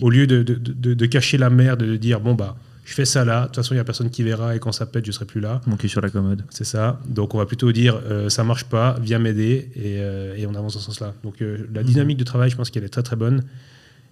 au 0.00 0.10
lieu 0.10 0.26
de, 0.26 0.42
de, 0.42 0.54
de- 0.54 0.94
de 0.94 1.06
cacher 1.06 1.38
la 1.38 1.50
merde, 1.50 1.80
de 1.84 1.96
dire 1.96 2.20
bon 2.20 2.34
bah 2.34 2.56
je 2.84 2.92
fais 2.94 3.04
ça 3.04 3.24
là, 3.24 3.42
de 3.42 3.46
toute 3.46 3.56
façon 3.56 3.74
il 3.74 3.78
y 3.78 3.80
a 3.80 3.84
personne 3.84 4.10
qui 4.10 4.22
verra 4.22 4.54
et 4.54 4.58
quand 4.58 4.72
ça 4.72 4.86
pète 4.86 5.06
je 5.06 5.12
serai 5.12 5.24
plus 5.24 5.40
là. 5.40 5.60
Mon 5.66 5.76
cul 5.76 5.88
sur 5.88 6.00
la 6.00 6.10
commode. 6.10 6.44
C'est 6.50 6.64
ça. 6.64 7.00
Donc 7.08 7.34
on 7.34 7.38
va 7.38 7.46
plutôt 7.46 7.72
dire 7.72 8.00
euh, 8.04 8.28
ça 8.28 8.44
marche 8.44 8.64
pas, 8.64 8.96
viens 9.00 9.18
m'aider 9.18 9.70
et, 9.74 10.00
euh, 10.00 10.36
et 10.36 10.46
on 10.46 10.54
avance 10.54 10.74
dans 10.74 10.80
ce 10.80 10.86
sens-là. 10.86 11.14
Donc 11.22 11.40
euh, 11.40 11.66
la 11.74 11.82
dynamique 11.82 12.18
de 12.18 12.24
travail, 12.24 12.50
je 12.50 12.56
pense 12.56 12.70
qu'elle 12.70 12.84
est 12.84 12.88
très 12.90 13.02
très 13.02 13.16
bonne. 13.16 13.44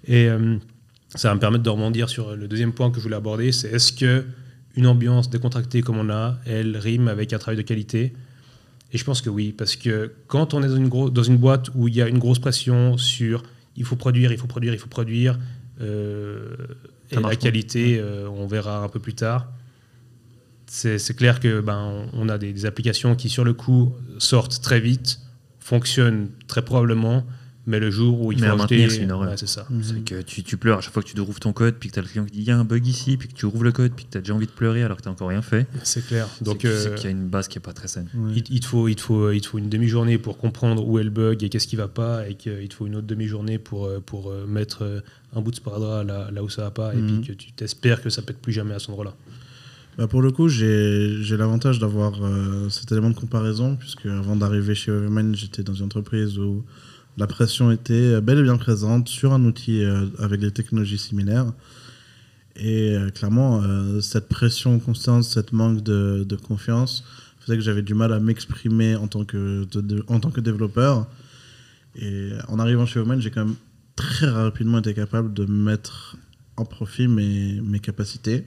Et 0.06 0.28
euh, 0.28 0.56
ça 1.14 1.28
va 1.28 1.34
me 1.34 1.40
permettre 1.40 1.62
de 1.62 1.70
rebondir 1.70 2.08
sur 2.08 2.34
le 2.34 2.48
deuxième 2.48 2.72
point 2.72 2.90
que 2.90 2.96
je 2.96 3.02
voulais 3.02 3.16
aborder, 3.16 3.52
c'est 3.52 3.68
est-ce 3.68 3.92
que 3.92 4.24
une 4.74 4.86
ambiance 4.86 5.28
décontractée 5.28 5.82
comme 5.82 5.98
on 5.98 6.08
a, 6.08 6.38
elle 6.46 6.78
rime 6.78 7.08
avec 7.08 7.34
un 7.34 7.38
travail 7.38 7.58
de 7.58 7.62
qualité? 7.62 8.14
Et 8.94 8.98
je 8.98 9.04
pense 9.04 9.20
que 9.20 9.30
oui, 9.30 9.52
parce 9.52 9.76
que 9.76 10.12
quand 10.26 10.54
on 10.54 10.62
est 10.62 10.68
dans 10.68 10.76
une, 10.76 10.88
gros- 10.88 11.10
dans 11.10 11.22
une 11.22 11.36
boîte 11.36 11.68
où 11.74 11.88
il 11.88 11.94
y 11.94 12.02
a 12.02 12.08
une 12.08 12.18
grosse 12.18 12.38
pression 12.38 12.96
sur 12.96 13.42
il 13.76 13.84
faut 13.84 13.96
produire, 13.96 14.32
il 14.32 14.38
faut 14.38 14.46
produire, 14.46 14.72
il 14.74 14.78
faut 14.78 14.88
produire, 14.88 15.38
euh, 15.80 16.56
et 17.12 17.20
la 17.20 17.36
qualité, 17.36 17.98
euh, 17.98 18.28
on 18.28 18.46
verra 18.46 18.82
un 18.82 18.88
peu 18.88 19.00
plus 19.00 19.14
tard 19.14 19.48
c'est 20.72 20.98
c'est 20.98 21.12
clair 21.14 21.38
que 21.38 21.60
ben 21.60 22.06
on 22.14 22.30
a 22.30 22.38
des, 22.38 22.52
des 22.52 22.64
applications 22.64 23.14
qui 23.14 23.28
sur 23.28 23.44
le 23.44 23.52
coup 23.52 23.92
sortent 24.16 24.62
très 24.62 24.80
vite, 24.80 25.20
fonctionnent 25.60 26.30
très 26.46 26.62
probablement, 26.62 27.26
mais 27.66 27.78
le 27.78 27.90
jour 27.90 28.22
où 28.22 28.32
il 28.32 28.40
Mais 28.40 28.46
faut 28.46 28.54
à 28.54 28.56
acheter, 28.64 28.78
maintenir, 28.78 28.90
c'est 28.90 29.02
une 29.02 29.12
horreur. 29.12 29.28
Ouais, 29.28 29.36
c'est 29.36 29.46
ça. 29.46 29.68
C'est 29.82 30.02
que 30.02 30.22
tu, 30.22 30.42
tu 30.42 30.56
pleures 30.56 30.78
à 30.78 30.80
chaque 30.80 30.94
fois 30.94 31.02
que 31.02 31.08
tu 31.08 31.20
ouvres 31.20 31.38
ton 31.38 31.52
code, 31.52 31.74
puis 31.78 31.90
que 31.90 31.94
tu 31.94 31.98
as 31.98 32.02
le 32.02 32.08
client 32.08 32.24
qui 32.24 32.30
dit 32.32 32.38
il 32.38 32.46
y 32.46 32.50
a 32.50 32.56
un 32.56 32.64
bug 32.64 32.86
ici, 32.86 33.18
puis 33.18 33.28
que 33.28 33.34
tu 33.34 33.44
ouvres 33.44 33.64
le 33.64 33.72
code, 33.72 33.92
puis 33.94 34.06
que 34.06 34.12
tu 34.12 34.16
as 34.18 34.22
déjà 34.22 34.34
envie 34.34 34.46
de 34.46 34.50
pleurer 34.52 34.82
alors 34.82 34.96
que 34.96 35.02
tu 35.02 35.10
encore 35.10 35.28
rien 35.28 35.42
fait. 35.42 35.66
C'est 35.82 36.06
clair. 36.06 36.26
Donc 36.40 36.64
euh, 36.64 36.94
qu'il 36.94 37.04
y 37.04 37.08
a 37.08 37.10
une 37.10 37.28
base 37.28 37.48
qui 37.48 37.58
est 37.58 37.60
pas 37.60 37.74
très 37.74 37.88
saine. 37.88 38.08
Ouais. 38.14 38.32
il, 38.34 38.44
il 38.48 38.60
te 38.60 38.66
faut 38.66 38.88
il 38.88 38.96
te 38.96 39.02
faut 39.02 39.30
il 39.30 39.42
te 39.42 39.48
faut 39.48 39.58
une 39.58 39.68
demi-journée 39.68 40.16
pour 40.16 40.38
comprendre 40.38 40.88
où 40.88 40.98
est 40.98 41.04
le 41.04 41.10
bug 41.10 41.44
et 41.44 41.50
qu'est-ce 41.50 41.68
qui 41.68 41.76
va 41.76 41.88
pas, 41.88 42.26
et 42.28 42.34
qu'il 42.34 42.66
te 42.66 42.74
faut 42.74 42.86
une 42.86 42.96
autre 42.96 43.06
demi-journée 43.06 43.58
pour 43.58 43.84
euh, 43.84 44.00
pour 44.00 44.30
euh, 44.30 44.46
mettre 44.46 44.84
euh, 44.84 45.00
un 45.34 45.40
bout 45.40 45.50
de 45.50 45.56
sparadrap 45.56 46.06
là, 46.06 46.30
là 46.30 46.42
où 46.42 46.48
ça 46.48 46.62
va 46.62 46.70
pas, 46.70 46.94
et 46.94 46.98
Mhm. 46.98 47.20
puis 47.22 47.28
que 47.28 47.32
tu 47.32 47.52
t'espères 47.52 48.02
que 48.02 48.10
ça 48.10 48.22
pète 48.22 48.38
plus 48.38 48.52
jamais 48.52 48.74
à 48.74 48.78
cet 48.78 48.90
endroit-là. 48.90 49.14
Bah, 49.98 50.06
pour 50.06 50.22
le 50.22 50.30
coup, 50.30 50.48
j'ai 50.48 51.36
l'avantage 51.36 51.78
d'avoir 51.78 52.12
euh, 52.22 52.68
cet 52.70 52.92
élément 52.92 53.10
de 53.10 53.14
comparaison, 53.14 53.76
puisque 53.76 54.06
avant 54.06 54.36
d'arriver 54.36 54.74
chez 54.74 54.90
Overman, 54.90 55.34
j'étais 55.34 55.62
dans 55.62 55.74
une 55.74 55.84
entreprise 55.86 56.38
où 56.38 56.64
la 57.18 57.26
pression 57.26 57.70
était 57.70 58.20
bel 58.22 58.38
et 58.38 58.42
bien 58.42 58.56
présente 58.56 59.08
sur 59.08 59.32
un 59.34 59.44
outil 59.44 59.84
euh, 59.84 60.06
avec 60.18 60.40
des 60.40 60.50
technologies 60.50 60.96
similaires. 60.98 61.52
Et 62.56 62.94
euh, 62.96 63.10
clairement, 63.10 63.62
euh, 63.62 64.00
cette 64.00 64.28
pression 64.28 64.78
constante, 64.78 65.24
cette 65.24 65.52
manque 65.52 65.82
de, 65.82 66.24
de 66.26 66.36
confiance 66.36 67.04
faisait 67.40 67.56
que 67.56 67.62
j'avais 67.62 67.82
du 67.82 67.94
mal 67.94 68.12
à 68.12 68.20
m'exprimer 68.20 68.94
en, 68.96 69.08
tant 69.08 69.24
que 69.24 69.64
de- 69.70 69.80
de- 69.80 70.04
en 70.08 70.20
tant 70.20 70.30
que 70.30 70.40
développeur. 70.40 71.06
Et 71.96 72.30
en 72.48 72.58
arrivant 72.58 72.86
chez 72.86 72.98
Overman, 73.00 73.20
j'ai 73.20 73.30
quand 73.30 73.44
même 73.44 73.54
très 73.96 74.28
rapidement 74.28 74.78
été 74.78 74.94
capable 74.94 75.32
de 75.34 75.44
mettre 75.44 76.16
en 76.56 76.64
profit 76.64 77.08
mes, 77.08 77.60
mes 77.60 77.78
capacités. 77.80 78.46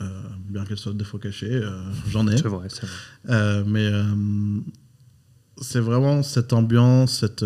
Euh, 0.00 0.06
bien 0.48 0.64
qu'elles 0.64 0.78
soient 0.78 0.92
des 0.92 1.04
fois 1.04 1.20
cachées, 1.20 1.52
euh, 1.54 1.70
j'en 2.08 2.26
ai. 2.26 2.36
C'est 2.36 2.48
vrai, 2.48 2.66
c'est 2.68 2.82
vrai. 2.82 2.90
Euh, 3.30 3.64
mais 3.66 3.90
c'est 5.60 5.78
vraiment 5.80 6.22
cette 6.22 6.52
ambiance, 6.52 7.20
cette. 7.20 7.44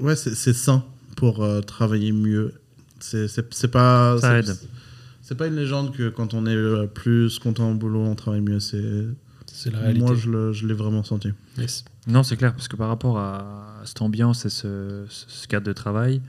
ouais, 0.00 0.16
c'est 0.16 0.34
c'est 0.34 0.52
sain 0.52 0.84
pour 1.16 1.44
travailler 1.66 2.12
mieux. 2.12 2.54
C'est 3.00 3.26
c'est- 3.28 3.52
c'est 3.54 3.68
pas. 3.68 4.18
Ça 4.20 4.38
aide. 4.38 4.56
C'est 5.20 5.36
pas 5.36 5.46
une 5.46 5.56
légende 5.56 5.92
que 5.96 6.10
quand 6.10 6.34
on 6.34 6.46
est 6.46 6.86
plus 6.88 7.38
content 7.38 7.70
au 7.72 7.74
boulot, 7.74 8.00
on 8.02 8.14
travaille 8.14 8.42
mieux. 8.42 8.60
C'est 8.60 9.06
C'est 9.54 9.70
la 9.70 9.78
réalité. 9.78 10.04
moi, 10.04 10.14
je 10.16 10.66
l'ai 10.66 10.74
vraiment 10.74 11.04
senti. 11.04 11.28
Yes. 11.56 11.84
Non, 12.08 12.24
c'est 12.24 12.36
clair, 12.36 12.54
parce 12.54 12.66
que 12.66 12.74
par 12.74 12.88
rapport 12.88 13.18
à 13.18 13.80
cette 13.84 14.02
ambiance 14.02 14.44
et 14.44 14.50
ce, 14.50 15.06
cadre 15.48 15.64
de 15.64 15.72
travail, 15.72 16.20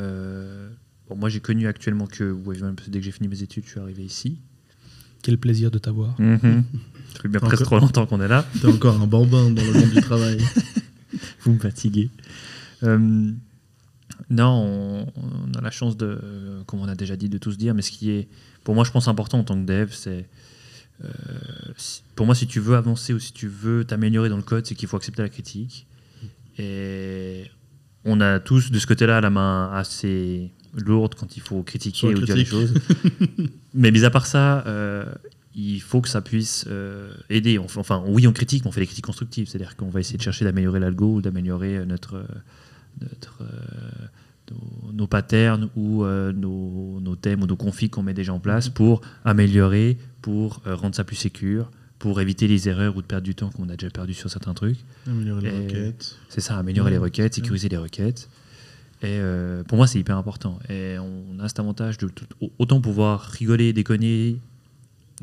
euh, 0.00 0.68
bon, 1.08 1.14
moi 1.14 1.28
j'ai 1.28 1.38
connu 1.38 1.68
actuellement 1.68 2.08
que 2.08 2.32
Waveman, 2.32 2.74
parce 2.74 2.88
que 2.88 2.92
dès 2.92 2.98
que 2.98 3.04
j'ai 3.04 3.12
fini 3.12 3.28
mes 3.28 3.42
études, 3.44 3.64
je 3.64 3.70
suis 3.70 3.80
arrivé 3.80 4.02
ici. 4.02 4.38
Quel 5.22 5.38
plaisir 5.38 5.70
de 5.70 5.78
t'avoir. 5.78 6.16
Ça 6.18 7.22
fait 7.22 7.28
bien 7.28 7.40
presque 7.40 7.62
trop 7.62 7.78
longtemps 7.78 8.06
qu'on 8.06 8.20
est 8.20 8.28
là. 8.28 8.44
T'es 8.60 8.66
encore 8.66 9.00
un 9.00 9.06
bambin 9.06 9.50
dans 9.50 9.62
le 9.62 9.72
monde 9.72 9.90
du 9.90 10.00
travail. 10.00 10.38
Vous 11.40 11.52
me 11.52 11.58
fatiguez. 11.60 12.10
Euh, 12.82 13.30
non, 14.30 14.50
on, 14.50 15.06
on 15.16 15.58
a 15.58 15.60
la 15.60 15.70
chance 15.70 15.96
de, 15.96 16.18
euh, 16.22 16.64
comme 16.64 16.80
on 16.80 16.88
a 16.88 16.96
déjà 16.96 17.14
dit, 17.14 17.28
de 17.28 17.38
tous 17.38 17.56
dire, 17.56 17.72
mais 17.74 17.82
ce 17.82 17.92
qui 17.92 18.10
est, 18.10 18.28
pour 18.64 18.74
moi, 18.74 18.82
je 18.82 18.90
pense 18.90 19.06
important 19.06 19.38
en 19.38 19.44
tant 19.44 19.54
que 19.54 19.64
dev, 19.64 19.90
c'est, 19.92 20.10
euh, 20.10 20.22
pour 22.14 22.26
moi, 22.26 22.34
si 22.34 22.46
tu 22.46 22.60
veux 22.60 22.76
avancer 22.76 23.12
ou 23.12 23.18
si 23.18 23.32
tu 23.32 23.48
veux 23.48 23.84
t'améliorer 23.84 24.28
dans 24.28 24.36
le 24.36 24.42
code, 24.42 24.66
c'est 24.66 24.74
qu'il 24.74 24.88
faut 24.88 24.96
accepter 24.96 25.22
la 25.22 25.28
critique. 25.28 25.86
Et 26.58 27.44
on 28.04 28.20
a 28.20 28.40
tous 28.40 28.70
de 28.70 28.78
ce 28.78 28.86
côté-là 28.86 29.20
la 29.20 29.30
main 29.30 29.70
assez 29.72 30.50
lourde 30.74 31.14
quand 31.14 31.36
il 31.36 31.42
faut 31.42 31.62
critiquer 31.62 32.08
ou 32.08 32.14
dire 32.14 32.36
les 32.36 32.44
critique. 32.44 32.48
choses. 32.48 32.74
mais 33.74 33.90
mis 33.90 34.04
à 34.04 34.10
part 34.10 34.26
ça, 34.26 34.66
euh, 34.66 35.04
il 35.54 35.80
faut 35.80 36.00
que 36.00 36.08
ça 36.08 36.20
puisse 36.20 36.66
euh, 36.68 37.12
aider. 37.30 37.58
Enfin, 37.58 37.80
enfin, 37.80 38.04
oui, 38.06 38.26
on 38.26 38.32
critique, 38.32 38.64
mais 38.64 38.68
on 38.68 38.72
fait 38.72 38.80
des 38.80 38.86
critiques 38.86 39.06
constructives. 39.06 39.48
C'est-à-dire 39.48 39.76
qu'on 39.76 39.88
va 39.88 40.00
essayer 40.00 40.16
de 40.16 40.22
chercher 40.22 40.44
d'améliorer 40.44 40.80
l'algo 40.80 41.14
ou 41.14 41.22
d'améliorer 41.22 41.78
euh, 41.78 41.84
notre, 41.84 42.14
euh, 42.14 42.26
notre, 43.00 43.42
euh, 43.42 44.06
nos, 44.50 44.92
nos 44.92 45.06
patterns 45.06 45.68
ou 45.76 46.04
euh, 46.04 46.32
nos, 46.32 47.00
nos 47.00 47.16
thèmes 47.16 47.42
ou 47.42 47.46
nos 47.46 47.56
configs 47.56 47.90
qu'on 47.90 48.02
met 48.02 48.14
déjà 48.14 48.32
en 48.32 48.40
place 48.40 48.68
pour 48.68 49.00
améliorer, 49.24 49.98
pour 50.22 50.60
euh, 50.66 50.74
rendre 50.74 50.94
ça 50.94 51.04
plus 51.04 51.16
sécure, 51.16 51.70
pour 51.98 52.20
éviter 52.20 52.46
les 52.48 52.68
erreurs 52.68 52.96
ou 52.96 53.02
de 53.02 53.06
perdre 53.06 53.24
du 53.24 53.34
temps 53.34 53.50
qu'on 53.50 53.68
a 53.68 53.76
déjà 53.76 53.90
perdu 53.90 54.14
sur 54.14 54.30
certains 54.30 54.54
trucs. 54.54 54.78
Améliorer 55.06 55.42
les 55.42 55.50
requêtes. 55.66 56.16
C'est 56.28 56.40
ça, 56.40 56.56
améliorer 56.58 56.88
Ouais, 56.88 56.92
les 56.92 56.98
requêtes, 56.98 57.34
sécuriser 57.34 57.68
les 57.68 57.76
requêtes. 57.76 58.28
Et 59.02 59.06
euh, 59.20 59.62
pour 59.64 59.76
moi, 59.76 59.86
c'est 59.86 59.98
hyper 60.00 60.16
important. 60.16 60.58
Et 60.68 60.96
on 60.98 61.38
a 61.40 61.48
cet 61.48 61.60
avantage 61.60 61.98
de 61.98 62.08
tout- 62.08 62.26
autant 62.58 62.80
pouvoir 62.80 63.20
rigoler, 63.22 63.72
déconner, 63.72 64.38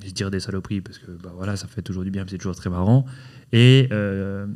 et 0.03 0.07
se 0.09 0.13
dire 0.13 0.31
des 0.31 0.39
saloperies, 0.41 0.81
parce 0.81 0.97
que 0.97 1.11
bah, 1.23 1.31
voilà, 1.35 1.55
ça 1.57 1.67
fait 1.67 1.81
toujours 1.81 2.03
du 2.03 2.11
bien, 2.11 2.25
c'est 2.29 2.37
toujours 2.37 2.55
très 2.55 2.69
marrant. 2.69 3.05
Et 3.53 3.87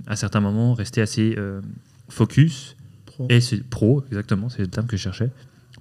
à 0.08 0.15
certains 0.17 0.39
moments, 0.41 0.73
rester 0.73 1.01
assez 1.01 1.38
focus 2.10 2.75
Pro. 3.19 3.27
et 3.29 3.41
c'est 3.41 3.62
pro, 3.63 4.01
exactement, 4.08 4.47
c'est 4.47 4.62
le 4.62 4.67
terme 4.67 4.88
que 4.88 4.95
je 4.95 5.01
cherchais, 5.01 5.29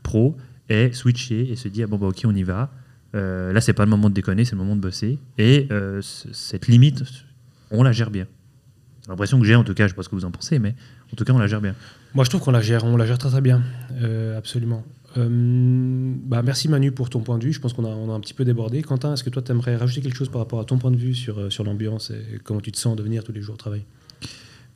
pro, 0.03 0.37
est 0.68 0.92
switché 0.92 1.51
et 1.53 1.55
se 1.55 1.68
dit 1.68 1.85
ah 1.85 1.87
bon 1.87 1.96
bah 1.96 2.09
ok 2.09 2.22
on 2.24 2.35
y 2.35 2.42
va. 2.42 2.72
Euh, 3.14 3.53
là 3.53 3.61
c'est 3.61 3.72
pas 3.74 3.85
le 3.85 3.90
moment 3.90 4.11
de 4.11 4.14
déconner, 4.14 4.44
c'est 4.44 4.53
le 4.53 4.59
moment 4.59 4.74
de 4.74 4.81
bosser. 4.81 5.18
Et 5.38 5.68
euh, 5.70 6.01
cette 6.03 6.66
limite, 6.66 7.05
on 7.70 7.85
la 7.85 7.92
gère 7.92 8.11
bien. 8.11 8.27
J'ai 9.05 9.11
l'impression 9.11 9.38
que 9.38 9.46
j'ai 9.46 9.55
en 9.55 9.62
tout 9.62 9.72
cas, 9.72 9.85
je 9.85 9.90
sais 9.90 9.94
pas 9.96 10.03
ce 10.03 10.09
que 10.09 10.16
vous 10.16 10.24
en 10.24 10.33
pensez, 10.33 10.59
mais 10.59 10.74
en 11.12 11.16
tout 11.16 11.22
cas 11.24 11.33
on 11.33 11.38
la 11.38 11.46
gère 11.46 11.61
bien. 11.61 11.77
Moi, 12.14 12.24
je 12.24 12.31
trouve 12.31 12.42
qu'on 12.42 12.51
la 12.51 12.61
gère, 12.61 12.85
on 12.85 12.96
la 12.96 13.07
gère 13.07 13.18
très 13.18 13.31
très 13.31 13.40
bien, 13.40 13.62
Euh, 14.03 14.37
absolument. 14.37 14.85
Euh, 15.16 16.12
bah, 16.24 16.42
merci 16.42 16.68
Manu 16.68 16.90
pour 16.92 17.09
ton 17.09 17.20
point 17.20 17.38
de 17.38 17.44
vue. 17.44 17.53
Je 17.53 17.61
pense 17.61 17.72
qu'on 17.72 17.85
a, 17.85 17.88
on 17.88 18.11
a 18.12 18.14
un 18.14 18.20
petit 18.20 18.35
peu 18.35 18.44
débordé. 18.44 18.83
Quentin, 18.83 19.14
est-ce 19.14 19.24
que 19.24 19.31
toi, 19.31 19.42
tu 19.42 19.53
aimerais 19.53 19.77
rajouter 19.77 20.03
quelque 20.03 20.16
chose 20.16 20.29
par 20.29 20.40
rapport 20.40 20.61
à 20.61 20.64
ton 20.64 20.77
point 20.79 20.90
de 20.90 20.96
vue 20.96 21.14
sur, 21.14 21.51
sur 21.53 21.64
l'ambiance 21.64 22.11
et 22.11 22.38
comment 22.44 22.61
tu 22.61 22.72
te 22.72 22.79
sens 22.79 22.96
de 22.96 23.03
venir 23.03 23.24
tous 23.24 23.33
les 23.33 23.40
jours 23.40 23.55
au 23.55 23.59
travail? 23.59 23.85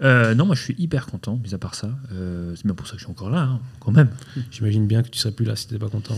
Euh, 0.00 0.34
non, 0.34 0.46
moi 0.46 0.56
je 0.56 0.62
suis 0.62 0.74
hyper 0.78 1.06
content, 1.06 1.36
mis 1.36 1.54
à 1.54 1.58
part 1.58 1.74
ça. 1.76 1.90
Euh, 2.12 2.54
c'est 2.56 2.64
bien 2.64 2.74
pour 2.74 2.86
ça 2.86 2.94
que 2.94 2.98
je 2.98 3.04
suis 3.04 3.10
encore 3.10 3.30
là, 3.30 3.42
hein, 3.42 3.60
quand 3.78 3.92
même. 3.92 4.08
J'imagine 4.50 4.86
bien 4.86 5.02
que 5.02 5.08
tu 5.08 5.18
serais 5.18 5.32
plus 5.34 5.44
là 5.44 5.54
si 5.54 5.68
tu 5.68 5.74
n'étais 5.74 5.84
pas 5.84 5.90
content. 5.90 6.16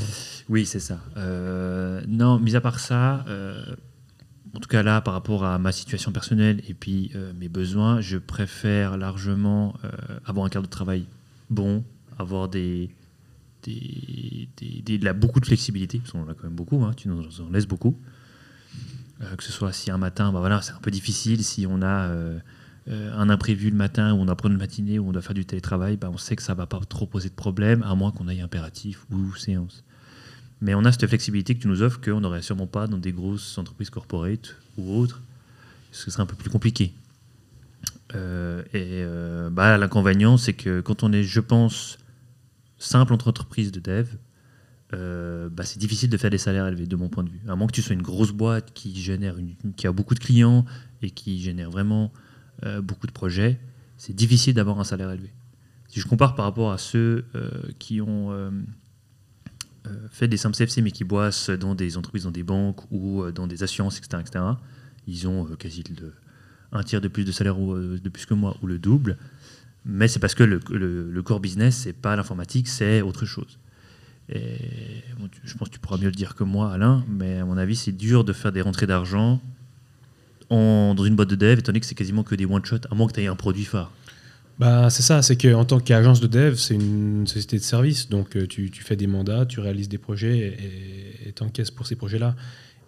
Oui, 0.49 0.65
c'est 0.65 0.81
ça. 0.81 1.01
Euh, 1.19 2.01
non, 2.09 2.39
mis 2.39 2.57
à 2.57 2.61
part 2.63 2.81
ça, 2.81 3.25
en 4.55 4.61
tout 4.61 4.69
cas 4.69 4.83
là, 4.83 5.01
par 5.03 5.13
rapport 5.15 5.45
à 5.45 5.59
ma 5.59 5.73
situation 5.73 6.13
personnelle 6.13 6.63
et 6.69 6.75
puis 6.75 7.13
mes 7.39 7.49
besoins, 7.49 8.01
je 8.01 8.17
préfère 8.17 8.97
largement 8.97 9.75
avoir 10.25 10.47
un 10.47 10.49
cadre 10.49 10.67
de 10.67 10.71
travail 10.71 11.05
bon, 11.51 11.85
avoir 12.19 12.49
des, 12.49 12.89
des, 13.65 14.49
des- 14.57 14.83
des- 14.83 14.99
de 14.99 15.05
la- 15.05 15.13
beaucoup 15.13 15.41
de 15.41 15.47
flexibilité, 15.47 15.99
parce 15.99 16.13
qu'on 16.13 16.23
en 16.23 16.29
a 16.29 16.35
quand 16.35 16.45
même 16.45 16.55
beaucoup, 16.55 16.83
hein, 16.85 16.93
tu 16.97 17.09
nous 17.09 17.23
en 17.41 17.51
laisses 17.51 17.67
beaucoup. 17.67 17.99
Que 19.37 19.43
ce 19.45 19.53
soit 19.53 19.73
si 19.73 19.91
un 19.91 19.99
matin, 19.99 20.33
bah 20.33 20.41
voilà, 20.41 20.61
c'est 20.63 20.73
un 20.73 20.79
peu 20.81 20.91
difficile, 20.91 21.43
si 21.45 21.67
on 21.67 21.83
a 21.83 22.11
euh, 22.89 23.13
un 23.17 23.31
imprévu 23.31 23.71
le 23.71 23.77
matin 23.77 24.13
ou 24.13 24.19
on 24.19 24.29
apprend 24.29 24.49
une 24.49 24.59
matinée 24.59 24.99
où 24.99 25.09
on 25.09 25.13
doit 25.13 25.23
faire 25.23 25.35
du 25.35 25.45
télétravail, 25.47 25.97
bah, 25.97 26.11
on 26.13 26.19
sait 26.19 26.37
que 26.37 26.43
ça 26.43 26.55
va 26.55 26.67
pas 26.67 26.81
trop 26.89 27.07
poser 27.07 27.29
de 27.31 27.35
problème, 27.35 27.83
à 27.83 27.95
moins 27.95 28.11
qu'on 28.11 28.29
aille 28.29 28.43
impératif 28.43 29.07
ou 29.11 29.35
séance. 29.37 29.85
Mais 30.61 30.75
on 30.75 30.85
a 30.85 30.93
cette 30.93 31.07
flexibilité 31.07 31.55
que 31.55 31.61
tu 31.63 31.69
nous 31.69 31.83
offres 31.83 32.01
qu'on 32.01 32.21
n'aurait 32.21 32.43
sûrement 32.43 32.67
pas 32.67 32.87
dans 32.87 32.99
des 32.99 33.13
grosses 33.13 33.59
entreprises 33.59 33.91
corporate 33.91 34.57
ou 34.77 34.97
autres, 34.97 35.23
ce 35.93 36.11
serait 36.11 36.23
un 36.23 36.27
peu 36.27 36.37
plus 36.37 36.51
compliqué. 36.51 36.93
Euh, 38.15 38.63
et 38.73 39.03
euh, 39.03 39.51
bah, 39.51 39.77
l'inconvénient, 39.79 40.37
c'est 40.37 40.53
que 40.53 40.81
quand 40.81 41.03
on 41.03 41.13
est, 41.13 41.25
je 41.25 41.41
pense, 41.41 41.99
simple 42.79 43.13
entre 43.13 43.29
entreprises 43.29 43.73
de 43.73 43.81
dev, 43.81 44.09
bah, 45.51 45.65
c'est 45.65 45.81
difficile 45.81 46.09
de 46.09 46.17
faire 46.17 46.31
des 46.31 46.39
salaires 46.39 46.69
élevés, 46.69 46.87
de 46.87 46.95
mon 46.95 47.09
point 47.09 47.25
de 47.25 47.29
vue. 47.29 47.41
À 47.49 47.57
moins 47.57 47.67
que 47.67 47.73
tu 47.73 47.83
sois 47.83 47.95
une 47.95 48.03
grosse 48.03 48.31
boîte 48.31 48.73
qui 48.75 48.95
génère, 48.95 49.37
une- 49.39 49.57
qui 49.77 49.89
a 49.89 49.93
beaucoup 49.93 50.15
de 50.15 50.21
clients 50.21 50.65
et 51.03 51.11
qui 51.11 51.41
génère 51.41 51.69
vraiment 51.69 52.13
euh, 52.65 52.81
beaucoup 52.81 53.07
de 53.07 53.13
projets, 53.13 53.59
c'est 53.97 54.15
difficile 54.15 54.55
d'avoir 54.55 54.79
un 54.81 54.85
salaire 54.85 55.11
élevé. 55.11 55.33
Si 55.89 56.01
je 56.01 56.07
compare 56.07 56.35
par 56.35 56.45
rapport 56.45 56.73
à 56.73 56.79
ceux 56.79 57.25
euh, 57.35 57.51
qui 57.79 58.01
ont 58.01 58.33
euh, 58.33 58.51
fait 60.11 60.29
des 60.29 60.37
simples 60.37 60.57
CFC 60.57 60.83
mais 60.83 60.91
qui 60.91 61.05
bossent 61.05 61.51
dans 61.51 61.75
des 61.75 61.97
entreprises, 61.97 62.25
dans 62.25 62.31
des 62.31 62.43
banques 62.43 62.81
ou 62.91 63.31
dans 63.31 63.47
des 63.47 63.63
assurances, 63.63 63.99
etc., 63.99 64.23
etc., 64.27 64.45
ils 65.07 65.29
ont 65.29 65.45
quasi 65.57 65.85
un 66.73 66.83
tiers 66.83 67.01
de 67.01 67.09
plus 67.09 67.25
de 67.25 67.33
salaire 67.33 67.61
ou, 67.61 67.77
de 67.77 68.09
plus 68.09 68.25
que 68.27 68.35
moi 68.35 68.57
ou 68.63 68.67
le 68.67 68.79
double. 68.79 69.19
Mais 69.85 70.09
c'est 70.09 70.19
parce 70.19 70.35
que 70.35 70.43
le, 70.43 70.61
le- 70.71 71.23
core 71.23 71.41
business, 71.41 71.77
c'est 71.77 71.93
pas 71.93 72.17
l'informatique, 72.17 72.69
c'est 72.69 73.03
autre 73.03 73.27
chose. 73.27 73.59
Je 74.31 75.55
pense 75.59 75.69
que 75.69 75.75
tu 75.75 75.79
pourras 75.79 75.99
mieux 75.99 76.07
le 76.07 76.13
dire 76.13 76.35
que 76.35 76.45
moi, 76.45 76.73
Alain, 76.73 77.05
mais 77.07 77.39
à 77.39 77.45
mon 77.45 77.59
avis, 77.59 77.77
c'est 77.77 77.93
dur 77.93 78.25
de 78.25 78.33
faire 78.33 78.51
des 78.51 78.63
rentrées 78.63 78.87
d'argent 78.87 79.43
en- 80.51 80.95
dans 80.95 81.05
une 81.05 81.17
boîte 81.17 81.31
de 81.31 81.37
dev, 81.37 81.59
étant 81.59 81.67
donné 81.73 81.81
que 81.81 81.87
c'est 81.87 81.95
quasiment 81.95 82.23
que 82.23 82.35
des 82.35 82.47
one-shot, 82.47 82.79
à 82.91 82.95
moins 82.95 83.07
que 83.07 83.13
tu 83.13 83.21
aies 83.23 83.27
un 83.27 83.37
produit 83.37 83.65
phare. 83.65 83.91
Bah, 84.59 84.89
c'est 84.89 85.03
ça, 85.03 85.21
c'est 85.23 85.37
qu'en 85.37 85.65
tant 85.65 85.81
qu'agence 85.81 86.21
de 86.21 86.27
dev, 86.29 86.55
c'est 86.55 86.75
une 86.75 87.27
société 87.27 87.57
de 87.59 87.63
service. 87.63 88.09
Donc, 88.09 88.37
euh, 88.37 88.47
tu, 88.47 88.71
tu 88.71 88.85
fais 88.85 88.95
des 88.95 89.09
mandats, 89.09 89.47
tu 89.47 89.59
réalises 89.61 89.89
des 89.89 89.99
projets 89.99 90.57
et 91.27 91.33
tu 91.33 91.43
encaisses 91.43 91.73
pour 91.73 91.87
ces 91.89 91.97
projets-là. 91.97 92.37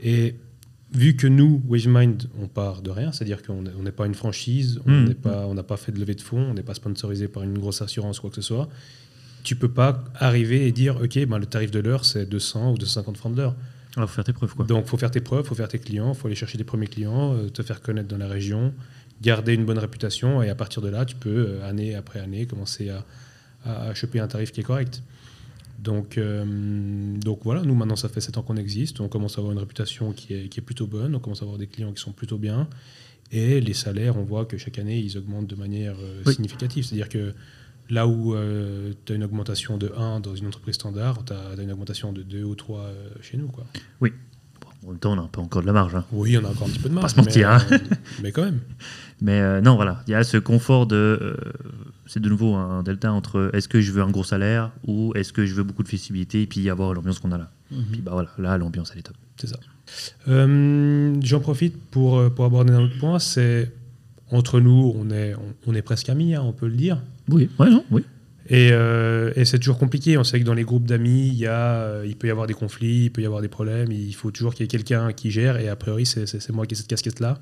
Et 0.01 0.37
vu 0.95 1.16
que 1.16 1.27
nous, 1.27 1.61
WaveMind, 1.69 2.29
on 2.40 2.47
part 2.47 2.83
de 2.83 2.90
rien, 2.90 3.11
c'est-à-dire 3.11 3.42
qu'on 3.42 3.62
n'est 3.62 3.90
pas 3.90 4.07
une 4.07 4.14
franchise, 4.14 4.79
on 4.87 5.12
pas- 5.14 5.47
on 5.49 5.55
n'a 5.55 5.64
pas 5.64 5.77
fait 5.77 5.90
de 5.90 5.99
levée 5.99 6.14
de 6.14 6.21
fonds, 6.21 6.51
on 6.51 6.55
n'est 6.55 6.62
pas 6.62 6.75
sponsorisé 6.75 7.27
par 7.27 7.42
une 7.42 7.59
grosse 7.59 7.83
assurance 7.83 8.19
ou 8.19 8.21
quoi 8.23 8.31
que 8.31 8.37
ce 8.37 8.42
soit, 8.42 8.69
tu 9.42 9.57
peux 9.57 9.69
pas 9.71 10.05
arriver 10.14 10.69
et 10.69 10.73
dire, 10.73 11.01
OK, 11.03 11.19
ben, 11.27 11.38
le 11.38 11.47
tarif 11.47 11.73
de 11.73 11.81
l'heure, 11.81 12.05
c'est 12.05 12.27
200 12.29 12.73
ou 12.75 12.79
250 12.79 13.16
francs 13.16 13.33
de 13.33 13.38
l'heure. 13.38 13.57
Il 13.97 14.03
faut 14.03 14.07
faire 14.09 14.25
tes 14.25 14.33
preuves, 14.33 14.55
quoi. 14.55 14.67
Donc, 14.67 14.85
il 14.87 14.89
faut 14.89 14.97
faire 14.99 15.11
tes 15.11 15.21
preuves, 15.21 15.45
il 15.45 15.49
faut 15.49 15.55
faire 15.55 15.69
tes 15.69 15.79
clients, 15.79 16.13
il 16.13 16.17
faut 16.19 16.27
aller 16.27 16.37
chercher 16.37 16.59
des 16.59 16.65
premiers 16.65 16.87
clients, 16.87 17.35
euh, 17.35 17.49
te 17.49 17.63
faire 17.63 17.81
connaître 17.81 18.09
dans 18.09 18.19
la 18.19 18.29
région, 18.29 18.75
garder 19.23 19.55
une 19.55 19.65
bonne 19.65 19.79
réputation, 19.79 20.43
et 20.43 20.51
à 20.51 20.55
partir 20.55 20.83
de 20.83 20.89
là, 20.89 21.05
tu 21.05 21.17
peux, 21.17 21.31
euh, 21.49 21.69
année 21.69 21.95
après 21.95 22.21
année, 22.21 22.47
commencer 22.47 22.91
à, 22.91 23.05
à, 23.65 23.89
à 23.89 23.95
choper 23.95 24.21
un 24.21 24.29
tarif 24.29 24.53
qui 24.53 24.61
est 24.61 24.65
correct. 24.65 25.03
Donc, 25.79 26.19
euh, 26.19 26.45
donc 27.19 27.41
voilà, 27.45 27.63
nous 27.63 27.75
maintenant, 27.75 27.97
ça 27.97 28.09
fait 28.09 28.21
7 28.21 28.39
ans 28.39 28.43
qu'on 28.43 28.57
existe, 28.57 29.01
on 29.01 29.09
commence 29.09 29.37
à 29.37 29.41
avoir 29.41 29.53
une 29.53 29.59
réputation 29.59 30.13
qui 30.13 30.35
est, 30.35 30.49
qui 30.49 30.61
est 30.61 30.63
plutôt 30.63 30.87
bonne, 30.87 31.15
on 31.15 31.19
commence 31.21 31.41
à 31.43 31.45
avoir 31.45 31.59
des 31.59 31.67
clients 31.67 31.93
qui 31.93 32.01
sont 32.03 32.13
plutôt 32.13 32.39
bien, 32.39 32.69
et 33.33 33.61
les 33.61 33.75
salaires, 33.75 34.17
on 34.17 34.23
voit 34.25 34.45
que 34.47 34.57
chaque 34.59 34.79
année, 34.79 34.99
ils 34.99 35.17
augmentent 35.19 35.47
de 35.49 35.57
manière 35.57 35.97
Oui. 36.27 36.35
significative. 36.35 36.85
C'est-à-dire 36.85 37.09
que 37.09 37.35
là 37.90 38.07
où 38.07 38.35
tu 39.05 39.12
as 39.12 39.16
une 39.16 39.25
augmentation 39.25 39.77
de 39.79 39.92
1 39.96 40.20
dans 40.20 40.35
une 40.35 40.46
entreprise 40.46 40.75
standard, 40.77 41.25
tu 41.25 41.33
as, 41.33 41.62
une 41.62 41.72
augmentation 41.72 42.12
de 42.12 42.22
2 42.22 42.42
ou 42.44 42.55
3 42.55 42.81
euh, 42.81 43.09
chez 43.22 43.37
nous. 43.37 43.49
Quoi. 43.49 43.64
Bon, 44.01 44.09
en 44.85 44.90
même 44.90 44.99
temps, 44.99 45.12
on 45.12 45.18
a 45.18 45.22
un 45.22 45.29
peu 45.29 45.40
encore 45.40 45.62
de 45.62 45.66
la 45.66 45.72
marge. 45.72 45.94
hein. 45.94 46.05
Oui, 46.12 46.37
on 46.38 46.44
a 46.44 46.49
encore 46.49 46.66
un 46.68 46.70
petit 46.70 46.79
peu 46.79 46.88
de 46.88 46.94
marge. 46.94 47.11
se 47.12 47.16
mentir, 47.16 47.51
hein. 47.51 47.59
Mais, 47.70 47.77
euh, 47.77 47.81
mais 48.22 48.33
quand 48.33 48.44
même. 48.44 48.61
Mais 49.22 49.40
euh, 49.40 49.62
non, 49.62 49.77
voilà, 49.77 50.03
il 50.07 50.11
y 50.11 50.14
a 50.14 50.22
ce 50.25 50.37
confort 50.37 50.87
de. 50.87 50.94
euh, 50.94 51.37
c'est 52.05 52.20
de 52.20 52.29
nouveau 52.29 52.55
un 52.55 52.83
delta 52.83 53.11
entre 53.12 53.51
est-ce 53.55 53.66
que 53.66 53.81
je 53.81 53.90
veux 53.90 54.03
un 54.03 54.11
gros 54.11 54.25
salaire 54.25 54.72
ou 54.87 55.12
est-ce 55.14 55.33
que 55.33 55.46
je 55.46 55.55
veux 55.55 55.62
beaucoup 55.62 55.83
de 55.83 55.88
flexibilité 55.88 56.42
et 56.42 56.46
puis 56.46 56.68
avoir 56.68 56.92
l'ambiance 56.92 57.18
qu'on 57.18 57.33
a 57.33 57.38
là. 57.38 57.51
Puis 57.92 58.03
bah 58.03 58.12
voilà, 58.12 58.29
là, 58.38 58.59
l'ambiance, 58.59 58.90
elle 58.92 58.99
est 58.99 59.03
top. 59.03 59.16
C'est 59.38 59.46
ça. 59.46 59.57
Euh, 60.29 61.14
J'en 61.22 61.40
profite 61.40 61.81
pour, 61.90 62.18
euh, 62.18 62.29
pour 62.29 62.44
aborder 62.44 62.75
un 62.75 62.83
autre 62.83 62.99
point. 62.99 63.18
C'est 63.18 63.72
entre 64.31 64.61
nous, 64.61 64.93
on 64.97 65.11
est, 65.11 65.35
on, 65.35 65.71
on 65.71 65.75
est 65.75 65.83
presque 65.83 66.09
amis, 66.09 66.35
hein, 66.35 66.43
on 66.45 66.53
peut 66.53 66.67
le 66.69 66.77
dire. 66.77 67.03
Oui, 67.29 67.49
ouais, 67.59 67.71
non, 67.71 67.85
oui. 67.91 68.05
Et, 68.49 68.69
euh, 68.73 69.33
et 69.35 69.45
c'est 69.45 69.59
toujours 69.59 69.79
compliqué. 69.79 70.17
On 70.19 70.25
sait 70.25 70.39
que 70.39 70.45
dans 70.45 70.55
les 70.55 70.62
groupes 70.65 70.87
d'amis, 70.87 71.27
il, 71.29 71.35
y 71.35 71.47
a, 71.47 71.75
euh, 71.81 72.05
il 72.07 72.15
peut 72.17 72.29
y 72.29 72.31
avoir 72.31 72.47
des 72.47 72.55
conflits, 72.55 73.07
il 73.07 73.11
peut 73.11 73.21
y 73.23 73.27
avoir 73.27 73.43
des 73.43 73.49
problèmes. 73.49 73.91
Il 73.91 74.15
faut 74.15 74.31
toujours 74.31 74.55
qu'il 74.55 74.62
y 74.62 74.67
ait 74.67 74.69
quelqu'un 74.69 75.12
qui 75.12 75.31
gère. 75.33 75.57
Et 75.59 75.69
a 75.69 75.75
priori, 75.75 76.07
c'est 76.07 76.51
moi 76.51 76.65
qui 76.67 76.75
ai 76.75 76.77
cette 76.77 76.87
casquette-là. 76.87 77.41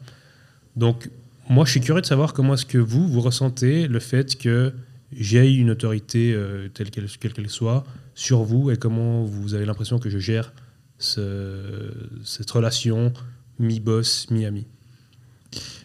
Donc, 0.77 1.11
moi, 1.51 1.67
je 1.67 1.73
suis 1.73 1.81
curieux 1.81 2.01
de 2.01 2.07
savoir 2.07 2.33
comment 2.33 2.55
est-ce 2.55 2.65
que 2.65 2.79
vous, 2.79 3.07
vous 3.07 3.21
ressentez 3.21 3.87
le 3.87 4.01
fait 4.01 4.37
que 4.39 4.73
j'ai 5.15 5.53
une 5.53 5.71
autorité 5.71 6.33
euh, 6.35 6.69
telle 6.73 6.91
qu'elle 6.91 7.07
quelle 7.21 7.35
qu'elle 7.35 7.51
soit 7.51 7.85
sur 8.15 8.43
vous 8.43 8.71
et 8.71 8.77
comment 8.79 9.25
vous 9.25 9.53
avez 9.53 9.67
l'impression 9.67 9.99
que 9.99 10.09
je 10.09 10.19
gère 10.19 10.55
ce- 10.99 11.93
cette 12.25 12.51
relation 12.51 13.13
mi-boss, 13.59 14.31
mi-ami. 14.31 14.67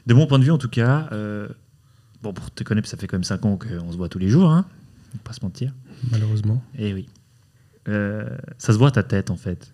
De 0.10 0.14
mon 0.16 0.26
point 0.28 0.40
de 0.40 0.44
vue, 0.44 0.52
en 0.52 0.58
tout 0.58 0.70
cas, 0.70 1.08
euh, 1.12 1.48
bon, 2.24 2.34
pour 2.34 2.50
te 2.52 2.64
connaître, 2.64 2.88
ça 2.90 2.98
fait 2.98 3.06
quand 3.08 3.16
même 3.18 3.24
5 3.24 3.46
ans 3.46 3.58
qu'on 3.58 3.92
se 3.92 3.96
voit 3.98 4.10
tous 4.10 4.20
les 4.20 4.28
jours, 4.28 4.50
hein, 4.50 4.66
on 5.14 5.18
pas 5.20 5.34
se 5.34 5.40
mentir. 5.46 5.72
Malheureusement. 6.12 6.64
Eh 6.78 6.94
oui. 6.94 7.08
Euh, 7.88 8.28
ça 8.58 8.74
se 8.74 8.78
voit 8.80 8.88
à 8.90 8.92
ta 8.92 9.04
tête, 9.04 9.30
en 9.30 9.36
fait. 9.36 9.72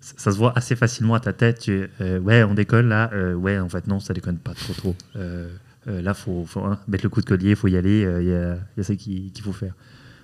Ça, 0.00 0.14
ça 0.16 0.32
se 0.32 0.38
voit 0.38 0.52
assez 0.56 0.76
facilement 0.76 1.14
à 1.14 1.20
ta 1.20 1.32
tête. 1.32 1.58
Tu- 1.60 1.88
euh, 2.00 2.18
ouais, 2.20 2.42
on 2.42 2.54
décolle 2.54 2.86
là. 2.86 3.10
Ouais, 3.34 3.58
en 3.58 3.68
fait, 3.68 3.86
non, 3.86 4.00
ça 4.00 4.14
déconne 4.14 4.38
pas 4.38 4.54
trop, 4.54 4.72
trop. 4.72 4.96
Là, 5.86 6.14
faut, 6.14 6.44
faut 6.46 6.64
hein, 6.64 6.80
mettre 6.88 7.04
le 7.04 7.10
coup 7.10 7.20
de 7.20 7.26
collier, 7.26 7.54
faut 7.54 7.68
y 7.68 7.76
aller. 7.76 8.00
Il 8.20 8.26
y, 8.28 8.32
a, 8.34 8.56
y 8.76 8.80
a 8.80 8.82
ça 8.82 8.96
qui- 8.96 9.30
qu'il 9.30 9.44
faut 9.44 9.52
faire. 9.52 9.74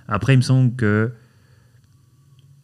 Après, 0.08 0.32
il 0.34 0.38
me 0.38 0.42
semble 0.42 0.74
que. 0.76 1.12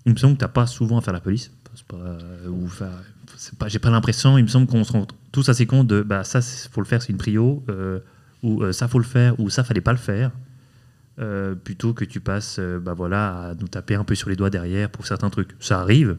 Il 0.06 0.12
me 0.12 0.16
semble 0.18 0.34
que 0.34 0.40
t'as 0.40 0.48
pas 0.48 0.66
souvent 0.66 0.96
à 0.98 1.00
faire 1.02 1.12
la 1.12 1.20
police. 1.20 1.50
C'est 1.74 1.86
pas, 1.86 2.18
ou 2.48 2.66
faire- 2.66 3.02
c'est 3.36 3.56
pas, 3.58 3.68
j'ai 3.68 3.78
pas 3.78 3.90
l'impression. 3.90 4.36
Il 4.38 4.42
me 4.42 4.48
semble 4.48 4.66
qu'on 4.66 4.82
se 4.84 4.92
rend 4.92 5.06
tous 5.32 5.48
assez 5.48 5.66
compte 5.66 5.86
de 5.86 6.02
bah 6.02 6.24
ça, 6.24 6.40
faut 6.42 6.80
le 6.80 6.86
faire, 6.86 7.02
c'est 7.02 7.12
une 7.12 7.18
prio. 7.18 7.64
euh, 7.68 8.00
ou 8.42 8.62
euh, 8.62 8.72
ça, 8.72 8.88
faut 8.88 8.98
le 8.98 9.04
faire, 9.04 9.38
ou 9.40 9.50
ça, 9.50 9.64
fallait 9.64 9.80
pas 9.80 9.92
le 9.92 9.98
faire. 9.98 10.30
Euh, 11.18 11.56
plutôt 11.56 11.94
que 11.94 12.04
tu 12.04 12.20
passes 12.20 12.58
euh, 12.60 12.78
bah 12.78 12.94
voilà, 12.94 13.48
à 13.48 13.54
nous 13.56 13.66
taper 13.66 13.96
un 13.96 14.04
peu 14.04 14.14
sur 14.14 14.28
les 14.28 14.36
doigts 14.36 14.50
derrière 14.50 14.88
pour 14.88 15.06
certains 15.06 15.30
trucs. 15.30 15.56
Ça 15.58 15.80
arrive, 15.80 16.16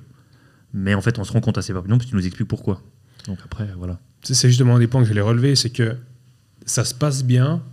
mais 0.73 0.93
en 0.93 1.01
fait, 1.01 1.17
on 1.19 1.23
se 1.23 1.31
rend 1.31 1.39
compte 1.39 1.57
assez 1.57 1.71
rapidement 1.71 1.97
parce 1.97 2.07
que 2.07 2.09
tu 2.09 2.17
nous 2.17 2.25
expliques 2.25 2.49
pourquoi. 2.49 2.81
Donc 3.25 3.39
après, 3.45 3.69
voilà. 3.77 3.99
C'est 4.23 4.49
justement 4.49 4.75
un 4.75 4.79
des 4.79 4.87
points 4.87 4.99
que 4.99 5.05
je 5.05 5.11
voulais 5.11 5.21
relever, 5.21 5.55
c'est 5.55 5.69
que 5.69 5.95
ça 6.65 6.83
se 6.83 6.93
passe 6.93 7.23
bien 7.23 7.63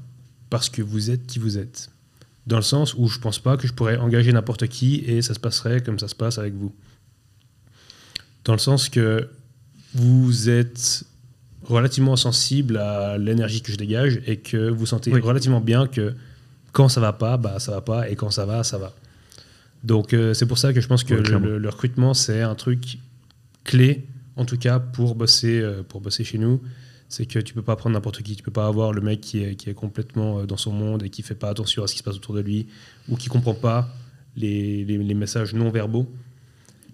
parce 0.50 0.70
que 0.70 0.82
vous 0.82 1.10
êtes 1.10 1.26
qui 1.26 1.40
vous 1.40 1.58
êtes. 1.58 1.90
Dans 2.46 2.56
le 2.56 2.62
sens 2.62 2.94
où 2.94 3.08
je 3.08 3.18
pense 3.18 3.40
pas 3.40 3.56
que 3.56 3.66
je 3.66 3.72
pourrais 3.72 3.96
engager 3.96 4.32
n'importe 4.32 4.68
qui 4.68 4.98
et 5.06 5.20
ça 5.20 5.34
se 5.34 5.40
passerait 5.40 5.82
comme 5.82 5.98
ça 5.98 6.06
se 6.06 6.14
passe 6.14 6.38
avec 6.38 6.54
vous. 6.54 6.72
Dans 8.44 8.52
le 8.52 8.60
sens 8.60 8.88
que 8.88 9.28
vous 9.94 10.48
êtes 10.48 11.02
relativement 11.66 12.16
sensible 12.16 12.76
à 12.78 13.18
l'énergie 13.18 13.60
que 13.62 13.72
je 13.72 13.76
dégage 13.76 14.20
et 14.26 14.36
que 14.36 14.68
vous 14.70 14.86
sentez 14.86 15.12
Oui. 15.12 15.20
relativement 15.20 15.60
bien 15.60 15.86
que 15.86 16.14
quand 16.72 16.88
ça 16.88 17.00
va 17.00 17.12
pas, 17.12 17.36
bah 17.36 17.58
ça 17.58 17.72
va 17.72 17.80
pas 17.80 18.08
et 18.08 18.16
quand 18.16 18.30
ça 18.30 18.46
va, 18.46 18.62
ça 18.64 18.78
va. 18.78 18.92
Donc 19.84 20.12
euh, 20.14 20.34
c'est 20.34 20.46
pour 20.46 20.58
ça 20.58 20.72
que 20.72 20.80
je 20.80 20.86
pense 20.88 21.04
que 21.04 21.14
le, 21.14 21.68
recrutement 21.68 22.14
c'est 22.14 22.40
un 22.42 22.54
truc 22.54 22.98
clé 23.64 24.04
en 24.36 24.44
tout 24.44 24.58
cas 24.58 24.78
pour 24.78 25.14
bosser 25.14 25.60
euh, 25.60 25.82
pour 25.82 26.00
bosser 26.00 26.24
chez 26.24 26.38
nous. 26.38 26.60
C'est 27.08 27.24
que 27.26 27.38
tu 27.38 27.54
peux 27.54 27.62
pas 27.62 27.76
prendre 27.76 27.94
n'importe 27.94 28.20
qui, 28.22 28.34
tu 28.34 28.42
peux 28.42 28.50
pas 28.50 28.66
avoir 28.66 28.92
le 28.92 29.00
mec 29.00 29.20
qui 29.20 29.42
est, 29.42 29.54
qui 29.54 29.70
est 29.70 29.74
complètement 29.74 30.40
euh, 30.40 30.46
dans 30.46 30.56
son 30.56 30.72
monde 30.72 31.04
et 31.04 31.08
qui 31.10 31.22
fait 31.22 31.36
pas 31.36 31.48
attention 31.50 31.84
à 31.84 31.86
ce 31.86 31.92
qui 31.92 32.00
se 32.00 32.04
passe 32.04 32.16
autour 32.16 32.34
de 32.34 32.40
lui 32.40 32.66
ou 33.08 33.16
qui 33.16 33.28
comprend 33.28 33.54
pas 33.54 33.88
les, 34.36 34.84
les- 34.84 34.98
les 34.98 35.14
messages 35.14 35.54
non 35.54 35.70
verbaux. 35.70 36.10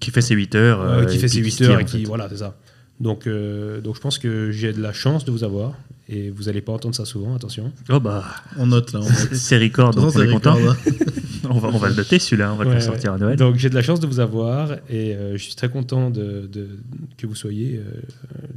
Qui 0.00 0.10
fait 0.10 0.20
ses 0.20 0.34
8 0.34 0.54
heures. 0.54 0.80
euh, 0.82 1.04
qui 1.06 1.18
fait 1.18 1.28
ses 1.28 1.36
puis 1.40 1.46
8 1.46 1.50
se 1.50 1.56
tire, 1.58 1.70
heures 1.72 1.80
et 1.80 1.84
qui 1.86 2.04
voilà 2.04 2.28
c'est 2.28 2.36
ça. 2.38 2.56
Donc 3.00 3.26
euh, 3.26 3.80
donc 3.80 3.96
je 3.96 4.00
pense 4.00 4.18
que 4.18 4.50
j'ai 4.52 4.72
de 4.72 4.80
la 4.80 4.92
chance 4.92 5.24
de 5.24 5.30
vous 5.32 5.42
avoir 5.44 5.74
et 6.08 6.30
vous 6.30 6.48
allez 6.48 6.60
pas 6.60 6.72
entendre 6.72 6.94
ça 6.94 7.04
souvent 7.04 7.34
attention. 7.34 7.72
Oh 7.88 7.98
bah, 8.00 8.24
On 8.58 8.66
note 8.66 8.92
là. 8.92 9.00
On 9.00 9.04
note. 9.04 9.28
c'est 9.34 9.58
record, 9.58 9.92
donc 9.94 10.14
on 10.14 10.20
est 10.22 10.30
content. 10.30 10.54
record, 10.54 10.76
on, 11.50 11.58
va, 11.58 11.68
on 11.68 11.78
va 11.78 11.88
le 11.88 11.94
noter 11.96 12.18
celui-là, 12.18 12.52
on 12.52 12.56
va 12.56 12.64
Ouais, 12.66 12.74
le 12.74 12.80
sortir 12.80 13.14
à 13.14 13.18
Noël. 13.18 13.36
Donc 13.36 13.56
j'ai 13.56 13.70
de 13.70 13.74
la 13.74 13.82
chance 13.82 13.98
de 14.00 14.06
vous 14.06 14.20
avoir 14.20 14.72
et 14.88 15.14
euh, 15.14 15.36
je 15.36 15.42
suis 15.42 15.54
très 15.54 15.68
content 15.68 16.10
de, 16.10 16.48
de- 16.52 16.68
que 17.16 17.26
vous 17.26 17.34
soyez 17.34 17.78
euh, 17.78 17.82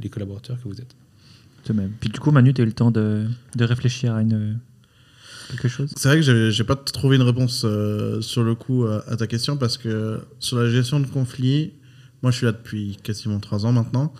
les 0.02 0.08
collaborateurs 0.08 0.58
que 0.62 0.68
vous 0.68 0.80
êtes. 0.80 0.94
De 1.66 1.72
même. 1.72 1.90
Puis 1.98 2.10
du 2.10 2.20
coup, 2.20 2.30
Manu, 2.30 2.54
tu 2.54 2.60
as 2.60 2.64
eu 2.64 2.68
le 2.68 2.72
temps 2.72 2.92
de, 2.92 3.24
de 3.56 3.64
réfléchir 3.64 4.14
à 4.14 4.22
une, 4.22 4.58
quelque 5.50 5.66
chose? 5.68 5.90
C'est 5.96 6.08
vrai 6.08 6.20
que 6.20 6.50
j'ai- 6.50 6.64
pas 6.64 6.76
trouvé 6.76 7.16
une 7.16 7.22
réponse 7.22 7.62
euh, 7.64 8.20
sur 8.20 8.44
le 8.44 8.54
coup 8.54 8.84
à, 8.86 9.02
à 9.08 9.16
ta 9.16 9.26
question 9.26 9.56
parce 9.56 9.76
que 9.78 10.20
sur 10.38 10.58
la 10.58 10.68
gestion 10.70 11.00
de 11.00 11.06
conflits, 11.06 11.72
moi 12.26 12.32
je 12.32 12.38
suis 12.38 12.46
là 12.46 12.50
depuis 12.50 12.98
quasiment 13.04 13.38
trois 13.38 13.66
ans 13.66 13.70
maintenant. 13.70 14.12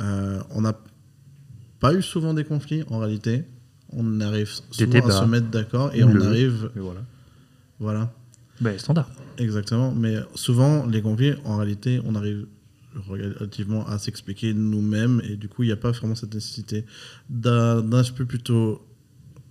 Euh, 0.00 0.40
on 0.48 0.62
n'a 0.62 0.80
pas 1.78 1.92
eu 1.92 2.00
souvent 2.00 2.32
des 2.32 2.42
conflits 2.42 2.84
en 2.88 2.98
réalité. 3.00 3.44
On 3.92 4.22
arrive 4.22 4.48
souvent 4.70 5.06
à 5.06 5.10
se 5.10 5.24
mettre 5.26 5.48
d'accord 5.48 5.94
et 5.94 6.02
on 6.04 6.18
arrive. 6.22 6.70
Et 6.74 6.80
voilà. 6.80 7.02
Voilà, 7.80 8.10
Ben, 8.62 8.78
standard. 8.78 9.10
exactement. 9.36 9.92
Mais 9.92 10.16
souvent, 10.34 10.86
les 10.86 11.02
conflits, 11.02 11.34
en 11.44 11.58
réalité, 11.58 12.00
on 12.06 12.14
arrive 12.14 12.46
relativement 13.08 13.86
à 13.88 13.98
s'expliquer 13.98 14.54
nous-mêmes 14.54 15.20
et 15.28 15.36
du 15.36 15.50
coup, 15.50 15.64
il 15.64 15.66
n'y 15.66 15.72
a 15.72 15.76
pas 15.76 15.90
vraiment 15.90 16.14
cette 16.14 16.32
nécessité 16.32 16.86
d'un 17.28 17.92
aspect 17.92 18.24
plutôt 18.24 18.86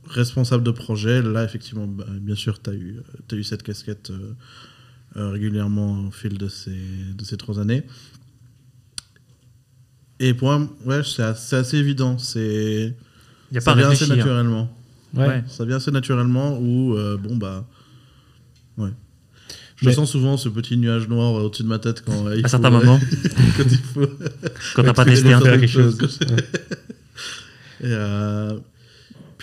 responsable 0.07 0.63
de 0.63 0.71
projet. 0.71 1.21
Là, 1.21 1.43
effectivement, 1.43 1.85
bah, 1.85 2.05
bien 2.09 2.33
sûr, 2.33 2.59
tu 2.59 2.71
as, 2.71 2.73
eu 2.73 3.01
t'as 3.27 3.35
eu 3.35 3.43
cette 3.43 3.61
casquette 3.61 4.09
euh, 4.09 4.33
régulièrement 5.15 6.07
au 6.07 6.11
fil 6.11 6.37
de 6.37 6.47
ces, 6.47 6.71
de 7.17 7.23
ces 7.23 7.37
trois 7.37 7.59
années. 7.59 7.83
Et 10.19 10.33
pour 10.33 10.49
moi, 10.51 10.67
ouais, 10.85 11.01
c'est 11.03 11.23
assez, 11.23 11.77
évident. 11.77 12.17
C'est, 12.17 12.95
Il 13.51 13.53
n'y 13.53 13.57
a 13.57 13.61
ça 13.61 13.71
pas 13.73 13.77
à 13.77 13.81
vient 13.81 13.89
assez 13.91 14.07
naturellement. 14.07 14.69
Ouais. 15.13 15.43
Ça 15.47 15.65
vient 15.65 15.77
assez 15.77 15.91
naturellement 15.91 16.57
où, 16.59 16.95
euh, 16.95 17.17
bon, 17.17 17.35
bah. 17.35 17.67
Ouais. 18.77 18.89
Je 19.75 19.87
Mais- 19.89 19.93
sens 19.95 20.11
souvent 20.11 20.37
ce 20.37 20.49
petit 20.49 20.77
nuage 20.77 21.07
noir 21.09 21.35
euh, 21.37 21.43
au-dessus 21.43 21.63
de 21.63 21.67
ma 21.67 21.77
tête 21.79 22.03
quand 22.05 22.27
euh, 22.27 22.35
il 22.37 22.39
À 22.39 22.47
faut- 22.47 22.51
certains 22.51 22.69
moments, 22.69 22.99
quand 23.57 23.63
il 23.69 23.77
faut. 23.77 24.07
quand 24.75 24.83
t'as 24.83 24.93
pas 24.93 25.05
testé 25.05 25.33
un 25.33 25.39
truc. 25.39 25.51
quelque 25.59 25.67
chose. 25.67 25.97
Et, 27.81 27.85
euh, 27.85 28.57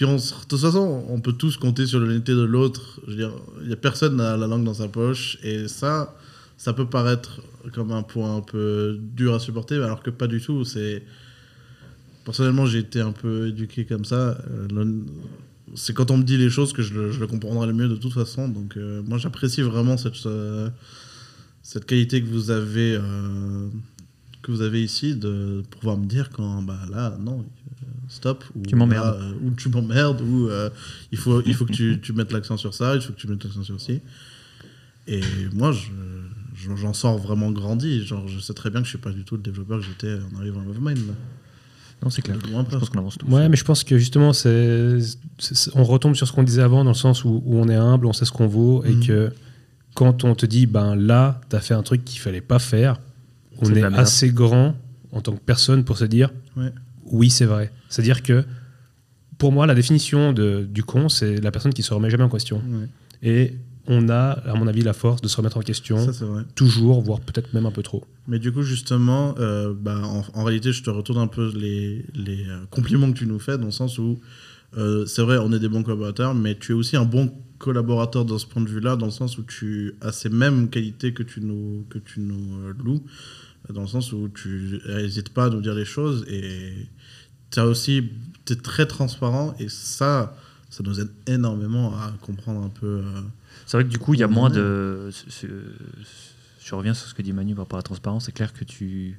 on, 0.04 0.16
de 0.16 0.46
toute 0.48 0.60
façon, 0.60 1.04
on 1.08 1.20
peut 1.20 1.32
tous 1.32 1.56
compter 1.56 1.86
sur 1.86 2.00
l'unité 2.00 2.32
de 2.32 2.42
l'autre. 2.42 3.00
Il 3.08 3.30
n'y 3.66 3.72
a 3.72 3.76
personne 3.76 4.20
à 4.20 4.36
la 4.36 4.46
langue 4.46 4.64
dans 4.64 4.74
sa 4.74 4.88
poche. 4.88 5.38
Et 5.42 5.68
ça, 5.68 6.16
ça 6.56 6.72
peut 6.72 6.86
paraître 6.86 7.40
comme 7.72 7.92
un 7.92 8.02
point 8.02 8.36
un 8.36 8.40
peu 8.40 8.98
dur 9.00 9.34
à 9.34 9.40
supporter, 9.40 9.82
alors 9.82 10.02
que 10.02 10.10
pas 10.10 10.26
du 10.26 10.40
tout. 10.40 10.64
C'est. 10.64 11.02
Personnellement, 12.24 12.66
j'ai 12.66 12.78
été 12.78 13.00
un 13.00 13.12
peu 13.12 13.48
éduqué 13.48 13.84
comme 13.86 14.04
ça. 14.04 14.38
Euh, 14.50 15.02
C'est 15.74 15.94
quand 15.94 16.10
on 16.10 16.18
me 16.18 16.22
dit 16.22 16.36
les 16.36 16.50
choses 16.50 16.72
que 16.72 16.82
je 16.82 16.94
le, 16.94 17.26
comprendrai 17.26 17.66
le 17.66 17.72
mieux 17.72 17.88
de 17.88 17.96
toute 17.96 18.12
façon. 18.12 18.48
Donc, 18.48 18.76
euh, 18.76 19.02
moi, 19.06 19.18
j'apprécie 19.18 19.62
vraiment 19.62 19.96
cette, 19.96 21.86
qualité 21.86 22.22
que 22.22 22.28
vous 22.28 22.50
avez, 22.50 22.96
euh, 22.96 23.68
que 24.42 24.52
vous 24.52 24.62
avez 24.62 24.82
ici 24.84 25.14
de 25.16 25.62
pouvoir 25.70 25.96
me 25.96 26.06
dire 26.06 26.30
quand, 26.30 26.62
bah 26.62 26.80
là, 26.90 27.16
non, 27.18 27.44
stop. 28.10 28.44
Ou 28.54 28.62
Tu 28.66 28.76
m'emmerdes. 28.76 29.18
euh, 29.20 29.32
ou 29.42 29.50
tu 29.52 29.68
m'emmerdes, 29.70 30.20
ou 30.20 30.48
euh, 30.48 30.68
il, 31.12 31.18
faut, 31.18 31.40
il 31.46 31.54
faut 31.54 31.64
que 31.64 31.72
tu, 31.72 31.98
tu 32.02 32.12
mettes 32.12 32.32
l'accent 32.32 32.56
sur 32.58 32.74
ça, 32.74 32.94
il 32.94 33.00
faut 33.00 33.12
que 33.14 33.18
tu 33.18 33.26
mettes 33.28 33.42
l'accent 33.44 33.62
sur 33.62 33.80
ci. 33.80 34.00
Et 35.06 35.20
moi, 35.54 35.72
je- 35.72 35.88
je- 36.54 36.76
j'en 36.76 36.92
sors 36.92 37.16
vraiment 37.18 37.50
grandi. 37.50 38.04
Genre, 38.04 38.28
je 38.28 38.38
sais 38.38 38.52
très 38.54 38.70
bien 38.70 38.80
que 38.80 38.84
je 38.86 38.90
suis 38.90 38.98
pas 38.98 39.10
du 39.12 39.24
tout 39.24 39.36
le 39.36 39.42
développeur 39.42 39.78
que 39.80 39.86
j'étais 39.86 40.14
en 40.34 40.38
arrivant 40.38 40.60
à 40.60 40.64
Lovemind. 40.64 40.98
là. 40.98 41.14
Non, 42.02 42.08
c'est 42.10 42.22
clair. 42.22 42.38
Je 42.42 42.76
pense 42.78 42.88
qu'on 42.88 42.98
avance 42.98 43.18
tous. 43.18 43.26
Ouais, 43.26 43.48
mais 43.48 43.56
je 43.56 43.64
pense 43.64 43.84
que 43.84 43.98
justement, 43.98 44.32
c'est, 44.32 44.96
on 45.74 45.84
retombe 45.84 46.14
sur 46.14 46.26
ce 46.26 46.32
qu'on 46.32 46.42
disait 46.42 46.62
avant, 46.62 46.82
dans 46.84 46.90
le 46.90 46.96
sens 46.96 47.24
où, 47.24 47.42
où 47.44 47.58
on 47.58 47.68
est 47.68 47.74
humble, 47.74 48.06
on 48.06 48.12
sait 48.14 48.24
ce 48.24 48.32
qu'on 48.32 48.46
vaut, 48.46 48.82
et 48.84 48.92
Mhm. 48.94 49.06
que 49.06 49.32
quand 49.94 50.24
on 50.24 50.34
te 50.34 50.46
dit, 50.46 50.66
ben 50.66 50.96
là, 50.96 51.40
t'as 51.50 51.60
fait 51.60 51.74
un 51.74 51.82
truc 51.82 52.04
qu'il 52.04 52.18
fallait 52.20 52.40
pas 52.40 52.58
faire, 52.58 52.98
on 53.58 53.68
est 53.68 53.74
merde. 53.82 53.94
assez 53.96 54.30
grand 54.30 54.74
en 55.12 55.20
tant 55.20 55.32
que 55.32 55.40
personne 55.44 55.84
pour 55.84 55.98
se 55.98 56.04
dire, 56.06 56.30
Ouais. 56.56 56.72
Oui, 57.12 57.30
c'est 57.30 57.44
vrai. 57.46 57.72
C'est-à-dire 57.88 58.22
que, 58.22 58.44
pour 59.38 59.52
moi, 59.52 59.66
la 59.66 59.74
définition 59.74 60.32
de, 60.32 60.66
du 60.68 60.82
con, 60.84 61.08
c'est 61.08 61.40
la 61.40 61.50
personne 61.50 61.72
qui 61.72 61.82
se 61.82 61.94
remet 61.94 62.10
jamais 62.10 62.24
en 62.24 62.28
question. 62.28 62.62
Ouais. 62.68 62.88
Et 63.22 63.54
on 63.86 64.08
a, 64.08 64.30
à 64.32 64.54
mon 64.54 64.66
avis, 64.66 64.82
la 64.82 64.92
force 64.92 65.20
de 65.20 65.28
se 65.28 65.36
remettre 65.36 65.56
en 65.56 65.62
question, 65.62 65.98
Ça, 65.98 66.12
c'est 66.12 66.24
vrai. 66.24 66.42
toujours, 66.54 67.00
voire 67.00 67.20
peut-être 67.20 67.52
même 67.54 67.66
un 67.66 67.70
peu 67.72 67.82
trop. 67.82 68.04
Mais 68.28 68.38
du 68.38 68.52
coup, 68.52 68.62
justement, 68.62 69.34
euh, 69.38 69.72
bah, 69.76 70.00
en, 70.04 70.22
en 70.34 70.44
réalité, 70.44 70.72
je 70.72 70.82
te 70.82 70.90
retourne 70.90 71.18
un 71.18 71.26
peu 71.26 71.50
les, 71.56 72.04
les 72.14 72.46
euh, 72.46 72.58
compliments 72.70 73.10
que 73.10 73.18
tu 73.18 73.26
nous 73.26 73.38
fais, 73.38 73.58
dans 73.58 73.64
le 73.66 73.70
sens 73.72 73.98
où, 73.98 74.20
euh, 74.76 75.06
c'est 75.06 75.22
vrai, 75.22 75.38
on 75.38 75.52
est 75.52 75.58
des 75.58 75.68
bons 75.68 75.82
collaborateurs, 75.82 76.34
mais 76.34 76.56
tu 76.56 76.72
es 76.72 76.74
aussi 76.74 76.96
un 76.96 77.04
bon 77.04 77.32
collaborateur 77.58 78.24
dans 78.24 78.38
ce 78.38 78.46
point 78.46 78.62
de 78.62 78.68
vue-là, 78.68 78.96
dans 78.96 79.06
le 79.06 79.12
sens 79.12 79.36
où 79.38 79.42
tu 79.42 79.94
as 80.00 80.12
ces 80.12 80.28
mêmes 80.28 80.68
qualités 80.70 81.12
que 81.12 81.22
tu 81.22 81.40
nous, 81.40 81.84
que 81.90 81.98
tu 81.98 82.20
nous 82.20 82.58
euh, 82.60 82.74
loues, 82.84 83.02
dans 83.72 83.82
le 83.82 83.86
sens 83.88 84.12
où 84.12 84.28
tu 84.28 84.80
n'hésites 84.88 85.30
pas 85.30 85.46
à 85.46 85.50
nous 85.50 85.60
dire 85.60 85.74
les 85.74 85.84
choses, 85.84 86.24
et 86.28 86.72
tu 87.50 87.58
as 87.60 87.66
aussi, 87.66 88.10
tu 88.44 88.52
es 88.52 88.56
très 88.56 88.86
transparent, 88.86 89.54
et 89.58 89.68
ça, 89.68 90.36
ça 90.70 90.82
nous 90.84 91.00
aide 91.00 91.10
énormément 91.26 91.94
à 91.94 92.12
comprendre 92.22 92.62
un 92.64 92.68
peu... 92.68 92.86
euh, 93.04 93.20
C'est 93.66 93.76
vrai 93.76 93.84
que 93.84 93.90
du 93.90 93.98
coup, 93.98 94.14
il 94.14 94.20
y 94.20 94.22
a 94.22 94.28
moins 94.28 94.50
de. 94.50 95.10
Je 96.62 96.74
reviens 96.74 96.94
sur 96.94 97.08
ce 97.08 97.14
que 97.14 97.22
dit 97.22 97.32
Manu 97.32 97.54
par 97.54 97.64
rapport 97.64 97.78
à 97.78 97.80
la 97.80 97.84
transparence. 97.84 98.26
C'est 98.26 98.32
clair 98.32 98.52
que 98.52 98.64
tu. 98.64 99.18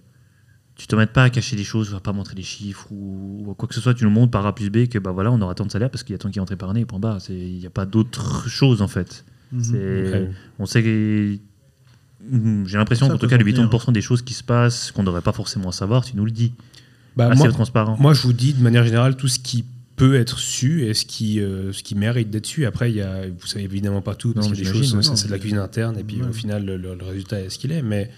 Tu 0.78 0.88
te 0.88 0.96
mettes 0.96 1.12
pas 1.12 1.26
à 1.26 1.30
cacher 1.30 1.56
des 1.58 1.64
choses, 1.66 1.94
à 1.94 2.00
pas 2.00 2.14
montrer 2.14 2.34
des 2.34 2.42
chiffres 2.44 2.88
ou, 2.92 3.44
ou 3.46 3.54
quoi 3.54 3.68
que 3.68 3.76
ce 3.76 3.82
soit. 3.82 3.94
Tu 3.94 4.04
nous 4.06 4.10
montres 4.10 4.32
par 4.32 4.46
A 4.48 4.56
plus 4.56 4.70
B 4.70 4.88
que 4.88 4.98
bah 4.98 5.12
voilà, 5.12 5.30
on 5.32 5.40
aura 5.42 5.54
tant 5.54 5.66
de 5.66 5.72
salaire 5.72 5.92
parce 5.92 6.02
qu'il 6.04 6.14
y 6.14 6.16
a 6.16 6.18
tant 6.18 6.32
qui 6.32 6.40
est 6.40 6.42
entré 6.42 6.56
par 6.56 6.70
année. 6.70 6.86
Point 6.86 7.00
barre. 7.00 7.20
C'est- 7.22 7.34
Il 7.38 7.60
n'y 7.60 7.66
a 7.66 7.70
pas 7.70 7.86
d'autre 7.86 8.48
chose 8.48 8.82
en 8.82 8.88
fait. 8.88 9.26
Ouais. 10.12 10.32
On 10.60 10.66
sait 10.66 10.82
que. 10.82 11.38
J'ai 12.66 12.78
l'impression 12.78 13.08
qu'en 13.10 13.18
tout 13.18 13.28
cas, 13.28 13.38
le 13.38 13.44
contenir. 13.44 13.68
80% 13.70 13.92
des 13.92 14.02
choses 14.02 14.22
qui 14.22 14.34
se 14.34 14.44
passent, 14.44 14.92
qu'on 14.92 15.02
ne 15.02 15.08
devrait 15.08 15.22
pas 15.22 15.34
forcément 15.34 15.72
savoir, 15.72 16.06
tu 16.06 16.16
nous 16.16 16.26
le 16.26 16.32
dis. 16.32 16.54
Bah, 17.16 17.28
Assez 17.28 17.38
moi, 17.38 17.50
transparent. 17.50 17.98
Moi, 18.00 18.14
je 18.14 18.22
vous 18.22 18.34
dis 18.34 18.54
de 18.54 18.62
manière 18.62 18.84
générale 18.84 19.16
tout 19.18 19.28
ce 19.28 19.40
qui 19.40 19.66
peut 19.98 20.16
être 20.16 20.40
su 20.40 20.86
et 20.86 20.94
ce 20.94 21.06
qui, 21.06 21.40
euh, 21.40 21.74
ce 21.74 21.84
qui 21.84 21.96
mérite 21.96 22.30
d'être 22.30 22.46
su. 22.46 22.66
Après, 22.66 22.90
il 22.92 22.96
y 22.98 23.02
a, 23.02 23.28
vous 23.28 23.46
savez 23.48 23.66
évidemment 23.66 24.02
pas 24.02 24.16
tout 24.16 24.34
parce 24.34 24.48
Non, 24.48 24.52
des 24.54 24.64
j'imagine, 24.64 24.84
choses, 24.84 25.06
ça, 25.06 25.16
c'est 25.16 25.28
de 25.28 25.32
la 25.32 25.40
cuisine 25.40 25.60
interne 25.60 25.98
et 26.00 26.04
puis 26.04 26.22
Ouais. 26.22 26.30
au 26.30 26.34
final, 26.34 26.66
le, 26.66 26.98
résultat 27.04 27.40
est 27.42 27.50
ce 27.50 27.60
qu'il 27.60 27.72
est. 27.72 27.82
Mais 27.82 28.10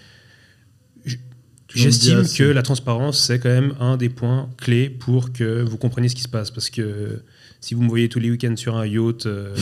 j'estime 1.74 2.22
que 2.26 2.44
la 2.44 2.62
transparence, 2.62 3.18
c'est 3.20 3.38
quand 3.38 3.48
même 3.48 3.74
un 3.80 3.96
des 3.96 4.08
points 4.08 4.48
clés 4.56 4.88
pour 4.88 5.32
que 5.32 5.62
vous 5.62 5.76
compreniez 5.76 6.08
ce 6.08 6.14
qui 6.14 6.22
se 6.22 6.28
passe. 6.28 6.50
Parce 6.50 6.70
que 6.70 7.22
si 7.60 7.74
vous 7.74 7.82
me 7.82 7.88
voyez 7.88 8.08
tous 8.08 8.20
les 8.20 8.30
week-ends 8.30 8.56
sur 8.56 8.76
un 8.76 8.86
yacht 8.86 9.26
euh, 9.26 9.54